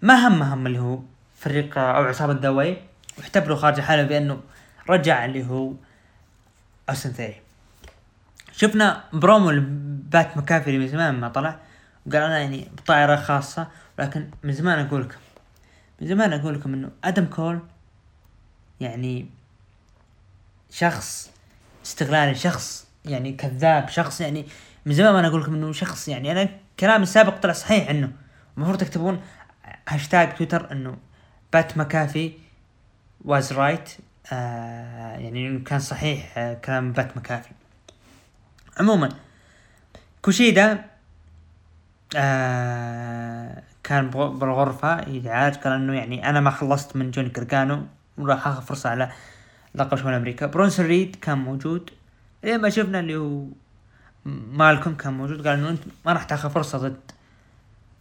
ما 0.01 0.27
هم 0.27 0.43
هم 0.43 0.67
اللي 0.67 0.79
هو 0.79 0.99
فريق 1.37 1.77
أو 1.77 2.03
عصابة 2.03 2.33
The 2.33 2.52
Way. 2.52 2.77
واحتفلوا 3.17 3.57
خارج 3.57 3.77
الحلبة 3.77 4.07
بأنه 4.07 4.41
رجع 4.89 5.25
اللي 5.25 5.45
هو 5.45 5.73
اوستن 6.89 7.11
ثيوري 7.11 7.41
شفنا 8.51 9.03
برومو 9.13 9.51
لبات 9.51 10.37
مكافي 10.37 10.77
من 10.77 10.87
زمان 10.87 11.19
ما 11.19 11.29
طلع. 11.29 11.59
وقال 12.05 12.21
أنا 12.21 12.39
يعني 12.39 12.67
بطائرة 12.77 13.15
خاصة. 13.15 13.67
لكن 13.99 14.29
من 14.43 14.53
زمان 14.53 14.85
أقول 14.85 15.01
لكم 15.01 15.15
من 16.01 16.07
زمان 16.07 16.33
أقول 16.33 16.53
لكم 16.53 16.73
إنه 16.73 16.91
آدم 17.03 17.25
كول 17.25 17.59
يعني 18.81 19.29
شخص 20.69 21.31
استغلالي 21.85 22.35
شخص 22.35 22.87
يعني 23.05 23.33
كذاب 23.33 23.89
شخص 23.89 24.21
يعني 24.21 24.45
من 24.85 24.93
زمان 24.93 25.15
أنا 25.15 25.27
أقول 25.27 25.41
لكم 25.41 25.53
إنه 25.53 25.71
شخص 25.71 26.07
يعني 26.07 26.31
أنا 26.31 26.49
كلامي 26.79 27.03
السابق 27.03 27.37
طلع 27.37 27.53
صحيح 27.53 27.89
عنه. 27.89 28.11
المفروض 28.57 28.77
تكتبون 28.77 29.21
هاشتاج 29.89 30.35
تويتر 30.35 30.71
إنه 30.71 30.97
بات 31.53 31.77
مكافي 31.77 32.31
was 33.25 33.53
right 33.53 33.89
آه 34.31 35.17
يعني 35.17 35.59
كان 35.59 35.79
صحيح 35.79 36.37
آه 36.37 36.53
كلام 36.53 36.91
بات 36.91 37.17
مكافي 37.17 37.49
عموما 38.79 39.09
كوشيدا 40.21 40.85
آه 42.15 43.63
كان 43.85 44.09
بالغرفة 44.09 45.09
يتعالج 45.09 45.55
قال 45.55 45.73
انه 45.73 45.93
يعني 45.93 46.29
أنا 46.29 46.39
ما 46.39 46.51
خلصت 46.51 46.95
من 46.95 47.11
جوني 47.11 47.29
كركانو 47.29 47.85
وراح 48.17 48.47
اخذ 48.47 48.61
فرصة 48.61 48.89
على 48.89 49.11
لقب 49.75 49.97
شمال 49.97 50.13
أمريكا. 50.13 50.45
برونسون 50.45 50.85
ريد 50.85 51.15
كان 51.15 51.37
موجود. 51.37 51.89
لين 52.43 52.61
ما 52.61 52.69
شفنا 52.69 52.99
اللي 52.99 53.15
هو 53.15 53.45
مالكم 54.25 54.95
كان 54.95 55.13
موجود 55.13 55.47
قال 55.47 55.57
إنه 55.59 55.69
أنت 55.69 55.83
ما 56.05 56.13
راح 56.13 56.23
تاخذ 56.23 56.49
فرصة 56.49 56.77
ضد 56.77 57.11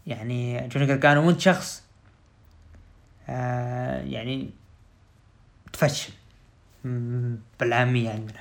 يعني 0.07 0.69
جوني 0.69 0.87
كركانو 0.87 1.27
وأنت 1.27 1.41
شخص 1.41 1.83
آه 3.29 4.03
يعني 4.03 4.51
تفشل. 5.73 6.13
بالعامية 7.61 8.11
عندنا. 8.11 8.41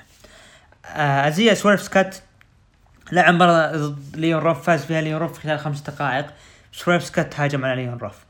آه 0.86 1.28
ازايا 1.28 1.54
سويرف 1.54 1.82
سكات 1.82 2.16
لعب 3.12 3.34
مباراة 3.34 3.76
ضد 3.76 4.16
ليون 4.16 4.42
روف 4.42 4.66
فاز 4.66 4.84
فيها 4.84 5.00
ليون 5.00 5.20
روف 5.20 5.38
خلال 5.38 5.58
خمس 5.58 5.80
دقائق. 5.80 6.26
سويرف 6.74 7.04
سكات 7.04 7.40
هاجم 7.40 7.64
على 7.64 7.82
ليون 7.82 7.98
روف 7.98 8.24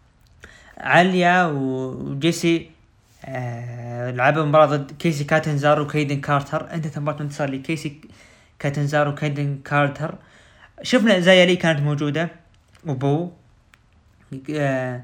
عليا 0.79 1.45
وجيسي 1.45 2.71
آه 3.25 4.11
لعبوا 4.11 4.45
مباراة 4.45 4.67
ضد 4.67 4.93
كيسي 4.93 5.25
كاتنزارو 5.25 5.81
وكيدن 5.81 6.21
كارتر. 6.21 6.75
انتهت 6.75 6.99
مباراة 6.99 7.21
انتصار 7.21 7.51
لكيسي 7.51 8.01
كاتنزارو 8.59 9.09
وكيدن 9.09 9.59
كارتر. 9.65 10.15
شفنا 10.83 11.21
زايا 11.21 11.38
لي 11.38 11.55
كانت 11.55 11.81
موجودة 11.81 12.29
وبو 12.87 13.31
آه 14.51 15.03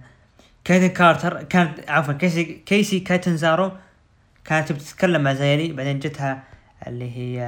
كيدن 0.64 0.86
كارتر 0.86 1.42
كانت 1.42 1.90
عفوا 1.90 2.14
كيسي 2.14 2.44
كيسي 2.44 3.00
كاتنزارو 3.00 3.72
كانت 4.44 4.72
بتتكلم 4.72 5.22
مع 5.22 5.32
زايلي 5.34 5.72
بعدين 5.72 5.98
جتها 5.98 6.42
اللي 6.86 7.16
هي 7.16 7.42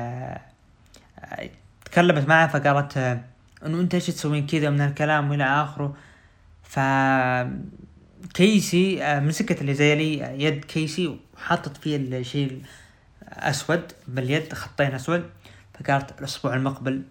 آه 1.19 1.49
تكلمت 1.85 2.29
معه 2.29 2.47
فقالت 2.49 2.97
آه 2.97 3.32
أنه 3.67 3.81
أنت 3.81 3.95
إيش 3.95 4.07
تسوين 4.07 4.47
كذا 4.47 4.71
من 4.71 4.81
الكلام 4.81 5.31
والى 5.31 5.45
آخره. 5.45 5.97
ف 6.63 6.81
كيسي 8.35 9.05
آه 9.05 9.21
مسكت 9.21 9.61
اللي 9.61 9.75
هي 9.75 9.93
يد 10.39 10.65
كيسي 10.65 11.19
وحطت 11.37 11.77
فيه 11.77 11.97
الشيء 11.97 12.63
اسود 13.29 13.93
باليد 14.09 14.53
خطين 14.53 14.95
أسود. 14.95 15.31
فقالت 15.75 16.19
الأسبوع 16.19 16.55
المقبل 16.55 17.03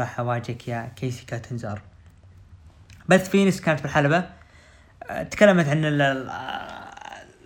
راح 0.00 0.20
أواجهك 0.20 0.68
يا 0.68 0.92
كيسي 0.96 1.26
كاتنزارو. 1.26 1.82
بث 3.08 3.30
فينيكس 3.30 3.60
كانت 3.60 3.82
بالحلبة 3.82 4.24
تكلمت 5.30 5.68
عن 5.68 5.84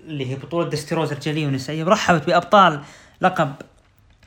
اللي 0.07 0.31
هي 0.31 0.35
بطولة 0.35 0.71
داستي 0.71 0.95
روز 0.95 1.13
الرجالية 1.13 1.47
والنسائية 1.47 1.85
ورحبت 1.85 2.27
بأبطال 2.27 2.81
لقب 3.21 3.55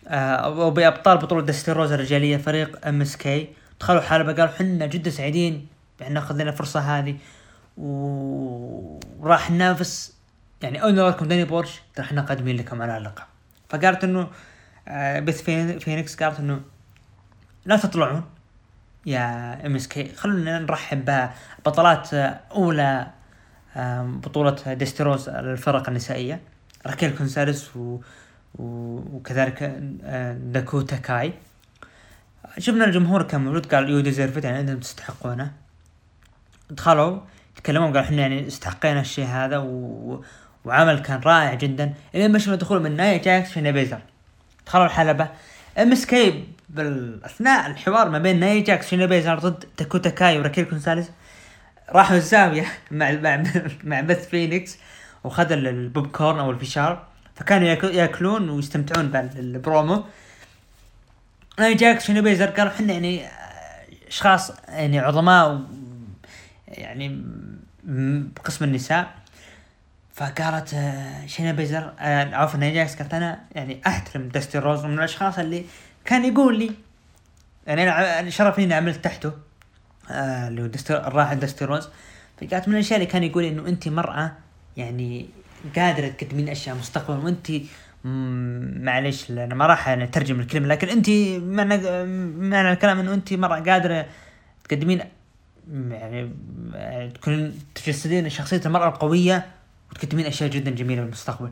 أو 0.07 0.71
بأبطال 0.71 1.17
بطولة 1.17 1.45
داستي 1.45 1.71
روز 1.71 1.91
الرجالية 1.91 2.37
فريق 2.37 2.87
MSK 2.87 3.47
دخلوا 3.79 4.01
حلبة 4.01 4.33
قالوا 4.33 4.53
حنا 4.53 4.85
جدا 4.85 5.09
سعيدين 5.09 5.67
بأن 5.99 6.13
ناخذ 6.13 6.35
لنا 6.35 6.49
الفرصة 6.49 6.79
هذه. 6.79 7.17
وراح 7.77 9.51
ننافس. 9.51 10.17
يعني 10.61 10.83
اوني 10.83 10.99
لوركن 10.99 11.27
داني 11.27 11.45
بورش 11.45 11.81
ترى 11.95 12.05
إحنا 12.05 12.21
قادمين 12.21 12.57
لكم 12.57 12.81
على 12.81 12.97
اللقب. 12.97 13.23
فقالت 13.69 14.03
إنه 14.03 14.27
بث 15.19 15.41
فينيكس 15.79 16.23
قالت 16.23 16.39
إنه 16.39 16.61
لا 17.65 17.77
تطلعون 17.77 18.23
يا 19.05 19.65
MSK 19.65 20.15
خلونا 20.15 20.59
نرحب 20.59 21.29
ببطلات 21.61 22.13
أولى 22.13 23.07
بطولة 24.03 24.73
داستي 24.73 25.05
روز 25.05 25.29
الفرق 25.29 25.89
النسائية 25.89 26.39
راكيل 26.85 27.17
كونساليس 27.17 27.75
و... 27.75 27.99
وكذلك 28.59 29.63
داكوتا 30.41 30.95
كاي. 30.95 31.33
شفنا 32.59 32.85
الجمهور 32.85 33.23
كان 33.23 33.41
موجود 33.41 33.65
قال 33.65 33.89
you 33.89 33.99
deserve 33.99 34.43
يعني 34.43 34.59
أنتم 34.59 34.79
تستحقونه. 34.79 35.51
دخلوا 36.69 37.19
تكلموا 37.55 37.87
قالوا 37.87 38.01
إحنا 38.01 38.21
يعني 38.21 38.47
استحقينا 38.47 39.01
الشيء 39.01 39.25
هذا 39.25 39.57
و... 39.57 40.23
وعمل 40.65 40.99
كان 40.99 41.19
رائع 41.19 41.53
جدا. 41.53 41.93
إلين 42.15 42.31
ما 42.31 42.39
شفنا 42.39 42.55
دخول 42.55 42.81
من 42.81 42.95
نايا 42.95 43.17
جاكس 43.17 43.51
وشينا 43.51 43.61
بيزلر 43.61 43.99
دخلوا 44.65 44.85
الحلبة. 44.85 45.29
MSK 45.77 46.47
بالأثناء 46.69 47.67
الحوار 47.67 48.09
ما 48.09 48.19
بين 48.19 48.39
نايا 48.39 48.63
جاكس 48.63 48.87
وشينا 48.87 48.95
بيزلر 48.95 49.39
ضد 49.39 49.63
داكوتا 49.77 50.09
كاي 50.09 50.39
وراكيل 50.39 50.65
كونساليس. 50.65 51.11
راحوا 51.89 52.17
الزاوية 52.17 52.65
مع 52.91 53.11
مع 53.11 53.43
مع 53.83 54.01
بث 54.01 54.29
فينيكس 54.29 54.77
وخذ 55.23 55.51
البوب 55.51 56.07
كورن 56.07 56.39
أو 56.39 56.51
الفشار. 56.51 57.07
فكانوا 57.35 57.67
ياكلون 57.67 58.49
ويستمتعون 58.49 59.07
بالبرومو 59.07 60.03
جاكس 61.59 62.05
وشينا 62.05 62.13
بيزلر 62.13 62.45
قالوا 62.49 62.71
إحنا 62.71 62.93
يعني 62.93 63.27
أشخاص 64.07 64.51
يعني 64.67 64.99
عظماء 64.99 65.61
يعني 66.67 67.23
بقسم 67.83 68.65
النساء. 68.65 69.07
فقالت 70.13 70.75
شينا 71.25 71.51
بيزلر 71.51 71.93
عفوا 72.33 72.59
نايا 72.59 72.74
جاكس 72.74 72.95
قالت 72.95 73.13
أنا 73.13 73.39
يعني 73.55 73.81
أحترم 73.87 74.27
داستي 74.27 74.57
روز 74.57 74.85
من 74.85 74.93
الأشخاص 74.93 75.39
اللي 75.39 75.65
كان 76.05 76.25
يقول 76.25 76.59
لي 76.59 76.71
يعني 77.67 77.89
أنا 77.89 78.29
شرف 78.29 78.59
إني 78.59 78.73
عملت 78.73 79.03
تحته 79.03 79.31
آه 80.11 80.47
اللي 80.47 80.61
هو 80.61 80.69
الراحل 80.89 81.39
داستي 81.39 81.65
روز 81.65 81.89
فقالت 82.41 82.67
من 82.67 82.73
الأشياء 82.73 82.99
اللي 82.99 83.11
كان 83.11 83.23
يقول 83.23 83.43
إنه 83.43 83.67
انت 83.67 83.87
مرأة 83.87 84.31
يعني 84.77 85.29
قادرة 85.75 86.07
تقدمين 86.07 86.49
أشياء 86.49 86.75
مستقبلا 86.75 87.17
وانت 87.17 87.51
معلش 88.03 89.31
أنا 89.31 89.55
ما 89.55 89.65
راح 89.65 89.89
اترجم 89.89 90.39
الكلمة 90.39 90.67
لكن 90.67 90.89
انت 90.89 91.09
معنى 91.39 91.77
معنى 92.49 92.71
الكلام 92.71 92.99
إنه 92.99 93.13
انت 93.13 93.33
مرأة 93.33 93.59
قادرة 93.59 94.05
تقدمين 94.63 95.01
يعني 95.91 96.29
تكون 97.13 97.59
تجسدين 97.75 98.29
شخصية 98.29 98.61
المرأة 98.65 98.87
القوية 98.87 99.45
وتقدمين 99.91 100.25
أشياء 100.25 100.49
جدا 100.49 100.71
جميلة 100.71 101.01
بالمستقبل 101.01 101.51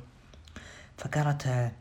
فقالت 0.98 1.48
آه 1.48 1.72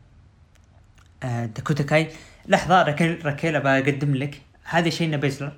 آه 1.23 1.45
داكوتا 1.45 1.83
كاي 1.83 2.09
لحظة 2.47 2.83
ركيل 2.83 3.25
ركيل 3.25 3.55
أبغى 3.55 3.79
أقدم 3.79 4.15
لك 4.15 4.41
هذه 4.63 4.89
شينا 4.89 5.17
بيزلر 5.17 5.51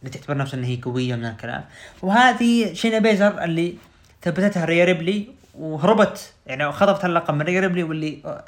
اللي 0.00 0.10
تعتبر 0.10 0.36
نفسها 0.36 0.58
أن 0.58 0.64
هي 0.64 0.80
قوية 0.82 1.14
من 1.14 1.24
الكلام. 1.24 1.64
وهذه 2.02 2.72
شينا 2.72 2.98
بيزلر 2.98 3.44
اللي 3.44 3.74
ثبتتها 4.22 4.64
ريا 4.64 4.84
ريبلي 4.84 5.28
وهربت 5.54 6.32
يعني 6.46 6.72
خطفت 6.72 7.04
اللقب 7.04 7.34
من 7.34 7.42
ريبلي 7.42 7.82
واللي 7.82 8.42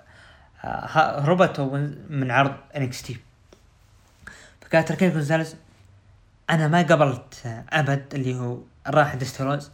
هربت 0.60 1.60
من 2.10 2.30
عرض 2.30 2.56
NXT 2.76 3.16
فقالت 4.60 4.92
ركيل 4.92 5.12
كونزاليز 5.12 5.56
أنا 6.50 6.68
ما 6.68 6.82
قبلت 6.82 7.62
أبد 7.70 8.14
اللي 8.14 8.34
هو 8.34 8.58
الراحل 8.86 9.14
داستي 9.14 9.46
روز 9.46 9.70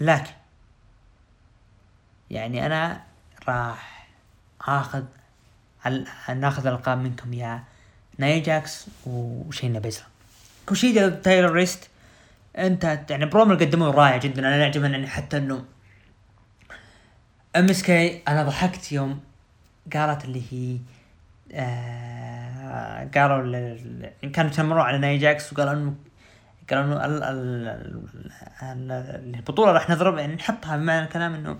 لكن 0.00 0.32
يعني 2.30 2.66
أنا 2.66 3.02
راح 3.48 4.08
آخذ 4.60 5.04
ناخذ 6.36 6.66
الألقاب 6.66 6.98
منكم 6.98 7.32
يا 7.32 7.64
نايا 8.18 8.40
جاكس 8.40 8.86
وشينا 9.06 9.78
بيزلر. 9.78 10.04
كوشيدا 10.68 11.08
تايلر 11.08 11.52
ريست 11.52 11.88
أنت 12.58 13.00
يعني 13.10 13.26
برومو 13.26 13.54
قدموه 13.54 13.90
رائع 13.90 14.16
جدا 14.16 14.48
أنا 14.48 14.56
يعجبني 14.56 14.92
يعني 14.92 15.06
حتى 15.06 15.36
إنه 15.36 15.64
MSK 17.56 18.22
أنا 18.28 18.42
ضحكت 18.42 18.92
يوم 18.92 19.20
قالت 19.94 20.24
اللي 20.24 20.42
هي 20.50 20.78
آه 21.52 23.08
قالوا 23.14 23.76
كانوا 24.32 24.50
يتنمروا 24.50 24.82
على 24.82 24.98
نايا 24.98 25.18
جاكس 25.18 25.52
وقالوا 25.52 25.72
إنه 25.72 25.94
قالوا 26.70 26.84
إنه 26.84 27.04
ال 27.04 27.22
ال 28.62 29.34
البطولة 29.34 29.72
راح 29.72 29.90
نضرب 29.90 30.18
يعني 30.18 30.34
نحطها 30.34 30.76
بمعنى 30.76 31.04
الكلام 31.04 31.34
إنه 31.34 31.58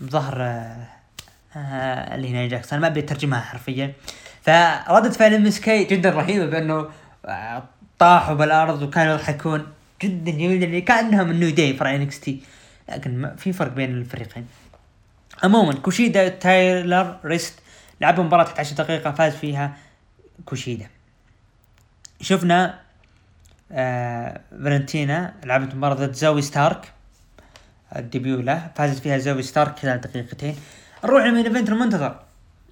بظهر 0.00 0.42
آه 0.42 2.14
اللي 2.14 2.30
هي 2.30 2.38
نايا 2.38 2.46
جاكس. 2.48 2.72
أنا 2.72 2.82
ما 2.82 2.86
أبي 2.86 3.00
اترجمها 3.00 3.40
حرفيا. 3.40 3.92
فردة 4.42 5.10
فعل 5.10 5.34
MSK 5.34 5.84
جدا 5.84 6.10
رهيبة 6.10 6.46
بأنه 6.46 6.88
آه 7.24 7.62
طاحوا 7.98 8.34
بالأرض 8.34 8.82
وكانوا 8.82 9.14
يضحكون 9.14 9.66
جدا 10.02 10.30
جميل 10.30 10.62
يعني 10.62 10.80
كأنها 10.80 11.22
من 11.22 11.40
new 11.40 11.76
فرع 11.76 11.94
NXT 11.94 12.42
لكن 12.88 13.34
في 13.36 13.52
فرق 13.52 13.72
بين 13.72 13.90
الفريقين. 13.90 14.46
عموما 15.44 15.74
كوشيدا 15.74 16.28
تايلر 16.28 17.16
رست 17.24 17.58
لعبوا 18.00 18.24
مباراة 18.24 18.44
11 18.44 18.76
دقيقة 18.76 19.12
فاز 19.12 19.34
فيها 19.34 19.76
كوشيدا. 20.44 20.86
شفنا 22.20 22.78
آه 23.72 24.40
فالنتينا 24.50 25.34
لعبت 25.44 25.74
مباراة 25.74 25.94
ضد 25.94 26.12
زوي 26.12 26.42
ستارك 26.42 26.92
ال 27.96 28.03
debut 28.03 28.40
له 28.40 28.70
فازت 28.76 29.02
فيها 29.02 29.18
زوي 29.18 29.42
ستارك 29.42 29.78
خلال 29.78 30.00
دقيقتين. 30.00 30.56
نروح 31.04 31.24
لل 31.24 31.31
main 31.31 31.46
event 31.46 31.68
المنتظر. 31.68 32.20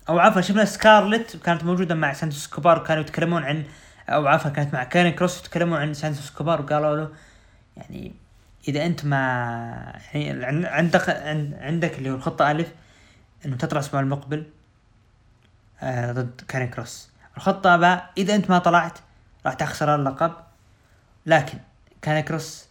أو 0.08 0.18
عفوا 0.18 0.40
شفنا 0.40 0.64
سكارلت 0.64 1.36
كانت 1.36 1.64
موجودة 1.64 1.94
مع 1.94 2.12
سانتوس 2.12 2.46
اسكوبار 2.46 2.78
كانوا 2.78 3.02
يتكلمون 3.02 3.44
عن 3.44 3.64
أو 4.08 4.26
عفوا 4.26 4.50
كانت 4.50 4.74
مع 4.74 4.84
كارين 4.84 5.12
كروس 5.12 5.40
يتكلمون 5.40 5.78
عن 5.78 5.94
سانتوس 5.94 6.30
اسكوبار 6.30 6.62
وقالوا 6.62 6.96
له 6.96 7.08
يعني 7.76 8.12
إذا 8.68 8.86
أنت 8.86 9.04
ما 9.04 10.00
عندك 10.64 11.08
عندك 11.60 11.98
اللي 11.98 12.10
هو 12.10 12.14
الخطة 12.14 12.50
ألف 12.50 12.68
إنه 13.46 13.56
تطلع 13.56 13.80
الأسبوع 13.80 14.00
المقبل 14.00 14.46
آه 15.82 16.12
ضد 16.12 16.40
كارين 16.48 16.68
كروس. 16.70 17.08
الخطة 17.36 17.76
باء 17.76 18.10
إذا 18.18 18.34
أنت 18.34 18.50
ما 18.50 18.58
طلعت 18.58 18.98
راح 19.46 19.54
تخسر 19.54 19.94
اللقب. 19.94 20.32
لكن 21.26 21.58
كارين 22.02 22.22
كروس 22.22 22.64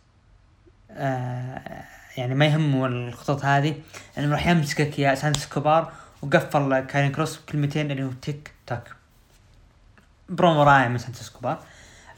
آه 0.91 1.83
يعني 2.17 2.35
ما 2.35 2.45
يهمه 2.45 2.85
الخطط 2.85 3.45
هذه 3.45 3.75
لأنه 4.17 4.31
راح 4.31 4.47
يمسكك 4.47 4.99
يا 4.99 5.15
سانتوس 5.15 5.47
اسكوبار 5.47 5.91
وقفل 6.21 6.79
كارين 6.79 7.11
كروس 7.11 7.37
بكلمتين 7.37 7.91
اللي 7.91 8.03
هو 8.03 8.11
tick 8.21 8.51
tock. 8.67 8.91
برومو 10.29 10.63
رائع 10.63 10.87
من 10.87 10.97
سانتوس 10.97 11.29
اسكوبار 11.29 11.63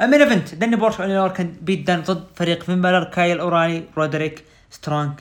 ال 0.02 0.06
main 0.06 0.22
event 0.22 0.56
داني 0.56 0.76
بيرتش 0.76 1.02
اوني 1.02 1.30
لوركان 1.30 1.56
بيت 1.62 1.88
دان 1.88 2.02
ضد 2.02 2.24
فريق 2.36 2.64
فين 2.64 2.82
بالر 2.82 3.04
كايل 3.04 3.40
اورايلي 3.40 3.84
رودريك 3.98 4.44
سترونج 4.72 5.12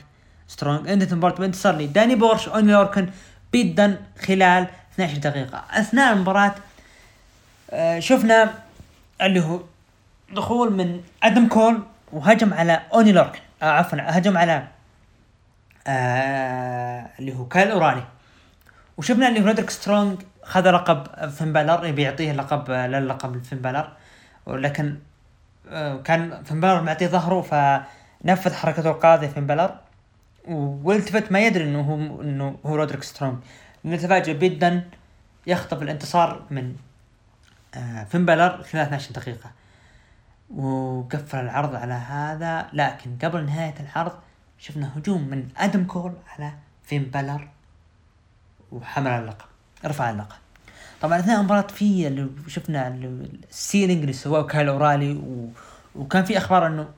سترونج 0.47 0.89
انتهت 0.89 1.11
المباراة 1.11 1.35
بانتصار 1.35 1.75
لي 1.75 1.87
داني 1.87 2.15
بيرتش 2.15 2.47
اوني 2.49 2.89
لوركان 2.93 3.09
بيت 3.51 3.75
دان 3.77 3.97
خلال 4.19 4.67
12 4.93 5.17
دقيقة 5.17 5.63
اثناء 5.71 6.13
المباراة 6.13 6.55
آه 7.71 7.99
شفنا 7.99 8.53
اللي 9.21 9.39
هو 9.39 9.59
دخول 10.33 10.73
من 10.73 11.01
آدم 11.23 11.47
كول 11.47 11.83
وهجم 12.11 12.53
على 12.53 12.81
اوني 12.93 13.11
لوركان 13.11 13.39
آه 13.61 13.65
عفوا 13.65 13.99
هجم 14.01 14.37
على 14.37 14.67
آه 15.87 17.09
اللي 17.19 17.35
هو 17.35 17.45
كايل 17.47 17.71
اورايلي 17.71 18.03
وشفنا 18.97 19.27
اللي 19.27 19.41
هو 19.41 19.45
رودريك 19.45 19.69
سترونج 19.69 20.17
خذ 20.43 20.71
لقب 20.71 21.29
فين 21.29 21.53
بالر 21.53 21.85
يبي 21.85 22.01
يعطيه 22.01 22.31
لقب 22.31 22.71
للقب 22.71 23.43
فين 23.43 23.59
بالر 23.59 23.87
ولكن 24.45 24.97
آه 25.69 25.97
كان 25.97 26.43
فين 26.43 26.59
بالر 26.59 26.81
معطيه 26.81 27.07
ظهره 27.07 27.41
فنفذ 27.41 28.53
حركته 28.53 28.89
القاضية 28.89 29.27
فين 29.27 29.47
بالر 29.47 29.75
والتفت 30.47 31.31
ما 31.31 31.39
يدري 31.39 31.63
إنه 31.63 31.81
هو 31.81 32.21
إنه 32.21 32.59
هو 32.65 32.75
رودريك 32.75 33.03
سترونج. 33.03 33.37
نتفاجئ 33.85 34.37
جدا 34.37 34.89
يخطف 35.47 35.81
الانتصار 35.81 36.43
من 36.49 36.75
آه 37.75 38.03
فين 38.03 38.25
بالر 38.25 38.63
خلال 38.63 38.83
12 38.83 39.11
دقيقة. 39.11 39.51
وقفل 40.55 41.39
العرض 41.39 41.75
على 41.75 41.93
هذا. 41.93 42.67
لكن 42.73 43.17
قبل 43.23 43.45
نهاية 43.45 43.75
العرض 43.79 44.13
شفنا 44.57 44.97
هجوم 44.97 45.21
من 45.21 45.49
آدم 45.57 45.83
كول 45.83 46.13
على 46.27 46.51
فين 46.83 47.03
بالر 47.03 47.47
وحمل 48.71 49.11
اللقب 49.11 49.45
رفع 49.85 50.09
اللقب. 50.09 50.44
طبعا 51.01 51.19
أثناء 51.19 51.39
المباراة 51.39 51.67
في 51.67 52.07
اللي 52.07 52.29
شفنا 52.47 52.87
ال 53.49 53.55
selling 53.55 54.01
اللي 54.01 54.13
سواه 54.13 54.43
كايل 54.43 54.69
أورايلي 54.69 55.11
و... 55.11 55.49
وكان 55.95 56.23
في 56.23 56.37
أخبار 56.37 56.67
إنه 56.67 56.89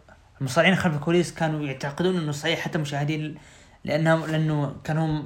المصارعين 0.41 0.75
خلف 0.75 0.95
الكواليس 0.95 1.33
كانوا 1.33 1.61
يعتقدون 1.61 2.17
إنه 2.17 2.31
صحيح 2.31 2.59
حتى 2.59 2.75
المشاهدين 2.75 3.37
لأنهم 3.83 4.25
لأنه 4.25 4.75
كانوا 4.83 5.23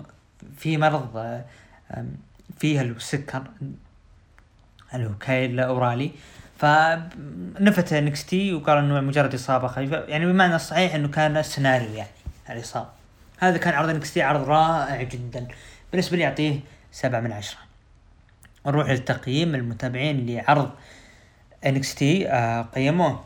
في 0.57 0.78
مرض 0.78 1.41
فيها 2.57 2.82
السكر 2.82 3.43
اللي 4.93 5.07
هو 5.07 5.17
كايل 5.19 5.59
أورايلي. 5.60 6.12
فنفت 6.57 7.93
NXT 7.93 8.54
وقال 8.53 8.78
إنه 8.78 9.01
مجرد 9.01 9.34
إصابة 9.34 9.67
خفيفة. 9.67 9.97
يعني 9.97 10.26
بمعنى 10.26 10.55
الصحيح 10.55 10.95
إنه 10.95 11.07
كان 11.07 11.38
السيناريو 11.38 11.93
يعني 11.93 12.09
الإصابة. 12.49 12.89
هذا 13.39 13.57
كان 13.57 13.74
عرض 13.74 13.89
NXT 13.89 14.22
عرض 14.22 14.49
رائع 14.49 15.01
جدا. 15.01 15.47
بالنسبة 15.91 16.17
لي 16.17 16.26
أعطيه 16.26 16.59
سبعة 16.91 17.19
من 17.19 17.32
عشرة. 17.32 17.70
نروح 18.66 18.89
للتقييم 18.89 19.55
المتابعين 19.55 20.26
لعرض 20.26 20.72
NXT 21.66 22.30
آه 22.30 22.62
قيموه 22.62 23.24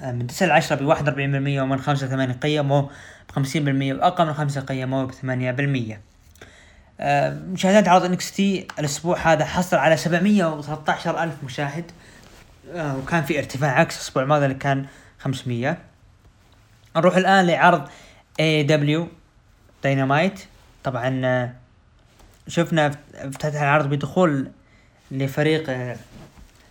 آه 0.00 0.12
من 0.12 0.26
تسعة 0.26 0.46
لعشرة 0.46 0.76
بواحد 0.76 1.08
وأربعين 1.08 1.32
بالمية 1.32 1.62
ومن 1.62 1.78
خمسة 1.78 2.06
لثمانية 2.06 2.34
قيموه 2.34 2.90
بخمسين 3.28 3.64
بالمية 3.64 3.94
وأقل 3.94 4.26
من 4.26 4.34
خمسة 4.34 4.60
قيموه 4.60 5.04
بثمانية 5.04 5.50
بالمية. 5.50 6.00
آه 7.00 7.34
مشاهدات 7.34 7.88
عرض 7.88 8.04
NXT 8.04 8.66
الأسبوع 8.78 9.18
هذا 9.18 9.44
حصل 9.44 9.76
على 9.76 9.96
سبعمية 9.96 10.46
وثلاثة 10.46 10.92
عشر 10.92 11.22
ألف 11.22 11.34
مشاهد 11.44 11.84
وكان 12.74 13.22
في 13.22 13.38
ارتفاع 13.38 13.80
عكس 13.80 13.96
الأسبوع 13.96 14.22
الماضي 14.22 14.44
اللي 14.44 14.56
كان 14.56 14.86
خمسمية. 15.18 15.78
نروح 16.96 17.16
الآن 17.16 17.46
لعرض 17.46 17.88
AEW 18.40 19.08
طبعا 20.84 21.52
شفنا 22.50 22.90
افتتح 23.14 23.60
العرض 23.60 23.88
بدخول 23.88 24.50
لفريق 25.10 25.96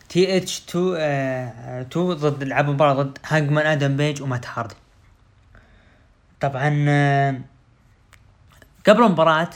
TH 0.09 0.63
2 0.69 0.95
2 0.95 2.13
ضد 2.13 2.43
لعب 2.43 2.69
مباراة 2.69 2.93
ضد 2.93 3.17
هانجمان 3.25 3.65
آدم 3.65 3.97
بيج 3.97 4.21
ومات 4.21 4.45
هاردي. 4.47 4.75
طبعا 6.41 6.85
آه، 6.89 7.41
قبل 8.87 9.03
المباراة 9.03 9.49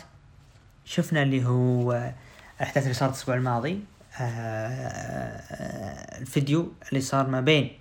شفنا 0.85 1.23
اللي 1.23 1.45
هو 1.45 1.91
آه، 1.91 2.13
الإحداث 2.57 2.83
اللي 2.83 2.93
صارت 2.93 3.11
الأسبوع 3.13 3.35
الماضي 3.35 3.79
آه، 4.21 4.23
الفيديو 6.21 6.73
اللي 6.89 7.01
صار 7.01 7.27
ما 7.27 7.41
بين 7.41 7.71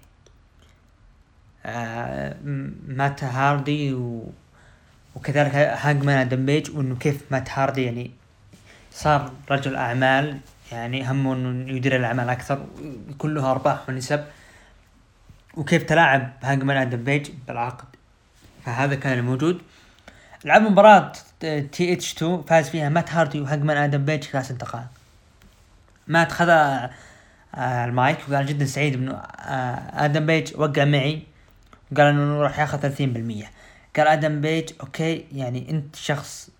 مات 2.86 3.24
هاردي 3.24 3.94
و 3.94 4.32
وكذلك 5.16 5.54
هانجمان 5.54 6.18
آدم 6.18 6.46
بيج 6.46 6.70
وإنه 6.76 6.96
كيف 6.96 7.22
مات 7.32 7.50
هاردي 7.50 7.82
يعني 7.82 8.10
صار 8.94 9.32
رجل 9.50 9.76
أعمال 9.76 10.38
يعني 10.72 11.10
همه 11.10 11.34
إنه 11.34 11.72
يدير 11.72 11.96
الأعمال 11.96 12.28
أكثر 12.28 12.66
كلها 13.18 13.50
أرباح 13.50 13.88
ونسب. 13.88 14.24
وكيف 15.54 15.82
تلاعب 15.82 16.32
هانجمان 16.42 16.76
آدم 16.76 17.04
بيج 17.04 17.30
بالعقد. 17.46 17.84
فهذا 18.64 18.94
كان 18.94 19.24
موجود 19.24 19.62
لعب 20.44 20.62
مباراة 20.62 21.12
TH 21.40 22.12
2 22.12 22.42
فاز 22.42 22.68
فيها 22.68 22.88
مات 22.88 23.10
هاردي 23.12 23.40
وهانجمان 23.40 23.76
آدم 23.76 24.04
بيج 24.04 24.24
ثلاث 24.24 24.52
دقائق 24.52 24.86
مات 26.08 26.32
خذ 26.32 26.48
آه، 26.48 26.90
المايك 27.84 28.18
وقال 28.28 28.46
جدا 28.46 28.64
سعيد 28.64 28.94
إنه 28.94 29.12
آه، 29.14 30.04
آدم 30.04 30.26
بيج 30.26 30.52
وقع 30.56 30.84
معي. 30.84 31.22
وقال 31.92 32.06
إنه 32.06 32.40
راح 32.42 32.58
ياخذ 32.58 32.78
30% 32.78 33.50
قال 33.96 34.06
آدم 34.06 34.40
بيج 34.40 34.70
okay 34.80 35.24
يعني 35.32 35.70
أنت 35.70 35.96
شخص 35.96 36.50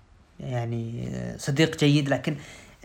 يعني 0.43 1.13
صديق 1.39 1.79
جيد 1.79 2.09
لكن 2.09 2.37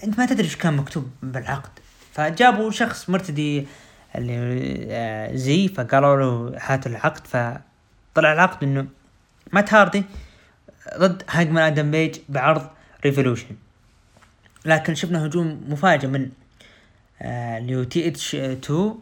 أنت 0.03 0.19
ما 0.19 0.25
تدري 0.25 0.43
إيش 0.43 0.55
كان 0.55 0.73
مكتوب 0.73 1.09
بالعقد. 1.23 1.69
فجابوا 2.13 2.71
شخص 2.71 3.09
مرتدي 3.09 3.67
اللي 4.15 4.77
آه، 4.89 5.35
زي 5.35 5.67
فقالوا 5.67 6.15
له 6.15 6.57
هات 6.61 6.87
العقد. 6.87 7.27
فطلع 7.27 8.33
العقد 8.33 8.63
إنه 8.63 8.87
مات 9.53 9.73
هاردي 9.73 10.03
ضد 10.97 11.23
هانجمان 11.29 11.63
آدم 11.63 11.91
بيج 11.91 12.17
بعرض 12.29 12.69
Revolution. 13.05 13.55
لكن 14.65 14.95
شفنا 14.95 15.25
هجوم 15.25 15.63
مفاجئ 15.67 16.07
من 16.07 16.29
آه، 17.21 17.57
اللي 17.57 17.75
هو 17.75 17.83
TH 17.83 18.35
2 18.35 18.95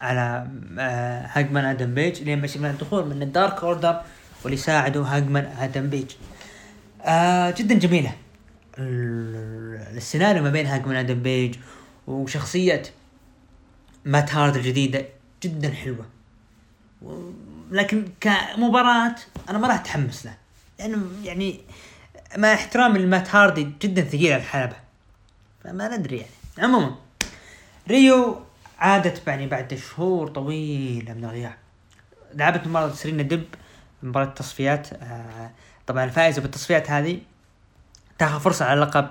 على 0.00 0.48
آه، 0.78 1.26
هانجمان 1.32 1.64
آدم 1.64 1.94
بيج 1.94 2.22
لين 2.22 2.46
شفنا 2.46 2.70
الدخول 2.70 3.06
من 3.06 3.22
ال 3.22 3.30
Dark 3.30 3.64
Order 3.64 4.00
واللي 4.44 4.56
ساعدوا 4.56 5.06
هانجمان 5.06 5.44
آدم 5.44 5.90
بيج. 5.90 6.10
آه 7.08 7.50
جدا 7.50 7.74
جميلة. 7.74 8.12
السيناريو 8.78 10.42
ما 10.42 10.50
بين 10.50 10.66
هانجمان 10.66 10.96
آدم 10.96 11.22
بيج 11.22 11.54
وشخصية 12.06 12.82
مات 14.04 14.34
هاردي 14.34 14.56
الجديدة 14.56 15.06
جدا 15.42 15.72
حلوة. 15.72 16.06
لكن 17.70 18.08
كمباراة 18.20 19.14
أنا 19.48 19.58
ما 19.58 19.68
راح 19.68 19.80
اتحمس 19.80 20.26
له 20.26 20.34
لأنه 20.78 21.06
يعني 21.24 21.60
مع 22.36 22.54
احترامي 22.54 22.98
لمات 22.98 23.34
هاردي 23.34 23.68
جدا 23.82 24.02
ثقيل 24.02 24.32
على 24.32 24.42
الحلبة. 24.42 24.76
فما 25.64 25.96
ندري 25.96 26.16
يعني. 26.16 26.30
عموما 26.58 26.94
ريهو 27.88 28.40
عادت 28.78 29.28
يعني 29.28 29.46
بعد 29.46 29.74
شهور 29.74 30.28
طويلة 30.28 31.14
من 31.14 31.24
الغياب. 31.24 31.56
لعبت 32.34 32.66
مباراة 32.66 32.92
سيرينا 32.92 33.22
ديب 33.22 33.44
مباراة 34.02 34.26
تصفيات 34.26 34.92
آه 34.92 35.50
طبعا 35.88 36.04
الفائزة 36.04 36.42
بالتصفيات 36.42 36.90
هذه. 36.90 37.20
تاخذ 38.18 38.40
فرصة 38.40 38.64
على 38.64 38.80
لقب 38.80 39.08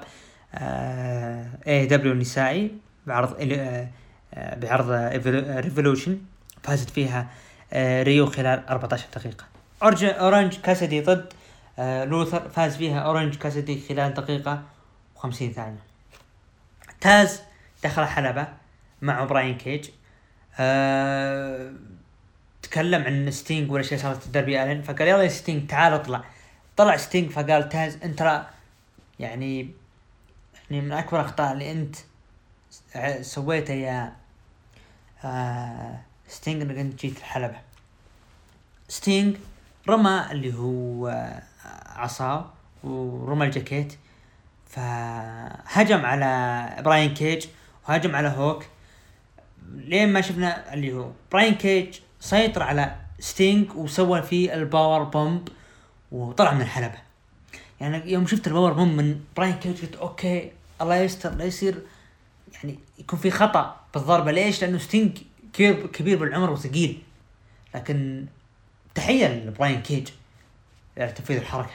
AEW 1.68 2.12
النسائي 2.12 2.72
بعرض 3.08 3.36
آه 3.52 3.88
بعرض 4.34 4.92
Revolution 5.66 6.18
فازت 6.64 6.90
فيها 6.90 7.28
آه 7.74 8.04
ريهو 8.04 8.26
خلال 8.26 8.68
14 8.70 9.06
دقيقة. 9.16 9.46
أورنج 10.04 10.58
كاسدي 10.58 11.02
ضد 11.02 11.34
آه 11.80 12.06
لوثر. 12.06 12.50
فاز 12.50 12.78
فيها 12.78 13.00
أورنج 13.00 13.36
كاسدي 13.36 13.84
خلال 13.90 14.14
دقيقة 14.14 14.64
و50 15.18 15.30
ثانية. 15.30 15.80
تاز 17.02 17.42
دخل 17.84 18.06
حلبة 18.06 18.48
مع 19.02 19.24
براين 19.24 19.58
كيج. 19.58 19.90
آه 20.60 21.72
تكلم 22.62 23.04
عن 23.04 23.32
ستينج 23.32 23.72
والاشياء 23.72 24.00
صارت 24.00 24.24
في 24.24 24.30
داربي 24.30 24.64
آلن. 24.64 24.82
فقال 24.82 25.08
يلا 25.08 25.24
يا 25.24 25.28
ستينج 25.28 25.68
تعال 25.68 25.94
اطلع. 25.94 26.24
طلع 26.78 26.98
ستينج 26.98 27.32
فقال 27.32 27.70
تاز 27.70 27.98
انت 28.04 28.46
يعني 29.20 29.72
يعني 30.70 30.86
من 30.86 30.92
أكبر 30.92 31.20
الاخطاء 31.20 31.54
اللي 31.54 31.72
أنت 31.72 31.96
سويتها 33.22 33.76
يا 33.76 34.16
آه 35.24 36.00
ستينج 36.28 36.62
إنك 36.62 36.78
أنت 36.78 37.02
جيت 37.02 37.18
الحلبة 37.18 37.58
ستينج 38.88 39.38
رمى 39.90 40.28
اللي 40.32 40.54
هو 40.54 41.08
آه 41.08 41.44
عصاه 41.86 42.50
ورمى 42.84 43.46
الجاكيت 43.46 43.94
فهجم 44.68 46.06
على 46.06 46.82
براين 46.84 47.14
كيج 47.14 47.48
وهجم 47.90 48.16
على 48.16 48.28
هوك. 48.28 48.66
لين 49.76 50.14
ما 50.14 50.22
شفنا 50.22 50.74
اللي 50.74 50.94
هو 50.94 51.12
براين 51.32 51.56
كيج 51.56 52.00
سيطر 52.20 52.64
على 52.64 52.96
ستينج 53.20 53.76
وسوى 53.76 54.22
فيه 54.22 54.54
ال 54.54 54.62
power 54.62 55.04
bomb. 55.04 55.50
وطلع 56.12 56.54
من 56.54 56.62
الحلبة. 56.62 56.98
يعني 57.80 58.12
يوم 58.12 58.28
شفت 58.28 58.48
ال 58.48 58.52
power 58.52 58.74
bomb 58.74 58.98
من 58.98 59.20
براين 59.38 59.54
كيج 59.54 59.82
قلت 59.82 59.96
okay 59.96 60.52
الله 60.82 60.96
يستر 60.96 61.36
لا 61.36 61.46
يصير 61.46 61.82
يعني 62.54 62.80
يكون 63.00 63.20
في 63.20 63.32
خطأ 63.32 63.80
بالضربة. 63.94 64.32
ليش؟ 64.32 64.62
لأنه 64.62 64.78
ستينج 64.78 65.18
كبير 65.94 66.20
بالعمر 66.20 66.52
وثقيل. 66.52 67.02
لكن 67.76 68.26
تحية 68.96 69.28
لبراين 69.28 69.82
كيج 69.82 70.08
على 70.98 71.12
تنفيذ 71.12 71.38
الحركة. 71.38 71.74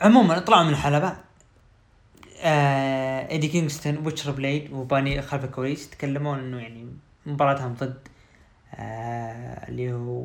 عموما 0.00 0.38
طلعوا 0.38 0.64
من 0.64 0.70
الحلبة. 0.70 1.16
آه 2.40 3.28
إيدي 3.28 3.48
كينغستون 3.48 4.06
وبوتشر 4.06 4.30
بليد 4.30 4.72
وباني 4.72 5.22
خلف 5.22 5.44
الكواليس 5.44 5.90
تكلمون 5.90 6.38
إنه 6.38 6.58
يعني 6.58 6.86
مباراتهم 7.26 7.74
ضد 7.74 8.08
آه 8.74 9.68
اللي 9.68 9.92
هو 9.92 10.24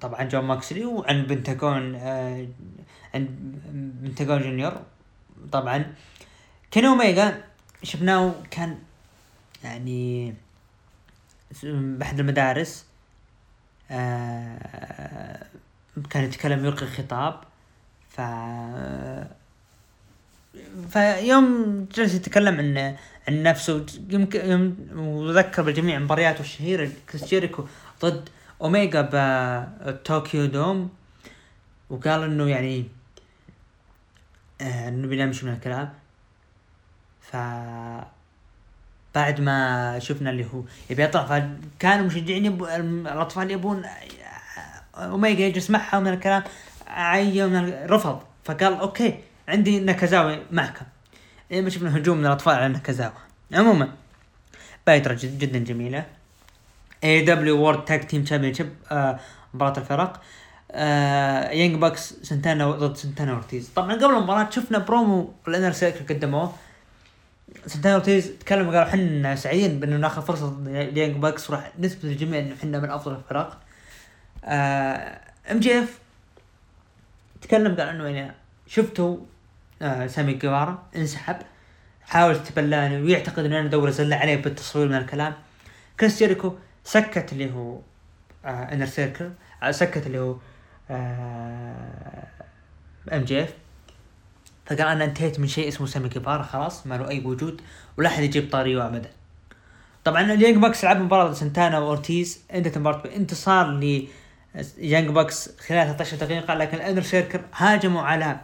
طبعا 0.00 0.24
جون 0.24 0.44
موكسلي 0.44 0.84
وعن 0.84 1.22
بنتاجون 1.22 1.94
آه 1.94 2.46
عن 3.14 3.28
بنتاجون 4.02 4.42
جونيور. 4.42 4.82
طبعا 5.52 5.94
كين 6.70 6.84
اوميجا 6.84 7.44
شفناه 7.82 8.34
كان 8.50 8.78
يعني 9.64 10.34
بأحد 11.62 12.20
المدارس 12.20 12.84
آه 13.90 15.46
كان 16.10 16.24
يتكلم 16.24 16.64
يلقي 16.64 16.86
خطاب. 16.86 17.40
ف 18.08 18.20
فيوم 20.90 21.86
جلس 21.94 22.14
يتكلم 22.14 22.54
عن 22.54 22.96
عن 23.28 23.42
نفسه. 23.42 23.86
يمكن 24.10 24.74
وذكر 24.96 25.62
بالجميع 25.62 25.98
مبارياته 25.98 26.40
الشهيره 26.40 26.90
كريس 27.10 27.24
جيريكو 27.24 27.66
ضد 28.02 28.28
اوميجا 28.62 29.08
بطوكيو 29.86 30.46
دوم 30.46 30.90
وقال 31.90 32.22
انه 32.22 32.48
يعني 32.48 32.88
انه 34.60 35.08
بنمشي 35.08 35.46
من 35.46 35.52
الكلام 35.52 35.92
ف 37.20 37.36
بعد 39.14 39.40
ما 39.40 39.98
شفنا 39.98 40.30
اللي 40.30 40.44
هو 40.44 40.62
يبي 40.90 41.02
يطلع 41.02 41.24
فكانوا 41.24 42.06
مشجعين 42.06 42.44
يبو 42.44 42.66
الاطفال 42.66 43.50
يبون 43.50 43.82
اوميجا 44.94 45.44
يجلس 45.44 45.70
معها 45.70 46.00
من 46.00 46.12
الكلام 46.12 46.42
عين 46.86 47.86
رفض 47.86 48.22
فقال 48.44 48.74
okay 48.74 49.20
عندي 49.48 49.80
نكازاوا 49.80 50.42
معكم 50.50 50.86
لما 51.50 51.70
شفنا 51.70 51.96
هجوم 51.96 52.18
من 52.18 52.26
الاطفال 52.26 52.54
على 52.54 52.68
نكازاوا 52.68 53.12
عموما 53.52 53.92
بايترا 54.86 55.14
جد 55.14 55.38
جدا 55.38 55.58
جميله 55.58 56.06
AEW 57.04 57.20
World 57.20 57.84
Tag 57.84 58.06
Team 58.06 58.24
Championship 58.24 58.72
مباراة 59.54 59.78
الفرق. 59.78 60.20
آه 60.70 61.50
يانج 61.50 61.74
باكس 61.76 62.14
سنتانا 62.22 62.70
ضد 62.70 62.96
سنتانا 62.96 63.32
أورتيز. 63.32 63.70
طبعا 63.76 63.94
قبل 63.94 64.14
المباراة 64.14 64.50
شفنا 64.50 64.78
promo 64.78 65.32
ال 65.48 65.52
Inner 65.52 65.72
Circle 65.72 66.14
قدموه. 66.14 66.52
سنتانا 67.66 67.94
أورتيز 67.94 68.30
تكلموا 68.40 68.72
قالوا 68.72 68.88
إحنا 68.88 69.36
سعيدين 69.36 69.80
بأنه 69.80 69.96
ناخذ 69.96 70.22
فرصة 70.22 70.56
ليانج 70.66 71.16
باكس 71.16 71.50
وراح 71.50 71.72
نثبت 71.78 72.04
للجميع 72.04 72.40
إنه 72.40 72.54
إحنا 72.54 72.78
من 72.78 72.90
أفضل 72.90 73.14
الفرق. 73.14 73.58
MJF 74.44 75.98
تكلم 77.40 77.76
قال 77.76 77.88
إنه 77.88 78.08
يعني 78.08 78.34
شفتوا 78.66 79.16
آه 79.82 80.06
سامي 80.06 80.32
جيفارا 80.32 80.82
انسحب. 80.96 81.36
حاول 82.02 82.34
يتبلاني 82.34 83.02
ويعتقد 83.02 83.44
إنه 83.44 83.60
أنا 83.60 83.68
دور 83.68 83.90
زل 83.90 84.12
عليه 84.12 84.36
بالتصوير 84.36 84.88
من 84.88 84.94
الكلام. 84.94 85.34
كريس 86.00 86.18
جيريكو 86.18 86.54
سكت 86.88 87.32
اللي 87.32 87.52
هو 87.52 87.78
آه 88.44 88.72
Inner 88.72 88.86
Circle 88.86 89.30
آه 89.62 89.70
سكت 89.70 90.06
اللي 90.06 90.18
هو 90.18 90.36
آه 90.90 92.26
MJF 93.12 93.52
فقال 94.66 94.80
أنا 94.80 95.04
انتهيت 95.04 95.40
من 95.40 95.46
شيء 95.48 95.68
اسمه 95.68 95.86
سامي 95.86 96.08
جيفارا 96.08 96.42
خلاص 96.42 96.86
ما 96.86 96.94
له 96.94 97.08
أي 97.08 97.20
وجود 97.24 97.60
ولا 97.98 98.08
أحد 98.08 98.22
يجيب 98.22 98.50
طاريه 98.52 98.86
ابدا 98.86 99.10
طبعا 100.04 100.32
اليانج 100.32 100.56
باكس 100.56 100.84
لعب 100.84 101.00
مباراة 101.00 101.32
سنتانا 101.32 101.78
وأورتيز 101.78 102.40
انتهت 102.54 102.76
المباراه 102.76 103.02
بانتصار 103.02 103.66
ل 103.66 104.08
يانج 104.78 105.08
باكس 105.10 105.50
خلال 105.60 105.86
13 105.86 106.16
دقيقة 106.16 106.54
لكن 106.54 106.76
ال 106.76 106.80
Inner 106.80 107.02
Circle 107.02 107.40
هاجموا 107.54 108.02
على 108.02 108.40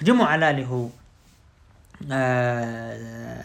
هجموا 0.00 0.26
على 0.26 0.50
اللي 0.50 0.66
هو 0.66 0.88
آه 2.12 3.44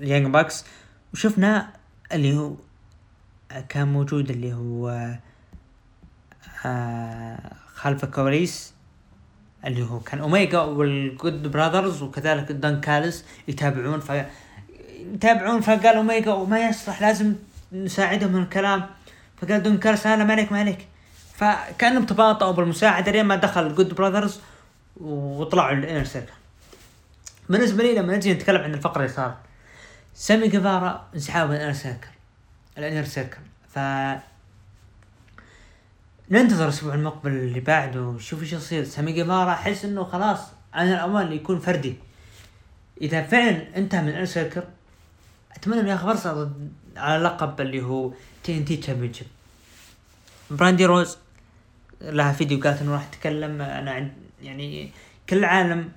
يانج 0.00 0.26
باكس 0.26 0.64
وشفنا 1.12 1.70
اللي 2.12 2.36
هو 2.36 2.54
كان 3.68 3.88
موجود 3.92 4.30
اللي 4.30 4.52
هو 4.52 5.14
آه 6.66 7.38
خلف 7.74 8.04
الكواليس 8.04 8.72
اللي 9.64 9.82
هو 9.82 10.00
كان 10.00 10.20
اوميجا 10.20 10.60
والجود 10.60 11.52
براذرز 11.52 12.02
وكذلك 12.02 12.52
دان 12.52 12.80
كالس 12.80 13.24
يتابعون 13.48 14.00
ف 14.00 14.12
يتابعون 15.14 15.60
فقال 15.60 15.96
اوميجا 15.96 16.32
وما 16.32 16.68
يصلح 16.68 17.02
لازم 17.02 17.34
نساعدهم 17.72 18.32
من 18.32 18.42
الكلام. 18.42 18.86
فقال 19.42 19.62
دون 19.62 19.78
كالس 19.78 20.06
أنا 20.06 20.24
ما 20.24 20.32
عليك 20.32 20.52
ما 20.52 20.58
عليك 20.58 20.86
فكأنهم 21.34 22.06
تباطؤوا 22.06 22.52
بالمساعدة 22.52 23.12
لين 23.12 23.24
ما 23.24 23.36
دخل 23.36 23.74
جود 23.74 23.94
براذرز 23.94 24.40
وطلعوا 25.00 25.72
ال 25.72 25.77
Inner 25.77 26.04
Circle 26.04 26.32
بالنسبة 27.48 27.82
لي 27.82 27.94
لما 27.94 28.16
نجي 28.16 28.34
نتكلم 28.34 28.62
عن 28.62 28.74
الفقرة 28.74 29.02
اللي 29.02 29.12
صارت 29.12 29.36
سامي 30.14 30.48
جيفارا 30.48 31.06
انسحاب 31.14 31.48
من 31.48 31.56
ال 31.56 31.59
Inner 31.59 31.72
Circle 31.72 32.08
ال 32.78 32.82
Inner 32.82 33.04
Circle. 33.04 33.38
ف 33.68 33.78
ننتظر 36.30 36.64
الأسبوع 36.64 36.94
المقبل 36.94 37.30
اللي 37.30 37.60
بعده 37.60 38.02
ونشوف 38.02 38.42
إيش 38.42 38.52
يصير. 38.52 38.84
سامي 38.84 39.12
جيفارا 39.12 39.52
أحس 39.52 39.84
إنه 39.84 40.04
خلاص 40.04 40.40
أنا 40.74 40.94
الامان 40.94 41.32
يكون 41.32 41.58
فردي. 41.58 41.94
إذا 43.00 43.22
فعلا 43.22 43.76
انتهى 43.76 44.02
من 44.02 44.08
ال 44.08 44.11
Inner 44.11 44.24
Circle 44.24 44.62
أتمنى 45.56 45.80
إنه 45.80 45.90
ياخذ 45.90 46.06
فرصة 46.06 46.50
على 46.96 47.22
لقب 47.22 47.60
اللي 47.60 47.82
هو 47.82 48.12
TNT 48.44 48.76
Championship 48.76 49.26
براندي 50.50 50.86
روز 50.86 51.16
لها 52.00 52.32
فيديو 52.32 52.60
قالت 52.60 52.82
إنه 52.82 52.92
راح 52.92 53.04
تتكلم. 53.04 53.62
أنا 53.62 53.90
عند 53.90 54.12
يعني 54.42 54.90
كل 55.28 55.38
العالم 55.38 55.92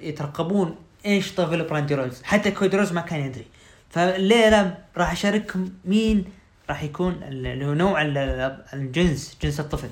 يترقبون 0.00 0.76
إيش 1.06 1.32
طفل 1.32 1.64
براندي 1.64 1.94
روز. 1.94 2.22
حتى 2.22 2.50
كودي 2.50 2.76
روز 2.76 2.92
ما 2.92 3.00
كان 3.00 3.20
يدري. 3.20 3.46
فالليلة 3.94 4.78
راح 4.96 5.12
أشارككم 5.12 5.70
مين 5.84 6.24
راح 6.68 6.82
يكون 6.82 7.22
اللي 7.22 7.66
هو 7.66 7.74
نوع 7.74 8.02
الجنس 8.72 9.36
جنس 9.42 9.60
الطفل. 9.60 9.88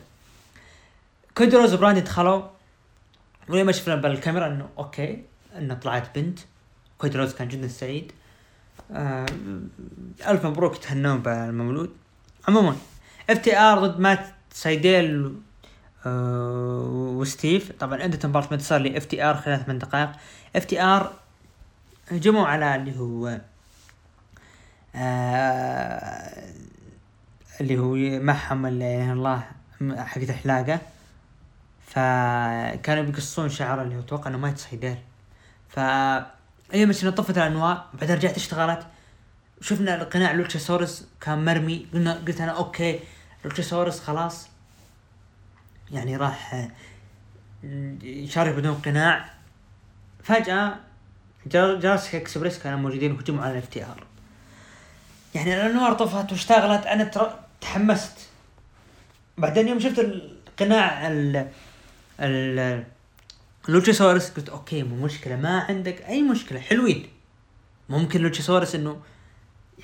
كودي 1.37 1.57
روز 1.57 1.75
وبراندي 1.75 2.01
دخلوا 2.01 2.43
ولما 3.49 3.73
شفنا 3.73 3.95
بالكاميرا 3.95 4.47
إنه 4.47 4.69
okay 4.79 5.25
إنه 5.59 5.75
طلعت 5.75 6.19
بنت. 6.19 6.39
كودي 6.99 7.19
روز 7.19 7.35
كان 7.35 7.49
جدا 7.49 7.69
سعيد. 7.69 8.13
آه 8.93 9.27
ألف 10.27 10.47
مبروك 10.47 10.77
تهنون 10.77 11.19
بالمولود. 11.19 11.91
عموما 12.49 12.77
FTR 13.31 13.87
ضد 13.87 14.01
مات 14.01 14.27
سايديل 14.51 15.35
آه 16.07 16.87
وستيف. 17.17 17.73
طبعا 17.73 18.03
عندة 18.03 18.29
مباراة 18.29 18.53
انتصار 18.53 18.81
ل 18.81 19.05
FTR 19.05 19.37
خلال 19.37 19.65
ثمان 19.65 19.79
دقائق. 19.79 20.11
FTR 20.57 21.13
هجموا 22.09 22.47
على 22.47 22.77
اللي 22.77 22.99
هو 22.99 23.41
اللي 27.61 27.79
هو 27.79 27.95
معهم 28.23 28.67
اللي 28.67 29.13
الله 29.13 29.47
حقت 29.83 30.31
الحلاقة 30.31 30.81
فكانوا 31.87 33.03
بيقصون 33.03 33.49
شعره 33.49 33.83
اللي 33.83 33.97
هو 33.97 34.01
أتوقع 34.01 34.31
إنه 34.31 34.39
مات 34.39 34.59
سايديل 34.59 34.97
ف 35.69 35.79
هي 36.73 36.87
مش 36.87 37.01
طفت 37.01 37.39
الأنواع 37.39 37.85
بعدين 37.95 38.17
رجعت 38.17 38.37
اشتغلت 38.37 38.87
شفنا 39.63 39.95
القناع 39.95 40.33
لوتشاسورس 40.33 41.07
كان 41.21 41.45
مرمي. 41.45 41.87
قلنا 41.93 42.15
قلت 42.15 42.41
أنا 42.41 42.53
okay 42.53 43.01
لوتشاسورس 43.45 44.01
خلاص. 44.01 44.49
يعني 45.91 46.17
راح 46.17 46.69
يشارك 48.03 48.55
بدون 48.55 48.75
قناع. 48.75 49.31
فجأة 50.23 50.75
جراسيك 51.47 52.15
إكسبريس 52.15 52.59
كانوا 52.59 52.79
موجودين 52.79 53.13
وهجموا 53.13 53.45
على 53.45 53.53
ال 53.53 53.69
FTR 53.69 54.07
يعني 55.35 55.55
الانوار 55.55 55.93
طفت 55.93 56.33
واشتغلت 56.33 56.87
أنا 56.87 57.05
تر... 57.05 57.39
تحمست. 57.61 58.19
بعدين 59.39 59.69
يوم 59.69 59.81
شفت 59.81 59.99
القناع 59.99 61.09
ال 61.09 61.49
ال 62.21 62.85
لوتشيسورس 63.69 64.31
قلت 64.31 64.49
okay 64.49 64.83
مو 64.83 65.05
مشكلة 65.05 65.37
ما 65.37 65.61
عندك 65.61 66.03
أي 66.03 66.23
مشكلة. 66.23 66.61
حلوين. 66.61 67.09
ممكن 67.89 68.21
لوتشيسورس 68.21 68.75
إنه 68.75 69.01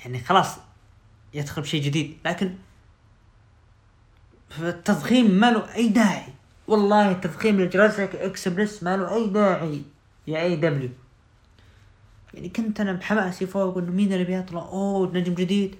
يعني 0.05 0.19
خلاص 0.19 0.57
يدخل 1.33 1.61
بشيء 1.61 1.83
جديد 1.83 2.17
لكن 2.25 2.55
التضخيم 4.59 5.31
ما 5.31 5.51
له 5.51 5.75
أي 5.75 5.87
داعي. 5.87 6.33
والله 6.67 7.11
التضخيم 7.11 7.61
لجراسيك 7.61 8.15
إكسبريس 8.15 8.83
ما 8.83 8.97
له 8.97 9.15
أي 9.15 9.27
داعي. 9.27 9.81
يا 10.27 10.41
AEW 10.41 10.89
يعني 12.33 12.49
كنت 12.49 12.79
أنا 12.79 12.93
بحماسي 12.93 13.47
فوق 13.47 13.77
انه 13.77 13.91
مين 13.91 14.13
اللي 14.13 14.23
بيطلع؟ 14.23 14.61
أوه 14.61 15.11
نجم 15.13 15.33
جديد. 15.33 15.75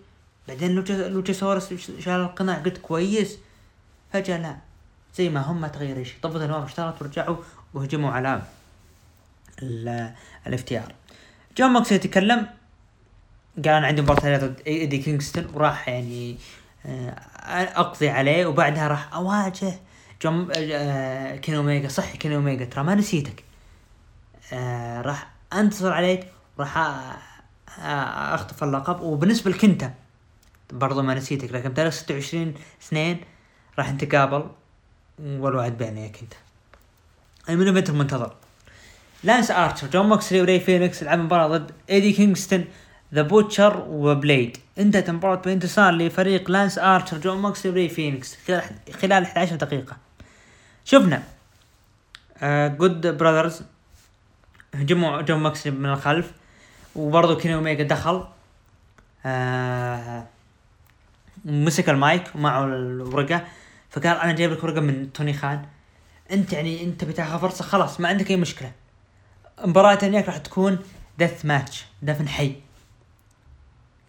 بعدين 0.47 0.75
لوتشاسورس 0.89 1.73
شال 1.99 2.13
القناع 2.13 2.57
قلت 2.57 2.77
كويس. 2.77 3.37
فجأة 4.13 4.37
لا 4.37 4.57
زي 5.15 5.29
ما 5.29 5.41
هم 5.41 5.61
ما 5.61 5.67
تغير 5.67 6.03
شيء. 6.03 6.15
طفت 6.21 6.41
الأنوار 6.41 6.65
اشتغلت 6.65 7.01
ورجعوا 7.01 7.37
وهجموا 7.73 8.11
على 8.11 8.41
ال 10.47 10.61
FTR 10.61 10.93
جون 11.57 11.69
موكسلي 11.69 11.91
تكلم. 11.91 12.47
قال 13.65 13.67
أنا 13.73 13.87
عندي 13.87 14.01
مباراة 14.01 14.37
ضد 14.37 14.61
إيدي 14.67 14.97
كينغستون 14.97 15.47
وراح 15.53 15.89
يعني 15.89 16.37
آه، 16.85 17.09
أقضي 17.75 18.09
عليه 18.09 18.45
وبعدها 18.45 18.87
راح 18.87 19.13
أواجه 19.13 19.73
جون 20.21 20.47
آه، 20.57 21.35
كين 21.35 21.55
اوميجا 21.55 21.87
صح 21.87 22.15
كين 22.15 22.33
اوميجا 22.33 22.65
ترى 22.65 22.83
ما 22.83 22.95
نسيتك. 22.95 23.43
آه، 24.53 25.01
راح 25.01 25.31
أنتصر 25.53 25.93
عليك. 25.93 26.27
وراح 26.59 26.77
أخطف 28.33 28.63
اللقب. 28.63 29.01
وبالنسبة 29.01 29.51
لكنتا 29.51 29.93
برضو 30.71 31.01
ما 31.01 31.13
نسيتك 31.13 31.51
لكن 31.51 31.69
بتاريخ 31.69 31.93
ستة 31.93 32.13
وعشرين 32.13 32.53
اثنين 32.83 33.21
راح 33.79 33.93
نتقابل 33.93 34.49
والوعد 35.19 35.77
بيني 35.77 36.09
كنتا 36.09 36.37
ال 37.49 37.53
main 37.53 37.67
event 37.67 37.89
المنتظر 37.89 38.35
لانس 39.23 39.51
ارشر 39.51 39.87
جون 39.87 40.05
موكسلي 40.05 40.41
وري 40.41 40.59
فينيكس 40.59 41.03
لعب 41.03 41.19
مباراة 41.19 41.47
ضد 41.47 41.71
إيدي 41.89 42.13
كينغستون 42.13 42.65
The 43.13 43.21
Butcher 43.21 43.85
و 43.87 43.97
Blade. 43.97 44.57
انتهت 44.77 45.09
المباراة 45.09 45.35
بانتصار 45.35 45.93
لفريق 45.93 46.51
لانس 46.51 46.77
ارشر 46.77 47.17
جون 47.17 47.41
موكسلي 47.41 47.71
وري 47.71 47.89
فينيكس 47.89 48.37
خلال 49.01 49.23
11 49.23 49.55
دقيقة. 49.55 49.97
شفنا 50.85 51.23
Good 52.67 53.07
uh, 53.07 53.09
Brothers 53.09 53.61
هجموا 54.75 55.21
جون 55.21 55.43
موكسلي 55.43 55.71
من 55.71 55.89
الخلف. 55.89 56.31
وبرضه 56.99 57.35
كيني 57.35 57.55
اوميجا 57.55 57.83
دخل. 57.83 58.27
آه 59.25 60.25
مسك 61.45 61.89
المايك 61.89 62.35
ومعه 62.35 62.65
الورقة 62.65 63.43
فقال 63.89 64.17
أنا 64.17 64.31
جايب 64.31 64.51
لك 64.51 64.63
ورقة 64.63 64.81
من 64.81 65.13
توني 65.13 65.33
خان. 65.33 65.65
أنت 66.31 66.53
يعني 66.53 66.83
أنت 66.83 67.03
بتاخذ 67.03 67.39
فرصة 67.39 67.63
خلاص 67.63 67.99
ما 67.99 68.07
عندك 68.07 68.31
أي 68.31 68.35
مشكلة. 68.35 68.71
مباراة 69.65 69.95
تانية 69.95 70.21
راح 70.21 70.37
تكون 70.37 70.79
death 71.19 71.45
match 71.45 71.85
دفن 72.01 72.27
حي. 72.27 72.55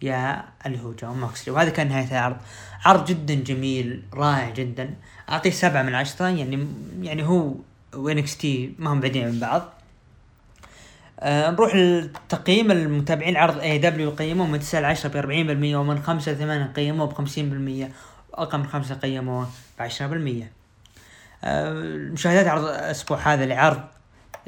يا 0.01 0.45
اللي 0.65 0.83
هو 0.83 0.91
جون 0.91 1.19
موكسلي 1.19 1.53
وهذا 1.53 1.69
كان 1.69 1.87
نهاية 1.87 2.11
العرض. 2.11 2.37
عرض 2.85 3.05
جدا 3.05 3.33
جميل 3.33 4.03
رائع 4.13 4.49
جدا. 4.49 4.93
أعطيه 5.29 5.51
سبعة 5.51 5.83
من 5.83 5.95
عشرة 5.95 6.27
يعني 6.27 6.67
يعني 7.01 7.23
هو 7.23 7.53
و 7.95 8.37
NXT 8.37 8.75
ما 8.79 8.93
هم 8.93 8.99
بعيدين 8.99 9.27
من 9.27 9.39
بعض. 9.39 9.73
آه 11.23 11.51
نروح 11.51 11.75
لتقييم 11.75 12.71
المتابعين. 12.71 13.37
عرض 13.37 13.59
AEW 13.59 14.11
قيموه 14.11 14.47
من 14.47 14.59
9 14.59 14.79
ل 14.81 14.85
10 14.85 15.09
ب 15.09 15.21
40% 15.73 15.75
ومن 15.75 16.03
5 16.03 16.31
ل 16.31 16.37
8 16.37 16.71
قيموه 16.75 17.07
ب 17.07 17.13
50% 17.13 17.91
واقل 18.33 18.57
من 18.57 18.67
5 18.67 18.95
قيموه 18.95 19.47
ب 19.79 19.81
10% 19.81 20.45
آه 21.43 21.73
مشاهدات 22.13 22.47
عرض 22.47 22.63
الأسبوع 22.63 23.17
هذا 23.17 23.45
لعرض 23.45 23.81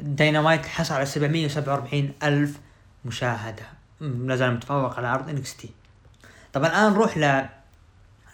داينامايت 0.00 0.66
حصل 0.66 0.94
على 0.94 1.06
747 1.06 2.12
ألف 2.22 2.58
مشاهدة. 3.04 3.62
لا 4.00 4.36
زال 4.36 4.54
متفوق 4.54 4.96
على 4.96 5.08
عرض 5.08 5.28
NXT 5.28 5.70
طبعا 6.52 6.66
الآن 6.66 6.92
نروح 6.92 7.18
ل 7.18 7.24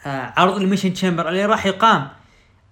آه، 0.07 0.33
عرض 0.37 0.57
Elimination 0.57 0.93
Chamber 0.93 1.29
اللي 1.29 1.45
راح 1.45 1.67
يقام 1.67 2.09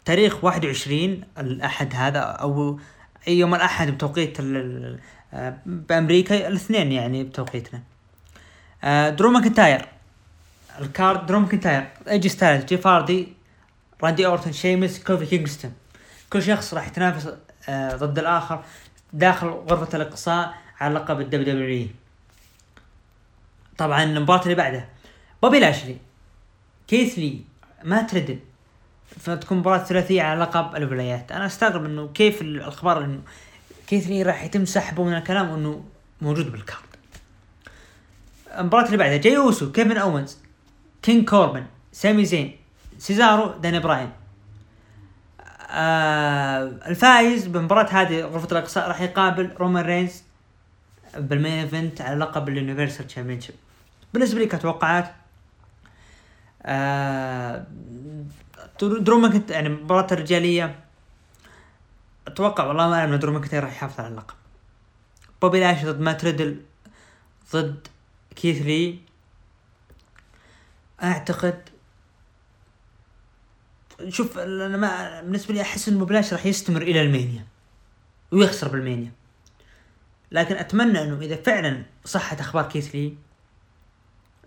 تاريخ 0.05 0.45
21 0.45 1.25
الأحد 1.39 1.95
هذا 1.95 2.19
أو 2.19 2.81
يوم 3.29 3.55
الأحد 3.55 3.91
بتوقيت 3.91 4.39
آه، 4.41 5.59
بأمريكا 5.67 6.49
الاثنين 6.49 6.93
يعني 6.93 7.25
بتوقيتنا. 7.25 7.83
آه، 8.85 9.11
درو 9.11 9.31
ماكنتاير. 9.31 9.89
ال 10.81 10.90
card 10.90 11.27
درو 11.27 11.41
ماكنتاير. 11.41 11.89
ايجي 12.09 12.29
ستايلز 12.29 12.65
جيف 12.65 12.87
هاردي 12.87 13.29
راندي 14.03 14.27
أورتون 14.27 14.53
شيمس 14.53 15.05
كوفي 15.05 15.27
كينغستون. 15.27 15.73
كل 16.31 16.43
شخص 16.43 16.75
راح 16.75 16.87
يتنافس 16.87 17.29
آه، 17.69 17.97
ضد 17.97 18.19
الآخر 18.19 18.65
داخل 19.13 19.47
غرفة 19.47 19.97
الإقصاء 19.97 20.55
على 20.81 20.95
لقب 20.95 21.21
ال 21.21 21.55
WWE 21.55 21.89
طبعا 23.79 24.03
المباراة 24.03 24.43
اللي 24.43 24.55
بعدها. 24.55 24.89
بوبي 25.43 25.61
لاشلي 25.61 25.97
كيث 26.89 27.19
لي 27.19 27.41
مات 27.85 28.03
ريدل 28.03 28.41
فتكون 29.19 29.59
مباراة 29.59 29.85
ثلاثية 29.85 30.23
على 30.23 30.41
لقب 30.41 30.77
الولايات. 30.77 31.33
أنا 31.33 31.47
أستغرب 31.47 31.85
إنه 31.85 32.09
كيف 32.09 32.43
الأخبار 32.43 33.05
إنه 33.05 33.21
كيث 33.87 34.07
لي 34.07 34.23
راح 34.23 34.45
يتم 34.45 34.65
سحبه 34.65 35.05
من 35.05 35.15
ال 35.15 35.22
card 35.22 35.51
انه 35.51 35.85
موجود 36.21 36.53
بال 36.53 36.63
card 36.63 36.83
المباراة 38.59 38.87
اللي 38.87 38.97
بعدها 38.97 39.17
جاي 39.17 39.37
أوسو 39.37 39.73
كيفن 39.73 39.97
أوينز 39.97 40.39
كينج 41.03 41.29
كوربن 41.29 41.67
سامي 41.93 42.25
زين 42.25 42.57
سيزارو 42.99 43.59
داني 43.59 43.79
براين 43.79 44.11
آه 45.71 46.63
الفائز 46.87 47.47
بمباراة 47.47 47.89
هذه 47.91 48.21
غرفة 48.21 48.49
الأقصاء 48.53 48.89
راح 48.89 49.01
يقابل 49.01 49.51
رومان 49.59 49.85
رينز 49.85 50.23
بال 51.17 51.29
main 51.29 51.53
event 51.53 52.01
على 52.01 52.17
لقب 52.17 52.49
ال 52.49 52.55
Universal 52.55 53.07
Championship. 53.07 53.55
بالنسبة 54.15 54.39
لي 54.39 54.47
كتوقعات 54.47 55.13
آه 56.63 57.67
درو 58.83 59.19
ماكنت 59.19 59.51
يعني 59.51 59.69
مباراة 59.69 60.07
الرجالية 60.13 60.85
أتوقع 62.27 62.65
والله 62.65 62.89
ما 62.89 62.95
أعلم 62.95 63.15
درو 63.15 63.33
ماكنتاير 63.33 63.65
راح 63.65 63.73
يحافظ 63.73 64.01
على 64.01 64.09
اللقب. 64.09 64.35
بوبي 65.43 65.61
لاشلي 65.61 65.85
ضد 65.85 66.01
مات 66.01 66.25
ريدل 66.25 66.63
ضد 67.53 67.89
كيث 68.37 68.63
لي. 68.63 68.99
اعتقد 71.03 71.69
شوف 74.09 74.39
أنا 74.39 74.77
ما 74.77 75.21
بالنسبة 75.21 75.55
لي 75.55 75.61
أحس 75.63 75.89
انه 75.89 76.05
لاشلي 76.05 76.33
راح 76.33 76.47
يستمر 76.47 76.83
إلى 76.83 77.03
ال 77.03 77.10
Mania 77.10 77.47
ويخسر 78.33 78.69
بال 78.69 78.80
Mania. 78.80 79.13
لكن 80.33 80.57
أتمنى 80.57 81.03
إنه 81.03 81.21
إذا 81.21 81.37
فعلا 81.37 81.85
صحت 82.05 82.41
أخبار 82.41 82.69
كيث 82.69 82.95
لي 82.95 83.17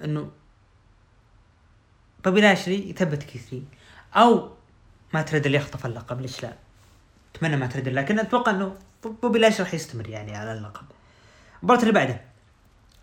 إنه 0.03 0.31
بوبي 2.25 2.41
لاشلي 2.41 2.89
يثبت 2.89 3.23
كيث 3.23 3.53
لي. 3.53 3.63
أو 4.15 4.51
مات 5.13 5.21
ريدل 5.21 5.45
اللي 5.45 5.57
يخطف 5.57 5.85
اللقب 5.85 6.21
ليش 6.21 6.43
لا؟ 6.43 6.53
أتمنى 7.35 7.57
مات 7.57 7.67
ريدل 7.67 7.87
لكن 7.89 8.19
أتوقع 8.19 8.51
إنه 8.51 8.75
بوبي 9.21 9.39
لاشلي 9.39 9.61
راح 9.61 9.73
يستمر 9.73 10.09
يعني 10.09 10.35
على 10.35 10.53
اللقب؟ 10.53 10.85
المباراة 11.59 11.81
اللي 11.81 11.91
بعدها 11.91 12.21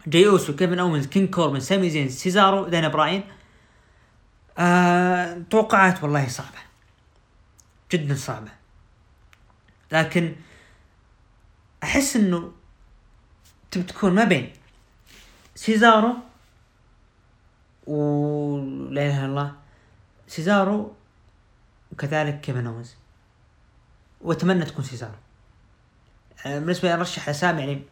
جاي 0.06 0.26
أوسو 0.26 0.56
كيفن 0.56 0.78
اوينز 0.78 1.06
كينج 1.06 1.30
كوربن 1.34 1.60
سامي 1.60 1.90
زين 1.90 2.08
سيزارو 2.08 2.68
داني 2.68 2.88
براين 2.88 3.24
آه 4.58 5.42
توقعات 5.50 6.02
والله 6.02 6.28
صعبة. 6.28 6.58
جدا 7.92 8.14
صعبة. 8.14 8.50
لكن 9.92 10.36
أحس 11.82 12.16
إنه 12.16 12.52
تبي 13.70 13.82
تكون 13.82 14.14
ما 14.14 14.24
بين 14.24 14.52
سيزارو 15.54 16.14
و 17.86 18.58
لا 18.90 19.02
إله 19.06 19.18
إلا 19.18 19.26
الله 19.26 19.52
سيزارو 20.28 20.94
وكذلك 21.92 22.40
كيفن 22.40 22.66
اوينز 22.66 22.94
وأتمنى 24.20 24.64
تكون 24.64 24.84
سيزارو. 24.84 25.14
آه، 26.46 26.58
بالنسبة 26.58 26.88
لي 26.88 26.94
أرشح 26.94 27.28
سامي 27.28 27.60
يعني 27.60 27.82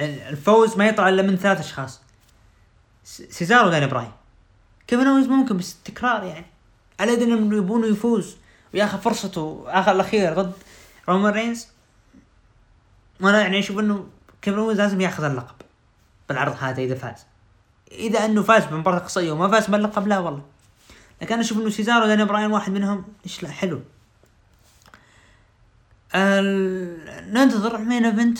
الفوز 0.00 0.76
ما 0.76 0.86
يطلع 0.88 1.08
إلا 1.08 1.22
من 1.22 1.36
ثلاث 1.36 1.60
أشخاص. 1.60 2.00
سيزارو 3.04 3.68
وداني 3.68 3.86
براين 3.86 4.12
كيفن 4.86 5.06
اوينز 5.06 5.26
ممكن 5.26 5.56
بس 5.56 5.82
تكرار 5.82 6.24
يعني. 6.24 6.46
على 7.00 7.14
انه 7.14 7.56
يبونه 7.56 7.86
يفوز 7.86 8.36
وياخذ 8.74 8.98
فرصته 8.98 9.64
آخر 9.66 9.92
الأخير 9.92 10.34
ضد 10.34 10.52
رومان 11.08 11.32
رينز. 11.32 11.68
وأنا 13.20 13.40
يعني 13.40 13.58
أشوف 13.58 13.78
إنه 13.78 14.06
كيفن 14.42 14.58
اوينز 14.58 14.76
لازم 14.76 15.00
ياخذ 15.00 15.24
اللقب 15.24 15.56
بالعرض 16.28 16.56
هذا 16.60 16.82
إذا 16.82 16.94
فاز. 16.94 17.24
إذا 17.92 18.24
إنه 18.24 18.42
فاز 18.42 18.64
بمباراة 18.64 18.98
الإقصاء 18.98 19.32
وما 19.32 19.48
فاز 19.48 19.66
باللقب 19.66 20.08
لا 20.08 20.18
والله. 20.18 20.42
لكن 21.22 21.32
أنا 21.32 21.42
أشوف 21.42 21.58
إنه 21.58 21.70
سيزارو 21.70 22.04
وداني 22.04 22.24
براين 22.24 22.52
واحد 22.52 22.72
منهم. 22.72 23.04
إيش 23.26 23.42
لا 23.42 23.50
حلو. 23.50 23.80
ال... 26.14 27.32
ننتظر 27.32 27.76
ال 27.76 27.82
main 27.82 28.04
event 28.04 28.38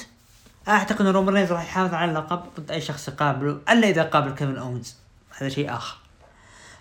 أعتقد 0.69 1.01
ان 1.01 1.07
رومان 1.07 1.47
راح 1.47 1.63
يحافظ 1.63 1.95
على 1.95 2.11
اللقب 2.11 2.43
ضد 2.61 2.71
أي 2.71 2.81
شخص 2.81 3.09
يقابله 3.09 3.61
إلا 3.71 3.89
إذا 3.89 4.03
قابل 4.03 4.31
كيفن 4.31 4.57
اوينز 4.57 4.97
هذا 5.39 5.49
شيء 5.49 5.75
آخر. 5.75 5.97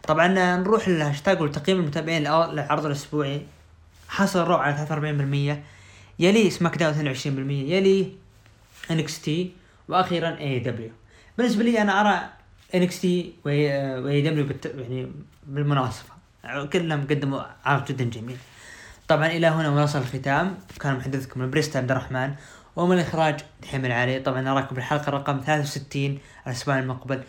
طبعا 0.08 0.28
نروح 0.56 0.90
للهاشتاج 0.90 1.42
وتقييم 1.42 1.80
المتابعين 1.80 2.22
للعرض 2.22 2.86
الأسبوعي. 2.86 3.46
حصل 4.10 4.40
Raw 4.48 4.56
على 4.56 4.88
43% 6.20 6.20
يلي 6.20 6.50
SmackDown 6.50 7.16
22% 7.16 7.26
يلي 7.26 8.12
NXT. 8.92 9.52
وأخيرا 9.88 10.38
AEW 10.38 10.90
بالنسبة 11.38 11.64
لي 11.64 11.82
أنا 11.82 12.02
أرى 12.02 12.30
NXT 12.76 13.34
و 13.46 14.22
AEW 14.22 14.48
يعني 14.66 15.12
بالمناسبه 15.48 16.10
كلهم 16.74 17.08
قدموا 17.08 17.42
عرض 17.66 17.86
جدا 17.86 18.04
جميل. 18.04 18.38
طبعا 19.08 19.28
إلى 19.28 19.48
هنا 19.48 19.84
وصل 19.84 20.00
الختام. 20.00 20.58
كان 20.80 20.96
محدثكم 20.96 21.42
البريست 21.42 21.78
عبد 21.78 21.92
الرحمن. 21.92 22.34
ومن 22.76 22.96
الإخراج 22.96 23.40
دحيم 23.62 23.86
العالي 23.86 24.20
طبعا 24.20 24.42
نراكم 24.42 24.76
بالحلقة 24.76 25.10
رقم 25.10 25.40
63 25.46 26.20
الأسبوع 26.48 26.80
المقبل 26.80 27.24